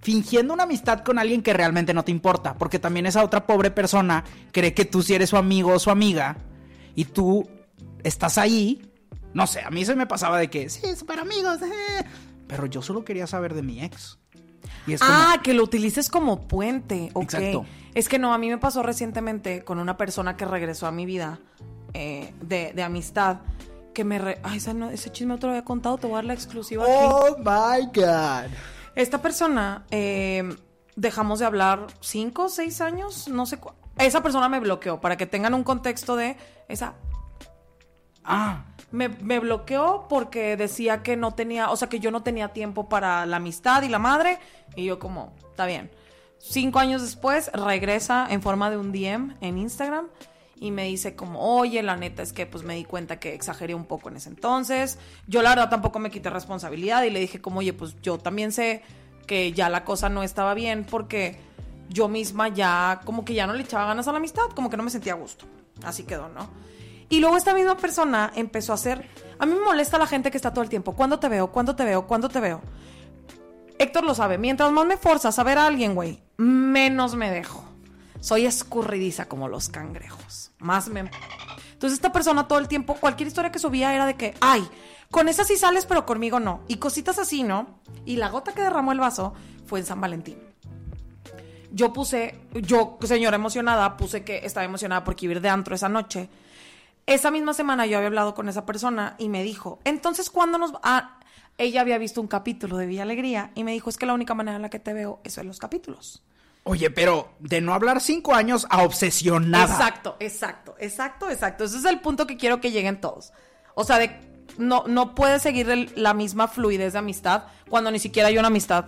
fingiendo 0.00 0.54
una 0.54 0.64
amistad 0.64 1.00
con 1.00 1.18
alguien 1.18 1.42
que 1.42 1.52
realmente 1.52 1.94
no 1.94 2.04
te 2.04 2.12
importa. 2.12 2.54
Porque 2.54 2.78
también 2.78 3.06
esa 3.06 3.24
otra 3.24 3.46
pobre 3.46 3.70
persona 3.70 4.24
cree 4.52 4.74
que 4.74 4.84
tú 4.84 5.02
sí 5.02 5.14
eres 5.14 5.30
su 5.30 5.36
amigo 5.36 5.72
o 5.72 5.78
su 5.78 5.90
amiga 5.90 6.36
y 6.94 7.04
tú 7.06 7.48
estás 8.04 8.38
ahí. 8.38 8.82
No 9.34 9.46
sé, 9.46 9.60
a 9.62 9.70
mí 9.70 9.84
se 9.84 9.94
me 9.96 10.06
pasaba 10.06 10.38
de 10.38 10.48
que, 10.50 10.68
sí, 10.68 10.94
súper 10.96 11.18
amigos, 11.20 11.58
eh", 11.62 12.04
pero 12.46 12.66
yo 12.66 12.82
solo 12.82 13.04
quería 13.04 13.26
saber 13.26 13.54
de 13.54 13.62
mi 13.62 13.82
ex. 13.82 14.18
Y 14.86 14.94
es 14.94 15.00
como, 15.00 15.12
Ah, 15.12 15.40
que 15.42 15.52
lo 15.54 15.64
utilices 15.64 16.08
como 16.08 16.46
puente. 16.48 17.10
ok. 17.14 17.24
Exacto. 17.24 17.66
Es 17.94 18.08
que 18.08 18.18
no, 18.18 18.32
a 18.32 18.38
mí 18.38 18.48
me 18.48 18.58
pasó 18.58 18.82
recientemente 18.82 19.64
con 19.64 19.78
una 19.80 19.96
persona 19.96 20.36
que 20.36 20.44
regresó 20.44 20.86
a 20.86 20.92
mi 20.92 21.04
vida 21.06 21.40
eh, 21.94 22.32
de, 22.40 22.72
de 22.72 22.82
amistad. 22.82 23.38
Que 23.94 24.04
me... 24.04 24.18
re- 24.18 24.40
Ay, 24.42 24.58
esa 24.58 24.74
no- 24.74 24.90
ese 24.90 25.10
chisme 25.10 25.34
no 25.34 25.38
te 25.38 25.46
lo 25.46 25.52
había 25.52 25.64
contado, 25.64 25.98
te 25.98 26.06
voy 26.06 26.14
a 26.14 26.16
dar 26.18 26.24
la 26.26 26.34
exclusiva 26.34 26.84
aquí. 26.84 26.92
oh 26.94 27.36
my 27.38 27.86
god. 27.94 28.50
Esta 28.94 29.20
persona, 29.22 29.84
eh, 29.90 30.56
dejamos 30.96 31.38
de 31.40 31.46
hablar 31.46 31.86
cinco 32.00 32.48
seis 32.48 32.80
años, 32.80 33.28
no 33.28 33.46
sé 33.46 33.58
cu- 33.58 33.72
Esa 33.98 34.22
persona 34.22 34.48
me 34.48 34.60
bloqueó, 34.60 35.00
para 35.00 35.16
que 35.16 35.26
tengan 35.26 35.54
un 35.54 35.64
contexto 35.64 36.16
de 36.16 36.36
esa... 36.68 36.94
Ah, 38.24 38.64
Me, 38.90 39.08
me 39.08 39.38
bloqueó 39.38 40.06
porque 40.08 40.56
decía 40.56 41.02
que 41.02 41.16
no 41.16 41.34
tenía, 41.34 41.70
o 41.70 41.76
sea, 41.76 41.88
que 41.88 42.00
yo 42.00 42.10
no 42.10 42.22
tenía 42.22 42.48
tiempo 42.54 42.88
para 42.88 43.26
la 43.26 43.36
amistad 43.36 43.82
y 43.82 43.88
la 43.88 43.98
madre. 43.98 44.38
Y 44.76 44.84
yo 44.86 44.98
como, 44.98 45.34
está 45.50 45.66
bien. 45.66 45.90
Cinco 46.38 46.78
años 46.78 47.02
después 47.02 47.50
regresa 47.52 48.26
en 48.30 48.40
forma 48.42 48.70
de 48.70 48.76
un 48.78 48.92
DM 48.92 49.36
en 49.40 49.58
Instagram 49.58 50.06
y 50.60 50.70
me 50.70 50.84
dice 50.84 51.14
como, 51.14 51.58
oye, 51.58 51.82
la 51.82 51.96
neta 51.96 52.22
es 52.22 52.32
que 52.32 52.46
pues 52.46 52.64
me 52.64 52.74
di 52.74 52.84
cuenta 52.84 53.18
que 53.18 53.34
exageré 53.34 53.74
un 53.74 53.84
poco 53.84 54.08
en 54.08 54.16
ese 54.16 54.28
entonces. 54.28 54.98
Yo 55.26 55.42
la 55.42 55.50
verdad 55.50 55.70
tampoco 55.70 55.98
me 55.98 56.10
quité 56.10 56.30
responsabilidad 56.30 57.02
y 57.04 57.10
le 57.10 57.20
dije 57.20 57.40
como, 57.40 57.60
oye, 57.60 57.72
pues 57.72 57.96
yo 58.02 58.18
también 58.18 58.52
sé 58.52 58.82
que 59.26 59.52
ya 59.52 59.68
la 59.68 59.84
cosa 59.84 60.08
no 60.08 60.22
estaba 60.22 60.54
bien 60.54 60.84
porque 60.84 61.38
yo 61.88 62.08
misma 62.08 62.48
ya 62.48 63.00
como 63.04 63.24
que 63.24 63.34
ya 63.34 63.46
no 63.46 63.52
le 63.52 63.62
echaba 63.62 63.86
ganas 63.86 64.08
a 64.08 64.12
la 64.12 64.18
amistad, 64.18 64.44
como 64.54 64.70
que 64.70 64.76
no 64.76 64.82
me 64.82 64.90
sentía 64.90 65.12
a 65.12 65.16
gusto. 65.16 65.46
Así 65.84 66.04
quedó, 66.04 66.28
¿no? 66.28 66.48
Y 67.08 67.20
luego 67.20 67.36
esta 67.36 67.54
misma 67.54 67.76
persona 67.76 68.32
empezó 68.34 68.72
a 68.72 68.74
hacer, 68.74 69.08
a 69.38 69.46
mí 69.46 69.54
me 69.54 69.64
molesta 69.64 69.98
la 69.98 70.06
gente 70.06 70.30
que 70.30 70.36
está 70.36 70.52
todo 70.52 70.62
el 70.62 70.68
tiempo, 70.68 70.94
¿cuándo 70.94 71.18
te 71.18 71.28
veo? 71.28 71.50
¿Cuándo 71.52 71.74
te 71.74 71.84
veo? 71.84 72.06
¿Cuándo 72.06 72.28
te 72.28 72.40
veo? 72.40 72.60
Héctor 73.78 74.04
lo 74.04 74.14
sabe, 74.14 74.38
mientras 74.38 74.70
más 74.72 74.86
me 74.86 74.96
forzas 74.96 75.38
a 75.38 75.44
ver 75.44 75.56
a 75.56 75.66
alguien, 75.66 75.94
güey, 75.94 76.20
menos 76.36 77.14
me 77.14 77.30
dejo. 77.30 77.67
Soy 78.20 78.46
escurridiza 78.46 79.28
como 79.28 79.48
los 79.48 79.68
cangrejos. 79.68 80.52
Más 80.58 80.88
me... 80.88 81.10
Entonces 81.72 81.96
esta 81.96 82.12
persona 82.12 82.48
todo 82.48 82.58
el 82.58 82.68
tiempo, 82.68 82.94
cualquier 82.94 83.28
historia 83.28 83.52
que 83.52 83.58
subía 83.58 83.94
era 83.94 84.06
de 84.06 84.14
que, 84.14 84.34
ay, 84.40 84.66
con 85.10 85.28
esa 85.28 85.44
sí 85.44 85.56
sales, 85.56 85.86
pero 85.86 86.04
conmigo 86.04 86.40
no. 86.40 86.62
Y 86.68 86.76
cositas 86.76 87.18
así, 87.18 87.42
¿no? 87.42 87.80
Y 88.04 88.16
la 88.16 88.28
gota 88.28 88.52
que 88.52 88.62
derramó 88.62 88.92
el 88.92 89.00
vaso 89.00 89.34
fue 89.66 89.78
en 89.80 89.86
San 89.86 90.00
Valentín. 90.00 90.38
Yo 91.70 91.92
puse, 91.92 92.40
yo, 92.54 92.98
señora 93.02 93.36
emocionada, 93.36 93.96
puse 93.96 94.24
que 94.24 94.38
estaba 94.44 94.64
emocionada 94.64 95.04
porque 95.04 95.26
iba 95.26 95.32
a 95.32 95.36
ir 95.36 95.42
de 95.42 95.48
antro 95.50 95.74
esa 95.74 95.88
noche. 95.88 96.28
Esa 97.06 97.30
misma 97.30 97.54
semana 97.54 97.86
yo 97.86 97.96
había 97.96 98.08
hablado 98.08 98.34
con 98.34 98.48
esa 98.48 98.66
persona 98.66 99.14
y 99.18 99.28
me 99.28 99.42
dijo, 99.42 99.78
entonces, 99.84 100.30
¿cuándo 100.30 100.58
nos...? 100.58 100.74
va-?" 100.74 100.80
Ah, 100.82 101.20
ella 101.56 101.80
había 101.80 101.98
visto 101.98 102.20
un 102.20 102.28
capítulo 102.28 102.76
de 102.76 102.86
Villa 102.86 103.02
Alegría 103.02 103.50
y 103.54 103.64
me 103.64 103.72
dijo, 103.72 103.90
es 103.90 103.96
que 103.96 104.06
la 104.06 104.14
única 104.14 104.34
manera 104.34 104.56
en 104.56 104.62
la 104.62 104.70
que 104.70 104.78
te 104.78 104.92
veo 104.92 105.20
es 105.24 105.38
en 105.38 105.46
los 105.46 105.58
capítulos. 105.58 106.22
Oye, 106.68 106.90
pero 106.90 107.32
de 107.40 107.60
no 107.60 107.72
hablar 107.74 108.00
cinco 108.00 108.34
años 108.34 108.66
a 108.70 108.82
obsesionada. 108.82 109.64
Exacto, 109.72 110.16
exacto, 110.20 110.74
exacto, 110.78 111.30
exacto. 111.30 111.64
Ese 111.64 111.78
es 111.78 111.84
el 111.84 112.00
punto 112.00 112.26
que 112.26 112.36
quiero 112.36 112.60
que 112.60 112.70
lleguen 112.70 113.00
todos. 113.00 113.32
O 113.74 113.84
sea, 113.84 113.98
de 113.98 114.10
no, 114.58 114.84
no 114.86 115.14
puedes 115.14 115.40
seguir 115.42 115.70
el- 115.70 115.92
la 115.96 116.14
misma 116.14 116.46
fluidez 116.48 116.92
de 116.92 116.98
amistad 116.98 117.44
cuando 117.68 117.90
ni 117.90 117.98
siquiera 117.98 118.28
hay 118.28 118.38
una 118.38 118.48
amistad, 118.48 118.86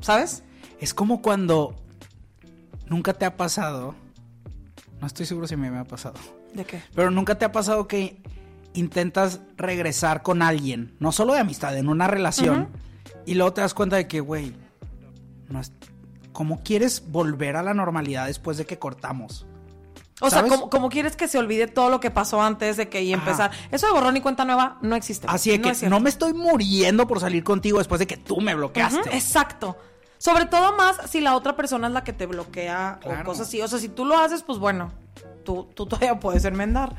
¿sabes? 0.00 0.42
Es 0.80 0.92
como 0.94 1.22
cuando 1.22 1.76
¿Nunca 2.86 3.12
te 3.14 3.24
ha 3.24 3.36
pasado? 3.36 3.94
No 5.00 5.06
estoy 5.06 5.24
seguro 5.24 5.46
si 5.46 5.54
me, 5.56 5.70
me 5.70 5.78
ha 5.78 5.84
pasado. 5.84 6.16
¿De 6.54 6.64
qué? 6.64 6.82
Pero 6.94 7.12
nunca 7.12 7.36
te 7.38 7.44
ha 7.44 7.52
pasado 7.52 7.86
que 7.86 8.20
intentas 8.72 9.40
regresar 9.56 10.22
con 10.22 10.42
alguien, 10.42 10.96
no 10.98 11.12
solo 11.12 11.34
de 11.34 11.38
amistad, 11.38 11.76
en 11.76 11.88
una 11.88 12.08
relación, 12.08 12.68
y 13.26 13.34
luego 13.34 13.52
te 13.52 13.60
das 13.60 13.74
cuenta 13.74 13.94
de 13.96 14.08
que, 14.08 14.18
güey, 14.20 14.52
no 15.48 15.60
es- 15.60 15.70
¿cómo 16.40 16.62
quieres 16.64 17.02
volver 17.12 17.54
a 17.56 17.62
la 17.62 17.74
normalidad 17.74 18.24
después 18.24 18.56
de 18.56 18.64
que 18.64 18.78
cortamos? 18.78 19.44
O 20.22 20.30
sea, 20.30 20.42
como, 20.44 20.70
como 20.70 20.88
quieres 20.88 21.14
que 21.14 21.28
se 21.28 21.36
olvide 21.36 21.66
todo 21.66 21.90
lo 21.90 22.00
que 22.00 22.10
pasó 22.10 22.40
antes 22.40 22.78
de 22.78 22.88
que 22.88 23.02
y 23.02 23.12
Ajá. 23.12 23.22
empezar. 23.22 23.50
Eso 23.70 23.86
de 23.88 23.92
borrón 23.92 24.16
y 24.16 24.22
cuenta 24.22 24.46
nueva 24.46 24.78
no 24.80 24.96
existe. 24.96 25.26
Así 25.28 25.58
No 25.58 25.64
que 25.64 25.68
es 25.72 25.82
no 25.82 26.00
me 26.00 26.08
estoy 26.08 26.32
muriendo 26.32 27.06
por 27.06 27.20
salir 27.20 27.44
contigo 27.44 27.76
después 27.76 27.98
de 27.98 28.06
que 28.06 28.16
tú 28.16 28.40
me 28.40 28.54
bloqueaste. 28.54 29.14
Exacto. 29.14 29.76
Sobre 30.16 30.46
todo 30.46 30.74
más 30.78 31.10
si 31.10 31.20
la 31.20 31.36
otra 31.36 31.56
persona 31.56 31.88
es 31.88 31.92
la 31.92 32.04
que 32.04 32.14
te 32.14 32.24
bloquea 32.24 33.00
Claro. 33.02 33.20
o 33.20 33.24
cosas 33.24 33.48
así. 33.48 33.60
O 33.60 33.68
sea, 33.68 33.78
si 33.78 33.90
tú 33.90 34.06
lo 34.06 34.16
haces, 34.18 34.42
pues 34.42 34.58
bueno, 34.58 34.92
tú, 35.44 35.68
tú 35.74 35.84
todavía 35.84 36.18
puedes 36.18 36.46
enmendar. 36.46 36.94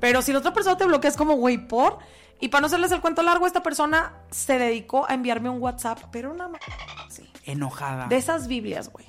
Pero 0.00 0.20
si 0.20 0.34
la 0.34 0.40
otra 0.40 0.52
persona 0.52 0.76
te 0.76 0.84
bloquea, 0.84 1.08
es 1.10 1.16
como, 1.16 1.36
güey, 1.36 1.56
por. 1.66 1.96
Y 2.40 2.48
para 2.48 2.60
no 2.60 2.66
hacerles 2.66 2.92
el 2.92 3.00
cuento 3.00 3.22
largo, 3.22 3.46
esta 3.46 3.62
persona 3.62 4.12
se 4.30 4.58
dedicó 4.58 5.06
a 5.08 5.14
enviarme 5.14 5.48
un 5.48 5.62
WhatsApp, 5.62 5.98
pero 6.12 6.30
una. 6.30 6.48
ma- 6.48 6.58
Sí. 7.08 7.26
Enojada. 7.44 8.06
De 8.06 8.16
esas 8.16 8.48
Biblias, 8.48 8.90
güey. 8.90 9.06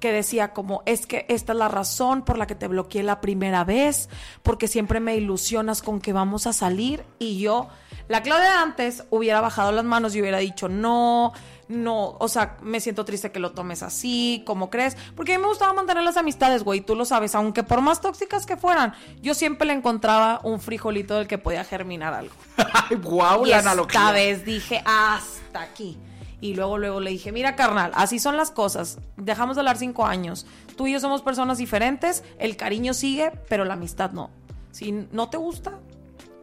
Que 0.00 0.12
decía 0.12 0.52
como, 0.52 0.82
es 0.84 1.06
que 1.06 1.26
esta 1.28 1.52
es 1.52 1.58
la 1.58 1.68
razón 1.68 2.24
por 2.24 2.36
la 2.36 2.48
que 2.48 2.56
te 2.56 2.66
bloqueé 2.66 3.04
la 3.04 3.20
primera 3.20 3.62
vez, 3.62 4.08
porque 4.42 4.66
siempre 4.66 4.98
me 4.98 5.14
ilusionas 5.14 5.80
con 5.80 6.00
que 6.00 6.12
vamos 6.12 6.48
a 6.48 6.52
salir. 6.52 7.04
Y 7.20 7.38
yo, 7.38 7.68
la 8.08 8.22
Claudia 8.22 8.50
de 8.50 8.56
antes, 8.56 9.04
hubiera 9.10 9.40
bajado 9.40 9.70
las 9.70 9.84
manos 9.84 10.16
y 10.16 10.20
hubiera 10.20 10.38
dicho, 10.38 10.68
no, 10.68 11.32
no, 11.68 12.16
o 12.18 12.26
sea, 12.26 12.56
me 12.62 12.80
siento 12.80 13.04
triste 13.04 13.30
que 13.30 13.38
lo 13.38 13.52
tomes 13.52 13.84
así, 13.84 14.42
¿cómo 14.44 14.70
crees? 14.70 14.96
Porque 15.14 15.34
a 15.34 15.38
mí 15.38 15.42
me 15.42 15.48
gustaba 15.48 15.72
mantener 15.72 16.02
las 16.02 16.16
amistades, 16.16 16.64
güey, 16.64 16.80
tú 16.80 16.96
lo 16.96 17.04
sabes, 17.04 17.36
aunque 17.36 17.62
por 17.62 17.80
más 17.80 18.00
tóxicas 18.00 18.44
que 18.44 18.56
fueran, 18.56 18.94
yo 19.20 19.34
siempre 19.34 19.68
le 19.68 19.72
encontraba 19.72 20.40
un 20.42 20.60
frijolito 20.60 21.14
del 21.16 21.28
que 21.28 21.38
podía 21.38 21.62
germinar 21.62 22.12
algo. 22.12 22.34
Guau, 23.02 23.46
Y 23.46 23.50
la 23.50 23.58
esta 23.58 23.70
analogía. 23.70 24.10
vez 24.10 24.44
dije, 24.44 24.82
hasta 24.84 25.62
aquí. 25.62 25.96
Y 26.42 26.54
luego, 26.54 26.76
luego 26.76 26.98
le 26.98 27.12
dije, 27.12 27.30
mira, 27.30 27.54
carnal, 27.54 27.92
así 27.94 28.18
son 28.18 28.36
las 28.36 28.50
cosas. 28.50 28.98
Dejamos 29.16 29.54
de 29.54 29.60
hablar 29.60 29.78
cinco 29.78 30.04
años. 30.04 30.44
Tú 30.76 30.88
y 30.88 30.92
yo 30.92 30.98
somos 30.98 31.22
personas 31.22 31.56
diferentes. 31.56 32.24
El 32.36 32.56
cariño 32.56 32.94
sigue, 32.94 33.30
pero 33.48 33.64
la 33.64 33.74
amistad 33.74 34.10
no. 34.10 34.28
Si 34.72 34.90
no 34.90 35.30
te 35.30 35.36
gusta, 35.36 35.78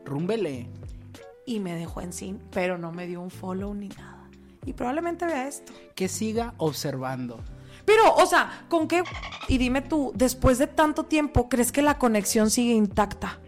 Rúmbele. 0.05 0.69
y 1.45 1.59
me 1.59 1.75
dejó 1.75 1.99
en 1.99 2.13
sin, 2.13 2.39
pero 2.49 2.77
no 2.77 2.93
me 2.93 3.07
dio 3.07 3.19
un 3.19 3.29
follow 3.29 3.73
ni 3.73 3.89
nada. 3.89 4.29
Y 4.65 4.71
probablemente 4.71 5.25
vea 5.25 5.49
esto. 5.49 5.73
Que 5.95 6.07
siga 6.07 6.53
observando. 6.57 7.41
Pero, 7.83 8.15
o 8.15 8.25
sea, 8.25 8.67
¿con 8.69 8.87
qué? 8.87 9.03
Y 9.49 9.57
dime 9.57 9.81
tú, 9.81 10.13
después 10.15 10.59
de 10.59 10.67
tanto 10.67 11.03
tiempo, 11.03 11.49
¿crees 11.49 11.73
que 11.73 11.81
la 11.81 11.97
conexión 11.97 12.51
sigue 12.51 12.73
intacta? 12.73 13.39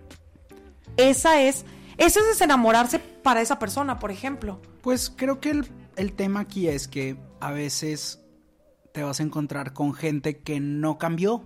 Esa 0.98 1.42
es, 1.42 1.64
eso 1.98 2.20
es 2.20 2.26
desenamorarse 2.28 3.00
para 3.00 3.40
esa 3.40 3.58
persona, 3.58 4.00
por 4.00 4.12
ejemplo. 4.12 4.60
Pues 4.82 5.14
creo 5.16 5.40
que 5.40 5.52
el, 5.52 5.66
el 5.96 6.14
tema 6.14 6.42
aquí 6.42 6.68
es 6.68 6.88
que 6.88 7.18
a 7.40 7.52
veces 7.52 8.20
te 8.92 9.04
vas 9.04 9.20
a 9.20 9.24
encontrar 9.24 9.74
con 9.74 9.94
gente 9.94 10.40
que 10.40 10.60
no 10.60 10.98
cambió. 10.98 11.44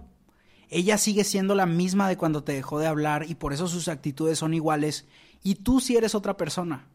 Ella 0.69 0.97
sigue 0.97 1.23
siendo 1.23 1.55
la 1.55 1.65
misma 1.65 2.09
de 2.09 2.17
cuando 2.17 2.43
te 2.43 2.53
dejó 2.53 2.79
de 2.79 2.87
hablar 2.87 3.25
y 3.29 3.35
por 3.35 3.53
eso 3.53 3.67
sus 3.67 3.87
actitudes 3.87 4.39
son 4.39 4.53
iguales 4.53 5.05
y 5.43 5.55
tú 5.55 5.79
sí 5.79 5.95
eres 5.95 6.15
otra 6.15 6.37
persona. 6.37 6.87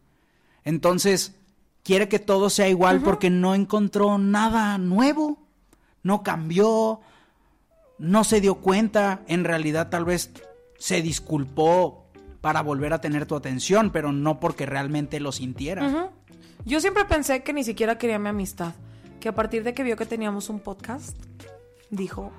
Entonces, 0.65 1.37
quiere 1.83 2.09
que 2.09 2.19
todo 2.19 2.51
sea 2.51 2.69
igual 2.69 3.01
porque 3.01 3.31
no 3.31 3.55
encontró 3.55 4.19
nada 4.19 4.77
nuevo, 4.79 5.39
no 6.03 6.23
cambió, 6.23 7.01
no 7.99 8.25
se 8.25 8.41
dio 8.41 8.57
cuenta, 8.57 9.23
en 9.29 9.45
realidad 9.45 9.89
tal 9.89 10.05
vez 10.05 10.33
se 10.79 11.01
disculpó 11.01 12.07
para 12.41 12.63
volver 12.63 12.93
a 12.93 13.01
tener 13.01 13.27
tu 13.27 13.37
atención, 13.37 13.91
pero 13.91 14.13
no 14.13 14.41
porque 14.41 14.67
realmente 14.67 15.21
lo 15.21 15.31
sintiera. 15.31 16.11
Yo 16.65 16.81
siempre 16.81 17.05
pensé 17.05 17.43
que 17.43 17.53
ni 17.53 17.65
siquiera 17.65 17.99
quería 17.99 18.19
mi 18.19 18.29
amistad. 18.29 18.73
Que 19.21 19.29
a 19.29 19.35
partir 19.35 19.65
de 19.65 19.75
que 19.75 19.83
vio 19.83 19.97
que 19.97 20.07
teníamos 20.07 20.49
un 20.49 20.61
podcast, 20.61 21.17
dijo, 21.91 22.33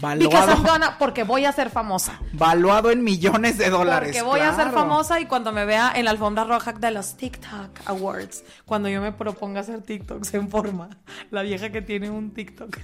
Valuado, 0.00 0.56
gonna- 0.62 0.98
porque 0.98 1.22
voy 1.22 1.44
a 1.44 1.52
ser 1.52 1.70
famosa. 1.70 2.20
valuado 2.32 2.90
en 2.90 3.04
millones 3.04 3.56
de 3.58 3.70
dólares. 3.70 4.08
Porque 4.10 4.22
voy 4.22 4.40
a 4.40 4.54
ser 4.56 4.72
famosa 4.72 5.20
y 5.20 5.26
cuando 5.26 5.52
me 5.52 5.64
vea 5.64 5.92
en 5.94 6.04
la 6.06 6.10
alfombra 6.10 6.44
roja 6.44 6.72
de 6.72 6.90
los 6.90 7.16
TikTok 7.16 7.80
Awards, 7.86 8.42
cuando 8.64 8.88
yo 8.88 9.00
me 9.00 9.12
proponga 9.12 9.60
hacer 9.60 9.82
TikToks 9.82 10.34
en 10.34 10.50
forma, 10.50 10.90
la 11.30 11.42
vieja 11.42 11.70
que 11.70 11.80
tiene 11.80 12.10
un 12.10 12.32
TikTok 12.34 12.76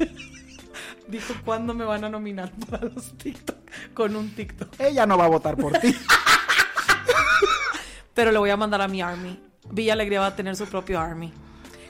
dijo, 1.09 1.35
¿cuándo 1.45 1.75
me 1.75 1.85
van 1.85 2.05
a 2.05 2.09
nominar 2.09 2.53
para 2.71 2.87
los 2.87 3.19
TikTok? 3.19 3.59
Con 3.93 4.15
un 4.15 4.33
TikTok. 4.35 4.69
Ella 4.79 5.05
no 5.05 5.19
va 5.19 5.25
a 5.25 5.29
votar 5.29 5.57
por 5.57 5.77
ti. 5.79 5.95
Pero 8.15 8.33
le 8.33 8.39
voy 8.39 8.51
a 8.51 8.57
mandar 8.57 8.81
a 8.83 8.89
mi 8.89 9.01
army. 9.03 9.41
Villa 9.71 9.93
Alegría 9.95 10.21
va 10.21 10.27
a 10.27 10.37
tener 10.37 10.57
su 10.57 10.67
propio 10.67 11.01
army. 11.01 11.33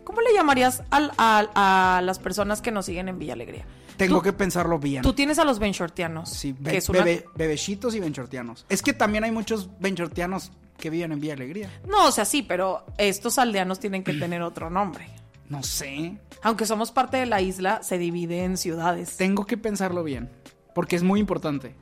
¿Cómo 0.05 0.21
le 0.23 0.33
llamarías 0.33 0.83
al- 0.91 1.13
al- 1.17 1.51
a 1.55 2.01
las 2.05 2.19
personas 2.19 2.61
que 2.63 2.71
nos 2.71 2.87
siguen 2.87 3.09
en 3.09 3.19
Villa 3.19 3.35
Alegría? 3.35 3.65
Tengo 3.97 4.17
Tú- 4.19 4.23
que 4.23 4.33
pensarlo 4.33 4.79
bien. 4.79 5.03
Tú 5.03 5.13
tienes 5.13 5.39
a 5.39 5.45
los 5.45 5.59
benshortianos. 5.59 6.31
Sí, 6.31 6.55
be- 6.59 6.71
que 6.73 6.77
es 6.79 6.89
una- 6.89 7.01
bebe- 7.05 7.27
bebecitos 7.37 7.95
y 7.95 8.01
benchortianos. 8.01 8.65
Es 8.69 8.83
que 8.83 8.93
también 8.93 9.25
hay 9.25 9.31
muchos 9.31 9.69
benchortianos 9.79 10.53
que 10.79 10.89
viven 10.91 11.13
en 11.13 11.21
Villa 11.21 11.35
Alegría. 11.35 11.71
No, 11.87 12.07
o 12.07 12.11
sea, 12.13 12.25
sí, 12.25 12.43
pero 12.43 12.85
estos 12.97 13.39
aldeanos 13.39 13.79
tienen 13.79 14.03
que 14.03 14.15
tener 14.15 14.41
otro 14.43 14.71
nombre. 14.71 15.07
No 15.49 15.63
sé. 15.63 16.17
Aunque 16.43 16.65
somos 16.65 16.93
parte 16.93 17.19
de 17.19 17.27
la 17.27 17.41
isla, 17.43 17.83
se 17.83 17.99
divide 17.99 18.45
en 18.45 18.57
ciudades. 18.57 19.17
Tengo 19.19 19.45
que 19.47 19.59
pensarlo 19.59 20.03
bien. 20.03 20.31
Porque 20.75 20.97
es 20.97 21.03
muy 21.03 21.21
importante. 21.21 21.75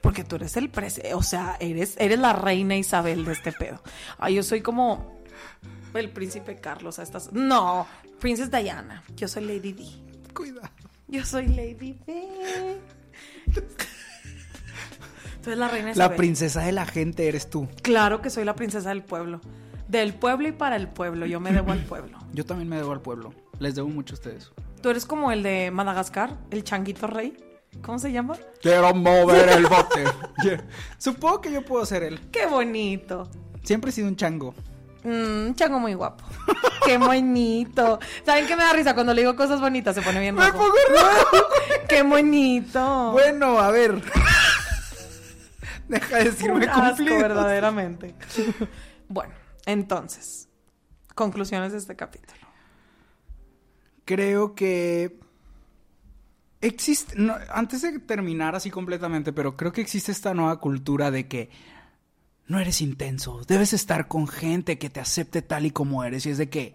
Porque 0.00 0.24
tú 0.24 0.36
eres 0.36 0.56
el 0.56 0.70
prese, 0.70 1.12
o 1.14 1.22
sea, 1.22 1.56
eres, 1.60 1.96
eres 1.98 2.18
la 2.18 2.32
reina 2.32 2.76
Isabel 2.76 3.24
de 3.24 3.32
este 3.32 3.52
pedo. 3.52 3.82
Ay, 4.18 4.34
yo 4.36 4.42
soy 4.42 4.60
como 4.62 5.21
el 5.94 6.10
príncipe 6.10 6.56
Carlos 6.56 6.98
a 6.98 7.02
estas. 7.02 7.32
No, 7.32 7.86
Princess 8.20 8.50
Diana. 8.50 9.02
Yo 9.16 9.28
soy 9.28 9.44
Lady 9.44 9.72
D. 9.72 9.84
Cuidado. 10.34 10.68
Yo 11.08 11.24
soy 11.24 11.46
Lady 11.48 11.98
D. 12.06 12.80
Eres 15.44 15.58
la 15.58 15.68
reina 15.68 15.86
La 15.88 15.92
Isabel. 15.92 16.16
princesa 16.16 16.62
de 16.62 16.72
la 16.72 16.86
gente 16.86 17.26
eres 17.28 17.50
tú. 17.50 17.68
Claro 17.82 18.22
que 18.22 18.30
soy 18.30 18.44
la 18.44 18.54
princesa 18.54 18.90
del 18.90 19.02
pueblo. 19.02 19.40
Del 19.88 20.14
pueblo 20.14 20.48
y 20.48 20.52
para 20.52 20.76
el 20.76 20.88
pueblo. 20.88 21.26
Yo 21.26 21.40
me 21.40 21.52
debo 21.52 21.72
al 21.72 21.84
pueblo. 21.84 22.18
Yo 22.32 22.46
también 22.46 22.68
me 22.68 22.76
debo 22.76 22.92
al 22.92 23.00
pueblo. 23.02 23.34
Les 23.58 23.74
debo 23.74 23.88
mucho 23.88 24.14
a 24.14 24.16
ustedes. 24.18 24.52
Tú 24.80 24.88
eres 24.90 25.04
como 25.04 25.30
el 25.32 25.42
de 25.42 25.70
Madagascar, 25.70 26.38
el 26.50 26.64
changuito 26.64 27.06
rey. 27.08 27.36
¿Cómo 27.82 27.98
se 27.98 28.12
llama? 28.12 28.36
Quiero 28.60 28.94
mover 28.94 29.48
el 29.48 29.66
bote. 29.66 30.04
Yeah. 30.44 30.64
Supongo 30.98 31.40
que 31.40 31.52
yo 31.52 31.64
puedo 31.64 31.84
ser 31.86 32.02
él. 32.02 32.20
Qué 32.32 32.46
bonito. 32.46 33.28
Siempre 33.62 33.90
he 33.90 33.92
sido 33.92 34.08
un 34.08 34.16
chango. 34.16 34.54
Mm, 35.04 35.46
un 35.48 35.54
chango 35.54 35.78
muy 35.78 35.94
guapo. 35.94 36.24
Qué 36.84 36.98
bonito. 36.98 37.98
¿Saben 38.24 38.46
qué 38.46 38.56
me 38.56 38.62
da 38.62 38.72
risa? 38.72 38.94
Cuando 38.94 39.14
le 39.14 39.22
digo 39.22 39.36
cosas 39.36 39.60
bonitas 39.60 39.94
se 39.94 40.02
pone 40.02 40.20
bien 40.20 40.36
rojo. 40.36 40.52
pongo 40.52 40.74
rojo. 40.90 41.46
Qué 41.88 42.02
bonito. 42.02 43.12
Bueno, 43.12 43.58
a 43.58 43.70
ver. 43.70 44.02
Deja 45.88 46.16
de 46.16 46.24
decirme 46.24 46.66
asco, 46.66 46.96
cumplidos. 46.96 47.22
verdaderamente. 47.22 48.14
bueno, 49.08 49.34
entonces, 49.66 50.48
conclusiones 51.14 51.72
de 51.72 51.78
este 51.78 51.96
capítulo. 51.96 52.40
Creo 54.04 54.54
que 54.54 55.18
existe, 56.60 57.14
no, 57.16 57.36
antes 57.50 57.82
de 57.82 57.98
terminar 57.98 58.54
así 58.54 58.70
completamente, 58.70 59.32
pero 59.32 59.56
creo 59.56 59.72
que 59.72 59.80
existe 59.80 60.12
esta 60.12 60.32
nueva 60.32 60.58
cultura 60.60 61.10
de 61.10 61.28
que 61.28 61.50
no 62.52 62.60
eres 62.60 62.82
intenso, 62.82 63.40
debes 63.48 63.72
estar 63.72 64.08
con 64.08 64.28
gente 64.28 64.78
que 64.78 64.90
te 64.90 65.00
acepte 65.00 65.40
tal 65.40 65.64
y 65.64 65.70
como 65.70 66.04
eres. 66.04 66.26
Y 66.26 66.30
es 66.30 66.38
de 66.38 66.50
que 66.50 66.74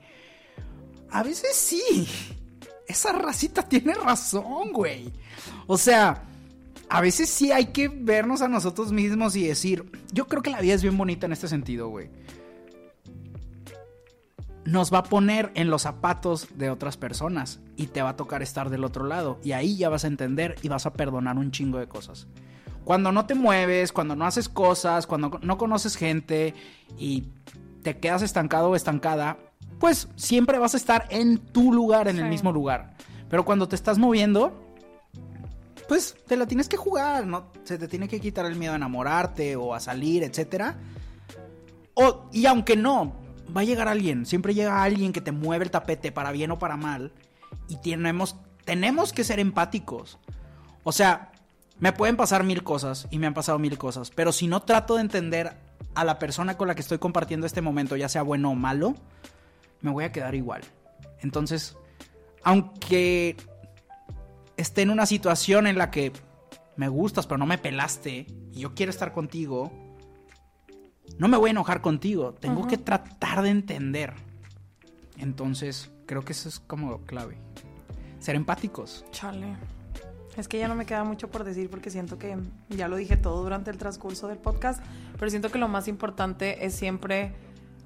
a 1.11 1.21
veces 1.21 1.55
sí, 1.55 2.07
esa 2.87 3.13
racita 3.13 3.61
tiene 3.61 3.93
razón, 3.93 4.73
güey. 4.73 5.13
O 5.67 5.77
sea, 5.77 6.23
a 6.89 6.99
veces 6.99 7.29
sí 7.29 7.51
hay 7.51 7.67
que 7.67 7.89
vernos 7.89 8.41
a 8.41 8.47
nosotros 8.47 8.91
mismos 8.91 9.35
y 9.35 9.47
decir, 9.47 9.85
yo 10.11 10.27
creo 10.27 10.41
que 10.41 10.49
la 10.49 10.61
vida 10.61 10.73
es 10.73 10.81
bien 10.81 10.97
bonita 10.97 11.27
en 11.27 11.33
este 11.33 11.47
sentido, 11.47 11.89
güey 11.89 12.09
nos 14.65 14.93
va 14.93 14.97
a 14.97 15.03
poner 15.03 15.49
en 15.55 15.69
los 15.69 15.83
zapatos 15.83 16.49
de 16.57 16.69
otras 16.69 16.97
personas 16.97 17.61
y 17.77 17.87
te 17.87 18.01
va 18.01 18.09
a 18.09 18.15
tocar 18.17 18.43
estar 18.43 18.69
del 18.69 18.83
otro 18.83 19.05
lado 19.05 19.39
y 19.41 19.53
ahí 19.53 19.77
ya 19.77 19.87
vas 19.87 20.03
a 20.03 20.07
entender 20.07 20.55
y 20.61 20.67
vas 20.67 20.85
a 20.85 20.91
perdonar 20.91 21.37
un 21.37 21.51
chingo 21.51 21.79
de 21.79 21.87
cosas. 21.87 22.27
Cuando 22.87 23.11
no 23.11 23.25
te 23.25 23.35
mueves, 23.35 23.91
cuando 23.91 24.15
no 24.15 24.25
haces 24.25 24.47
cosas, 24.47 25.07
cuando 25.07 25.41
no 25.41 25.57
conoces 25.57 25.97
gente 25.97 26.53
y 26.97 27.25
te 27.83 27.97
quedas 27.97 28.21
estancado 28.21 28.69
o 28.69 28.77
estancada, 28.77 29.37
pues 29.77 30.07
siempre 30.15 30.57
vas 30.57 30.73
a 30.73 30.77
estar 30.77 31.05
en 31.09 31.37
tu 31.37 31.73
lugar, 31.73 32.07
en 32.07 32.17
el 32.17 32.29
mismo 32.29 32.53
lugar. 32.53 32.95
Pero 33.29 33.43
cuando 33.43 33.67
te 33.67 33.75
estás 33.75 33.97
moviendo, 33.97 34.57
pues 35.89 36.15
te 36.27 36.37
la 36.37 36.45
tienes 36.45 36.69
que 36.69 36.77
jugar, 36.77 37.27
¿no? 37.27 37.51
Se 37.65 37.77
te 37.77 37.89
tiene 37.89 38.07
que 38.07 38.21
quitar 38.21 38.45
el 38.45 38.55
miedo 38.55 38.71
a 38.71 38.77
enamorarte 38.77 39.57
o 39.57 39.75
a 39.75 39.81
salir, 39.81 40.23
etcétera. 40.23 40.77
O, 41.93 42.29
y 42.31 42.45
aunque 42.45 42.77
no, 42.77 43.17
va 43.53 43.59
a 43.59 43.65
llegar 43.65 43.89
alguien, 43.89 44.25
siempre 44.25 44.53
llega 44.53 44.81
alguien 44.81 45.11
que 45.11 45.19
te 45.19 45.33
mueve 45.33 45.65
el 45.65 45.71
tapete 45.71 46.13
para 46.13 46.31
bien 46.31 46.51
o 46.51 46.57
para 46.57 46.77
mal. 46.77 47.11
Y 47.67 47.75
tenemos 47.81 48.37
tenemos 48.63 49.11
que 49.11 49.25
ser 49.25 49.41
empáticos. 49.41 50.19
O 50.85 50.93
sea, 50.93 51.33
me 51.79 51.93
pueden 51.93 52.17
pasar 52.17 52.43
mil 52.43 52.63
cosas 52.63 53.07
y 53.11 53.19
me 53.19 53.27
han 53.27 53.33
pasado 53.33 53.59
mil 53.59 53.77
cosas, 53.77 54.09
pero 54.09 54.31
si 54.31 54.47
no 54.47 54.61
trato 54.61 54.95
de 54.95 55.01
entender 55.01 55.55
a 55.93 56.03
la 56.03 56.19
persona 56.19 56.57
con 56.57 56.67
la 56.67 56.75
que 56.75 56.81
estoy 56.81 56.97
compartiendo 56.97 57.45
este 57.45 57.61
momento, 57.61 57.95
ya 57.95 58.09
sea 58.09 58.23
bueno 58.23 58.51
o 58.51 58.55
malo, 58.55 58.95
me 59.81 59.91
voy 59.91 60.03
a 60.03 60.11
quedar 60.11 60.35
igual. 60.35 60.61
Entonces, 61.19 61.77
aunque 62.43 63.35
esté 64.57 64.81
en 64.81 64.89
una 64.89 65.05
situación 65.05 65.67
en 65.67 65.77
la 65.77 65.91
que 65.91 66.11
me 66.75 66.87
gustas, 66.87 67.27
pero 67.27 67.37
no 67.37 67.45
me 67.45 67.57
pelaste, 67.57 68.27
y 68.53 68.59
yo 68.59 68.73
quiero 68.73 68.89
estar 68.89 69.13
contigo, 69.13 69.71
no 71.17 71.27
me 71.27 71.37
voy 71.37 71.49
a 71.49 71.51
enojar 71.51 71.81
contigo. 71.81 72.33
Tengo 72.33 72.67
que 72.67 72.77
tratar 72.77 73.41
de 73.41 73.49
entender. 73.49 74.13
Entonces, 75.17 75.91
creo 76.05 76.23
que 76.23 76.33
eso 76.33 76.49
es 76.49 76.59
como 76.59 77.01
clave. 77.01 77.37
Ser 78.19 78.35
empáticos. 78.35 79.05
Chale. 79.11 79.55
Es 80.37 80.47
que 80.47 80.59
ya 80.59 80.67
no 80.67 80.75
me 80.75 80.85
queda 80.85 81.03
mucho 81.03 81.29
por 81.29 81.43
decir 81.43 81.69
porque 81.69 81.89
siento 81.89 82.17
que 82.19 82.37
ya 82.69 82.87
lo 82.87 82.95
dije 82.95 83.17
todo 83.17 83.41
durante 83.43 83.71
el 83.71 83.77
transcurso 83.77 84.27
del 84.27 84.37
podcast, 84.37 84.81
pero 85.17 85.29
siento 85.29 85.49
que 85.51 85.57
lo 85.57 85.67
más 85.67 85.87
importante 85.87 86.65
es 86.65 86.75
siempre 86.75 87.33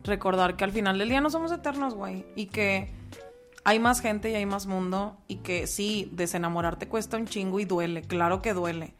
recordar 0.03 0.57
que 0.57 0.63
al 0.65 0.71
final 0.71 0.97
del 0.99 1.09
día 1.09 1.21
no 1.21 1.29
somos 1.29 1.51
eternos, 1.51 1.93
güey, 1.95 2.25
y 2.35 2.47
que 2.47 2.91
hay 3.63 3.79
más 3.79 4.01
gente 4.01 4.29
y 4.31 4.35
hay 4.35 4.45
más 4.45 4.65
mundo 4.65 5.17
y 5.27 5.37
que 5.37 5.65
sí, 5.67 6.09
desenamorarte 6.13 6.87
cuesta 6.87 7.15
un 7.17 7.25
chingo 7.25 7.59
y 7.59 7.65
duele, 7.65 8.01
claro 8.01 8.41
que 8.41 8.53
duele. 8.53 8.95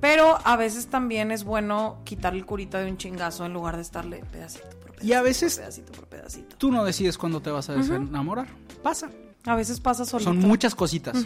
Pero 0.00 0.38
a 0.44 0.56
veces 0.56 0.86
también 0.86 1.32
es 1.32 1.42
bueno 1.44 1.98
quitar 2.04 2.32
el 2.34 2.46
curita 2.46 2.78
de 2.78 2.88
un 2.90 2.96
chingazo 2.96 3.44
en 3.44 3.52
lugar 3.52 3.74
de 3.76 3.82
estarle 3.82 4.22
pedacito 4.30 4.68
por 4.70 4.92
pedacito. 4.92 5.06
Y 5.06 5.12
a 5.12 5.22
veces- 5.22 5.56
por 5.56 5.62
pedacito 5.64 5.92
por 5.92 6.06
pedacito. 6.06 6.56
Tú 6.56 6.70
no 6.70 6.84
decides 6.84 7.18
cuándo 7.18 7.40
te 7.42 7.50
vas 7.50 7.68
a 7.68 7.74
desenamorar. 7.74 8.46
Pasa. 8.82 9.10
A 9.44 9.56
veces 9.56 9.80
pasa 9.80 10.04
solito. 10.04 10.30
Son 10.30 10.38
muchas 10.38 10.74
cositas. 10.76 11.24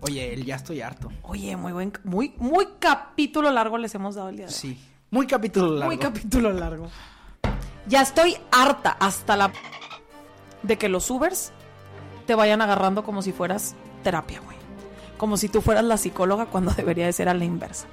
Oye, 0.00 0.34
el 0.34 0.44
ya 0.44 0.56
estoy 0.56 0.80
harto. 0.80 1.10
Oye, 1.22 1.56
muy 1.56 1.72
buen, 1.72 1.92
muy, 2.04 2.34
muy 2.36 2.66
capítulo 2.78 3.50
largo 3.50 3.78
les 3.78 3.94
hemos 3.94 4.14
dado 4.14 4.28
el 4.28 4.36
día 4.36 4.46
de 4.46 4.52
hoy. 4.52 4.58
Sí. 4.58 4.78
Muy 5.10 5.26
capítulo 5.26 5.70
largo. 5.70 5.86
Muy 5.86 5.98
capítulo 5.98 6.52
largo. 6.52 6.88
Ya 7.88 8.02
estoy 8.02 8.36
harta 8.50 8.96
hasta 8.98 9.36
la 9.36 9.52
de 10.62 10.76
que 10.76 10.88
los 10.88 11.08
Ubers 11.10 11.52
te 12.26 12.34
vayan 12.34 12.60
agarrando 12.60 13.04
como 13.04 13.22
si 13.22 13.32
fueras 13.32 13.74
terapia, 14.02 14.40
güey. 14.40 14.56
Como 15.16 15.36
si 15.36 15.48
tú 15.48 15.62
fueras 15.62 15.84
la 15.84 15.96
psicóloga 15.96 16.46
cuando 16.46 16.72
debería 16.76 17.06
de 17.06 17.12
ser 17.12 17.28
a 17.28 17.34
la 17.34 17.44
inversa. 17.44 17.86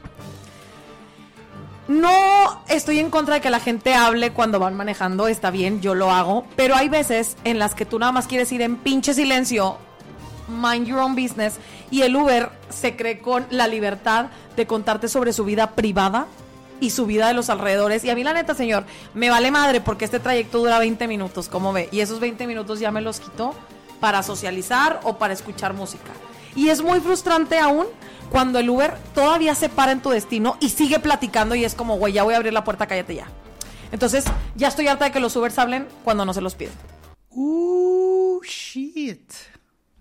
No 1.87 2.63
estoy 2.69 2.99
en 2.99 3.09
contra 3.09 3.35
de 3.35 3.41
que 3.41 3.49
la 3.49 3.59
gente 3.59 3.93
hable 3.93 4.31
cuando 4.31 4.57
van 4.57 4.73
manejando, 4.73 5.27
está 5.27 5.51
bien, 5.51 5.81
yo 5.81 5.95
lo 5.95 6.11
hago, 6.11 6.45
pero 6.55 6.75
hay 6.75 6.87
veces 6.87 7.35
en 7.43 7.59
las 7.59 7.75
que 7.75 7.85
tú 7.85 7.99
nada 7.99 8.13
más 8.13 8.25
quieres 8.25 8.51
ir 8.53 8.61
en 8.61 8.77
pinche 8.77 9.13
silencio, 9.13 9.77
mind 10.47 10.87
your 10.87 10.99
own 10.99 11.15
business, 11.15 11.55
y 11.91 12.01
el 12.01 12.15
Uber 12.15 12.49
se 12.69 12.95
cree 12.95 13.19
con 13.19 13.45
la 13.49 13.67
libertad 13.67 14.27
de 14.55 14.67
contarte 14.67 15.07
sobre 15.07 15.33
su 15.33 15.45
vida 15.45 15.71
privada 15.71 16.27
y 16.79 16.89
su 16.89 17.05
vida 17.05 17.27
de 17.27 17.33
los 17.33 17.49
alrededores. 17.49 18.03
Y 18.03 18.09
a 18.09 18.15
mí 18.15 18.23
la 18.23 18.33
neta, 18.33 18.53
señor, 18.53 18.85
me 19.13 19.29
vale 19.29 19.51
madre 19.51 19.81
porque 19.81 20.05
este 20.05 20.19
trayecto 20.19 20.59
dura 20.59 20.79
20 20.79 21.07
minutos, 21.07 21.47
como 21.49 21.73
ve, 21.73 21.89
y 21.91 22.01
esos 22.01 22.19
20 22.19 22.45
minutos 22.47 22.79
ya 22.79 22.91
me 22.91 23.01
los 23.01 23.19
quitó 23.19 23.55
para 23.99 24.21
socializar 24.21 24.99
o 25.03 25.17
para 25.17 25.33
escuchar 25.33 25.73
música. 25.73 26.11
Y 26.55 26.69
es 26.69 26.81
muy 26.81 26.99
frustrante 26.99 27.57
aún 27.57 27.87
cuando 28.29 28.59
el 28.59 28.69
Uber 28.69 28.95
todavía 29.15 29.55
se 29.55 29.69
para 29.69 29.91
en 29.91 30.01
tu 30.01 30.09
destino 30.09 30.57
y 30.59 30.69
sigue 30.69 30.99
platicando 30.99 31.55
y 31.55 31.63
es 31.63 31.75
como, 31.75 31.97
güey, 31.97 32.13
ya 32.13 32.23
voy 32.23 32.33
a 32.33 32.37
abrir 32.37 32.53
la 32.53 32.63
puerta, 32.63 32.87
cállate 32.87 33.15
ya. 33.15 33.27
Entonces, 33.91 34.25
ya 34.55 34.67
estoy 34.67 34.87
harta 34.87 35.05
de 35.05 35.11
que 35.11 35.19
los 35.19 35.35
Ubers 35.35 35.57
hablen 35.59 35.87
cuando 36.03 36.25
no 36.25 36.33
se 36.33 36.41
los 36.41 36.55
piden. 36.55 36.73
Uh, 37.29 38.41
shit. 38.41 39.31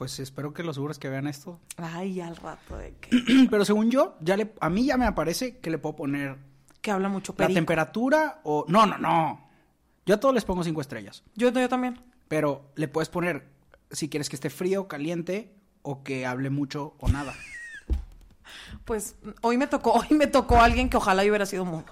Pues 0.02 0.18
espero 0.18 0.52
que 0.52 0.64
los 0.64 0.74
seguros 0.74 0.98
que 0.98 1.08
vean 1.08 1.28
esto. 1.28 1.60
Ay, 1.76 2.20
al 2.20 2.34
rato 2.34 2.76
de 2.76 2.92
que, 3.00 3.46
Pero 3.50 3.64
según 3.64 3.88
yo, 3.88 4.16
ya 4.20 4.36
le, 4.36 4.52
a 4.58 4.68
mí 4.68 4.84
ya 4.84 4.96
me 4.96 5.06
aparece 5.06 5.58
que 5.58 5.70
le 5.70 5.78
puedo 5.78 5.94
poner 5.94 6.38
que 6.80 6.90
habla 6.90 7.08
mucho 7.08 7.30
la 7.34 7.36
perico. 7.36 7.54
temperatura 7.54 8.40
o... 8.42 8.64
No, 8.66 8.84
no, 8.84 8.98
no. 8.98 9.48
Yo 10.04 10.16
a 10.16 10.18
todos 10.18 10.34
les 10.34 10.44
pongo 10.44 10.64
cinco 10.64 10.80
estrellas. 10.80 11.22
Yo, 11.36 11.52
yo 11.52 11.68
también. 11.68 12.00
Pero 12.26 12.72
le 12.74 12.88
puedes 12.88 13.08
poner 13.10 13.46
si 13.92 14.08
quieres 14.08 14.28
que 14.28 14.34
esté 14.34 14.50
frío, 14.50 14.88
caliente 14.88 15.54
o 15.82 16.02
que 16.02 16.26
hable 16.26 16.50
mucho 16.50 16.96
o 16.98 17.08
nada. 17.08 17.32
Pues 18.84 19.14
hoy 19.40 19.56
me 19.56 19.68
tocó, 19.68 19.92
hoy 19.92 20.16
me 20.16 20.26
tocó 20.26 20.60
alguien 20.60 20.90
que 20.90 20.96
ojalá 20.96 21.22
yo 21.22 21.30
hubiera 21.30 21.46
sido 21.46 21.64
mudo. 21.64 21.84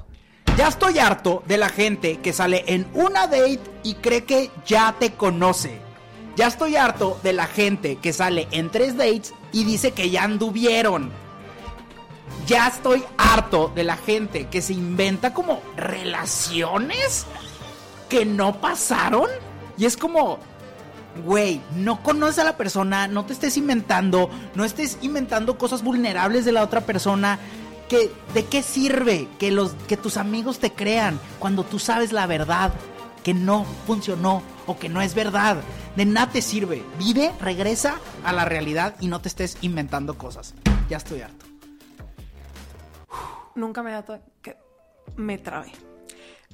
Ya 0.57 0.67
estoy 0.67 0.99
harto 0.99 1.45
de 1.47 1.59
la 1.59 1.69
gente 1.69 2.19
que 2.19 2.33
sale 2.33 2.65
en 2.67 2.89
una 2.93 3.29
date 3.29 3.61
y 3.85 3.95
cree 3.95 4.25
que 4.25 4.51
ya 4.67 4.97
te 4.99 5.13
conoce. 5.13 5.81
Ya 6.37 6.47
estoy 6.47 6.77
harto 6.77 7.19
de 7.23 7.33
la 7.33 7.47
gente 7.47 7.97
que 7.97 8.13
sale 8.13 8.49
en 8.51 8.71
tres 8.71 8.97
dates 8.97 9.35
y 9.53 9.65
dice 9.65 9.93
que 9.93 10.11
ya 10.11 10.25
anduvieron. 10.25 11.11
Ya 12.47 12.69
estoy 12.69 13.05
harto 13.19 13.71
de 13.75 13.85
la 13.85 13.97
gente 13.97 14.49
que 14.49 14.63
se 14.63 14.73
inventa 14.73 15.35
como 15.35 15.61
relaciones 15.77 17.27
que 18.09 18.25
no 18.25 18.61
pasaron. 18.61 19.29
Y 19.77 19.87
es 19.87 19.97
como, 19.97 20.39
güey, 21.25 21.61
no 21.75 22.03
conoces 22.03 22.39
a 22.41 22.45
la 22.45 22.57
persona, 22.57 23.09
no 23.09 23.25
te 23.25 23.33
estés 23.33 23.57
inventando, 23.57 24.31
no 24.55 24.65
estés 24.65 24.99
inventando 25.03 25.59
cosas 25.59 25.83
vulnerables 25.83 26.45
de 26.45 26.53
la 26.53 26.63
otra 26.63 26.83
persona. 26.83 27.39
Que, 27.89 28.13
¿De 28.35 28.45
qué 28.45 28.63
sirve 28.63 29.29
que, 29.39 29.51
los, 29.51 29.73
que 29.89 29.97
tus 29.97 30.17
amigos 30.17 30.61
te 30.61 30.73
crean 30.73 31.19
cuando 31.41 31.65
tú 31.65 31.81
sabes 31.81 32.13
la 32.13 32.27
verdad? 32.27 32.73
Que 33.25 33.35
no 33.35 33.67
funcionó 33.87 34.43
o 34.67 34.79
que 34.79 34.89
no 34.89 35.01
es 35.01 35.15
verdad. 35.15 35.57
De 35.97 36.05
nada 36.05 36.31
te 36.33 36.41
sirve. 36.43 36.83
Vive, 36.99 37.33
regresa 37.41 37.97
a 38.25 38.33
la 38.33 38.45
realidad 38.45 38.95
y 39.01 39.09
no 39.09 39.21
te 39.21 39.29
estés 39.29 39.59
inventando 39.61 40.17
cosas. 40.17 40.55
Ya 40.89 40.97
estoy 40.99 41.21
harto. 41.23 41.47
Nunca 43.55 43.83
me 43.83 43.91
había 43.95 44.05
to- 44.05 44.21
que 44.43 44.57
me 45.17 45.39
trabé. 45.39 45.73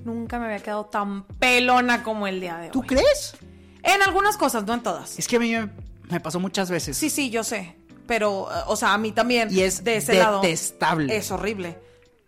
Nunca 0.04 0.38
me 0.38 0.46
había 0.46 0.58
quedado 0.60 0.86
tan 0.86 1.24
pelona 1.24 2.02
como 2.02 2.26
el 2.26 2.40
día 2.40 2.56
de 2.58 2.70
¿Tú 2.70 2.80
hoy. 2.80 2.86
crees? 2.86 3.36
En 3.82 4.02
algunas 4.02 4.36
cosas, 4.36 4.64
no 4.64 4.74
en 4.74 4.82
todas. 4.82 5.18
Es 5.18 5.28
que 5.28 5.36
a 5.36 5.38
mí 5.38 5.52
me, 5.52 5.70
me 6.10 6.20
pasó 6.20 6.40
muchas 6.40 6.70
veces. 6.70 6.96
Sí, 6.96 7.08
sí, 7.10 7.30
yo 7.30 7.44
sé. 7.44 7.76
Pero, 8.06 8.48
eh, 8.50 8.54
o 8.66 8.76
sea, 8.76 8.94
a 8.94 8.98
mí 8.98 9.12
también. 9.12 9.48
Y 9.50 9.60
es 9.60 9.84
de 9.84 9.96
ese 9.96 10.14
lado. 10.14 10.40
detestable. 10.40 11.16
Es 11.16 11.30
horrible. 11.30 11.78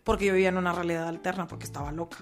Porque 0.03 0.25
yo 0.25 0.33
vivía 0.33 0.49
en 0.49 0.57
una 0.57 0.71
realidad 0.73 1.07
alterna 1.07 1.47
porque 1.47 1.65
estaba 1.65 1.91
loca. 1.91 2.17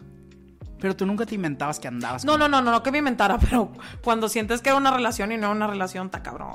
Pero 0.80 0.95
tú 0.95 1.05
nunca 1.05 1.25
te 1.25 1.36
inventabas 1.36 1.80
que 1.80 1.88
andabas. 1.88 2.23
No, 2.25 2.34
con- 2.34 2.39
no, 2.41 2.47
no, 2.47 2.61
no, 2.61 2.71
no 2.71 2.84
que 2.84 2.91
me 2.91 2.99
inventara, 2.99 3.38
pero 3.49 3.71
cuando 4.03 4.30
sientes 4.30 4.61
que 4.61 4.69
era 4.69 4.78
una 4.78 4.91
relación 4.91 5.32
y 5.32 5.36
no 5.38 5.47
era 5.47 5.55
una 5.55 5.67
relación, 5.67 6.07
está 6.07 6.21
cabrón. 6.23 6.49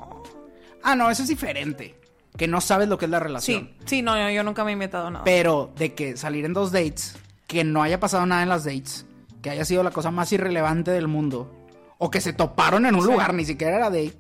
Ah, 0.83 0.95
no, 0.97 1.11
eso 1.11 1.23
es 1.23 1.29
diferente. 1.29 1.99
Que 2.37 2.49
no 2.49 2.61
sabes 2.61 2.89
lo 2.89 2.97
que 2.99 3.05
es 3.05 3.11
la 3.11 3.21
relación. 3.21 3.71
Sí, 3.81 3.87
sí, 3.87 4.03
no, 4.03 4.17
yo, 4.19 4.31
yo 4.31 4.43
nunca 4.43 4.65
me 4.65 4.71
he 4.71 4.73
inventado 4.73 5.11
nada. 5.11 5.25
Pero 5.25 5.73
de 5.77 5.95
que 5.95 6.17
salir 6.17 6.45
en 6.47 6.55
dos 6.55 6.73
dates, 6.73 7.17
que 7.47 7.63
no 7.65 7.83
haya 7.83 8.01
pasado 8.01 8.25
nada 8.25 8.43
en 8.43 8.49
las 8.49 8.65
dates, 8.65 9.05
que 9.43 9.51
haya 9.51 9.65
sido 9.65 9.83
la 9.83 9.91
cosa 9.91 10.11
más 10.11 10.33
irrelevante 10.33 10.91
del 10.93 11.09
mundo, 11.09 11.53
o 11.99 12.11
que 12.11 12.21
se 12.23 12.33
toparon 12.33 12.87
en 12.87 12.95
un 12.95 13.03
Sí. 13.03 13.11
lugar, 13.11 13.35
ni 13.35 13.45
siquiera 13.45 13.77
era 13.77 13.91
date, 13.91 14.17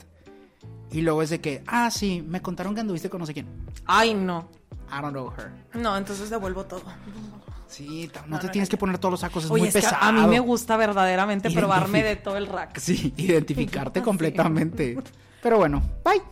y 0.90 1.00
luego 1.00 1.22
es 1.22 1.30
de 1.30 1.40
que, 1.40 1.62
ah, 1.66 1.90
sí, 1.90 2.22
me 2.28 2.42
contaron 2.42 2.74
que 2.74 2.80
anduviste 2.82 3.08
con 3.08 3.20
no 3.20 3.26
sé 3.26 3.32
quién. 3.32 3.46
Ay, 3.86 4.12
no. 4.14 4.48
I 4.90 5.00
don't 5.00 5.12
know 5.12 5.32
her. 5.38 5.50
No, 5.80 5.96
entonces 5.96 6.28
devuelvo 6.28 6.64
todo. 6.64 6.82
Sí, 7.72 8.10
no 8.28 8.38
te 8.38 8.48
tienes 8.48 8.68
que 8.68 8.76
poner 8.76 8.98
todos 8.98 9.10
los 9.12 9.20
sacos, 9.20 9.44
es 9.44 9.50
Oye, 9.50 9.62
muy 9.62 9.68
es 9.68 9.74
que 9.74 9.80
pesado. 9.80 10.02
a 10.02 10.12
mí 10.12 10.26
me 10.26 10.40
gusta 10.40 10.76
verdaderamente 10.76 11.48
Identific- 11.48 11.54
probarme 11.58 12.02
de 12.02 12.16
todo 12.16 12.36
el 12.36 12.46
rack. 12.46 12.78
Sí, 12.78 13.14
identificarte 13.16 14.02
completamente. 14.02 14.98
Pero 15.42 15.58
bueno, 15.58 15.82
bye. 16.04 16.22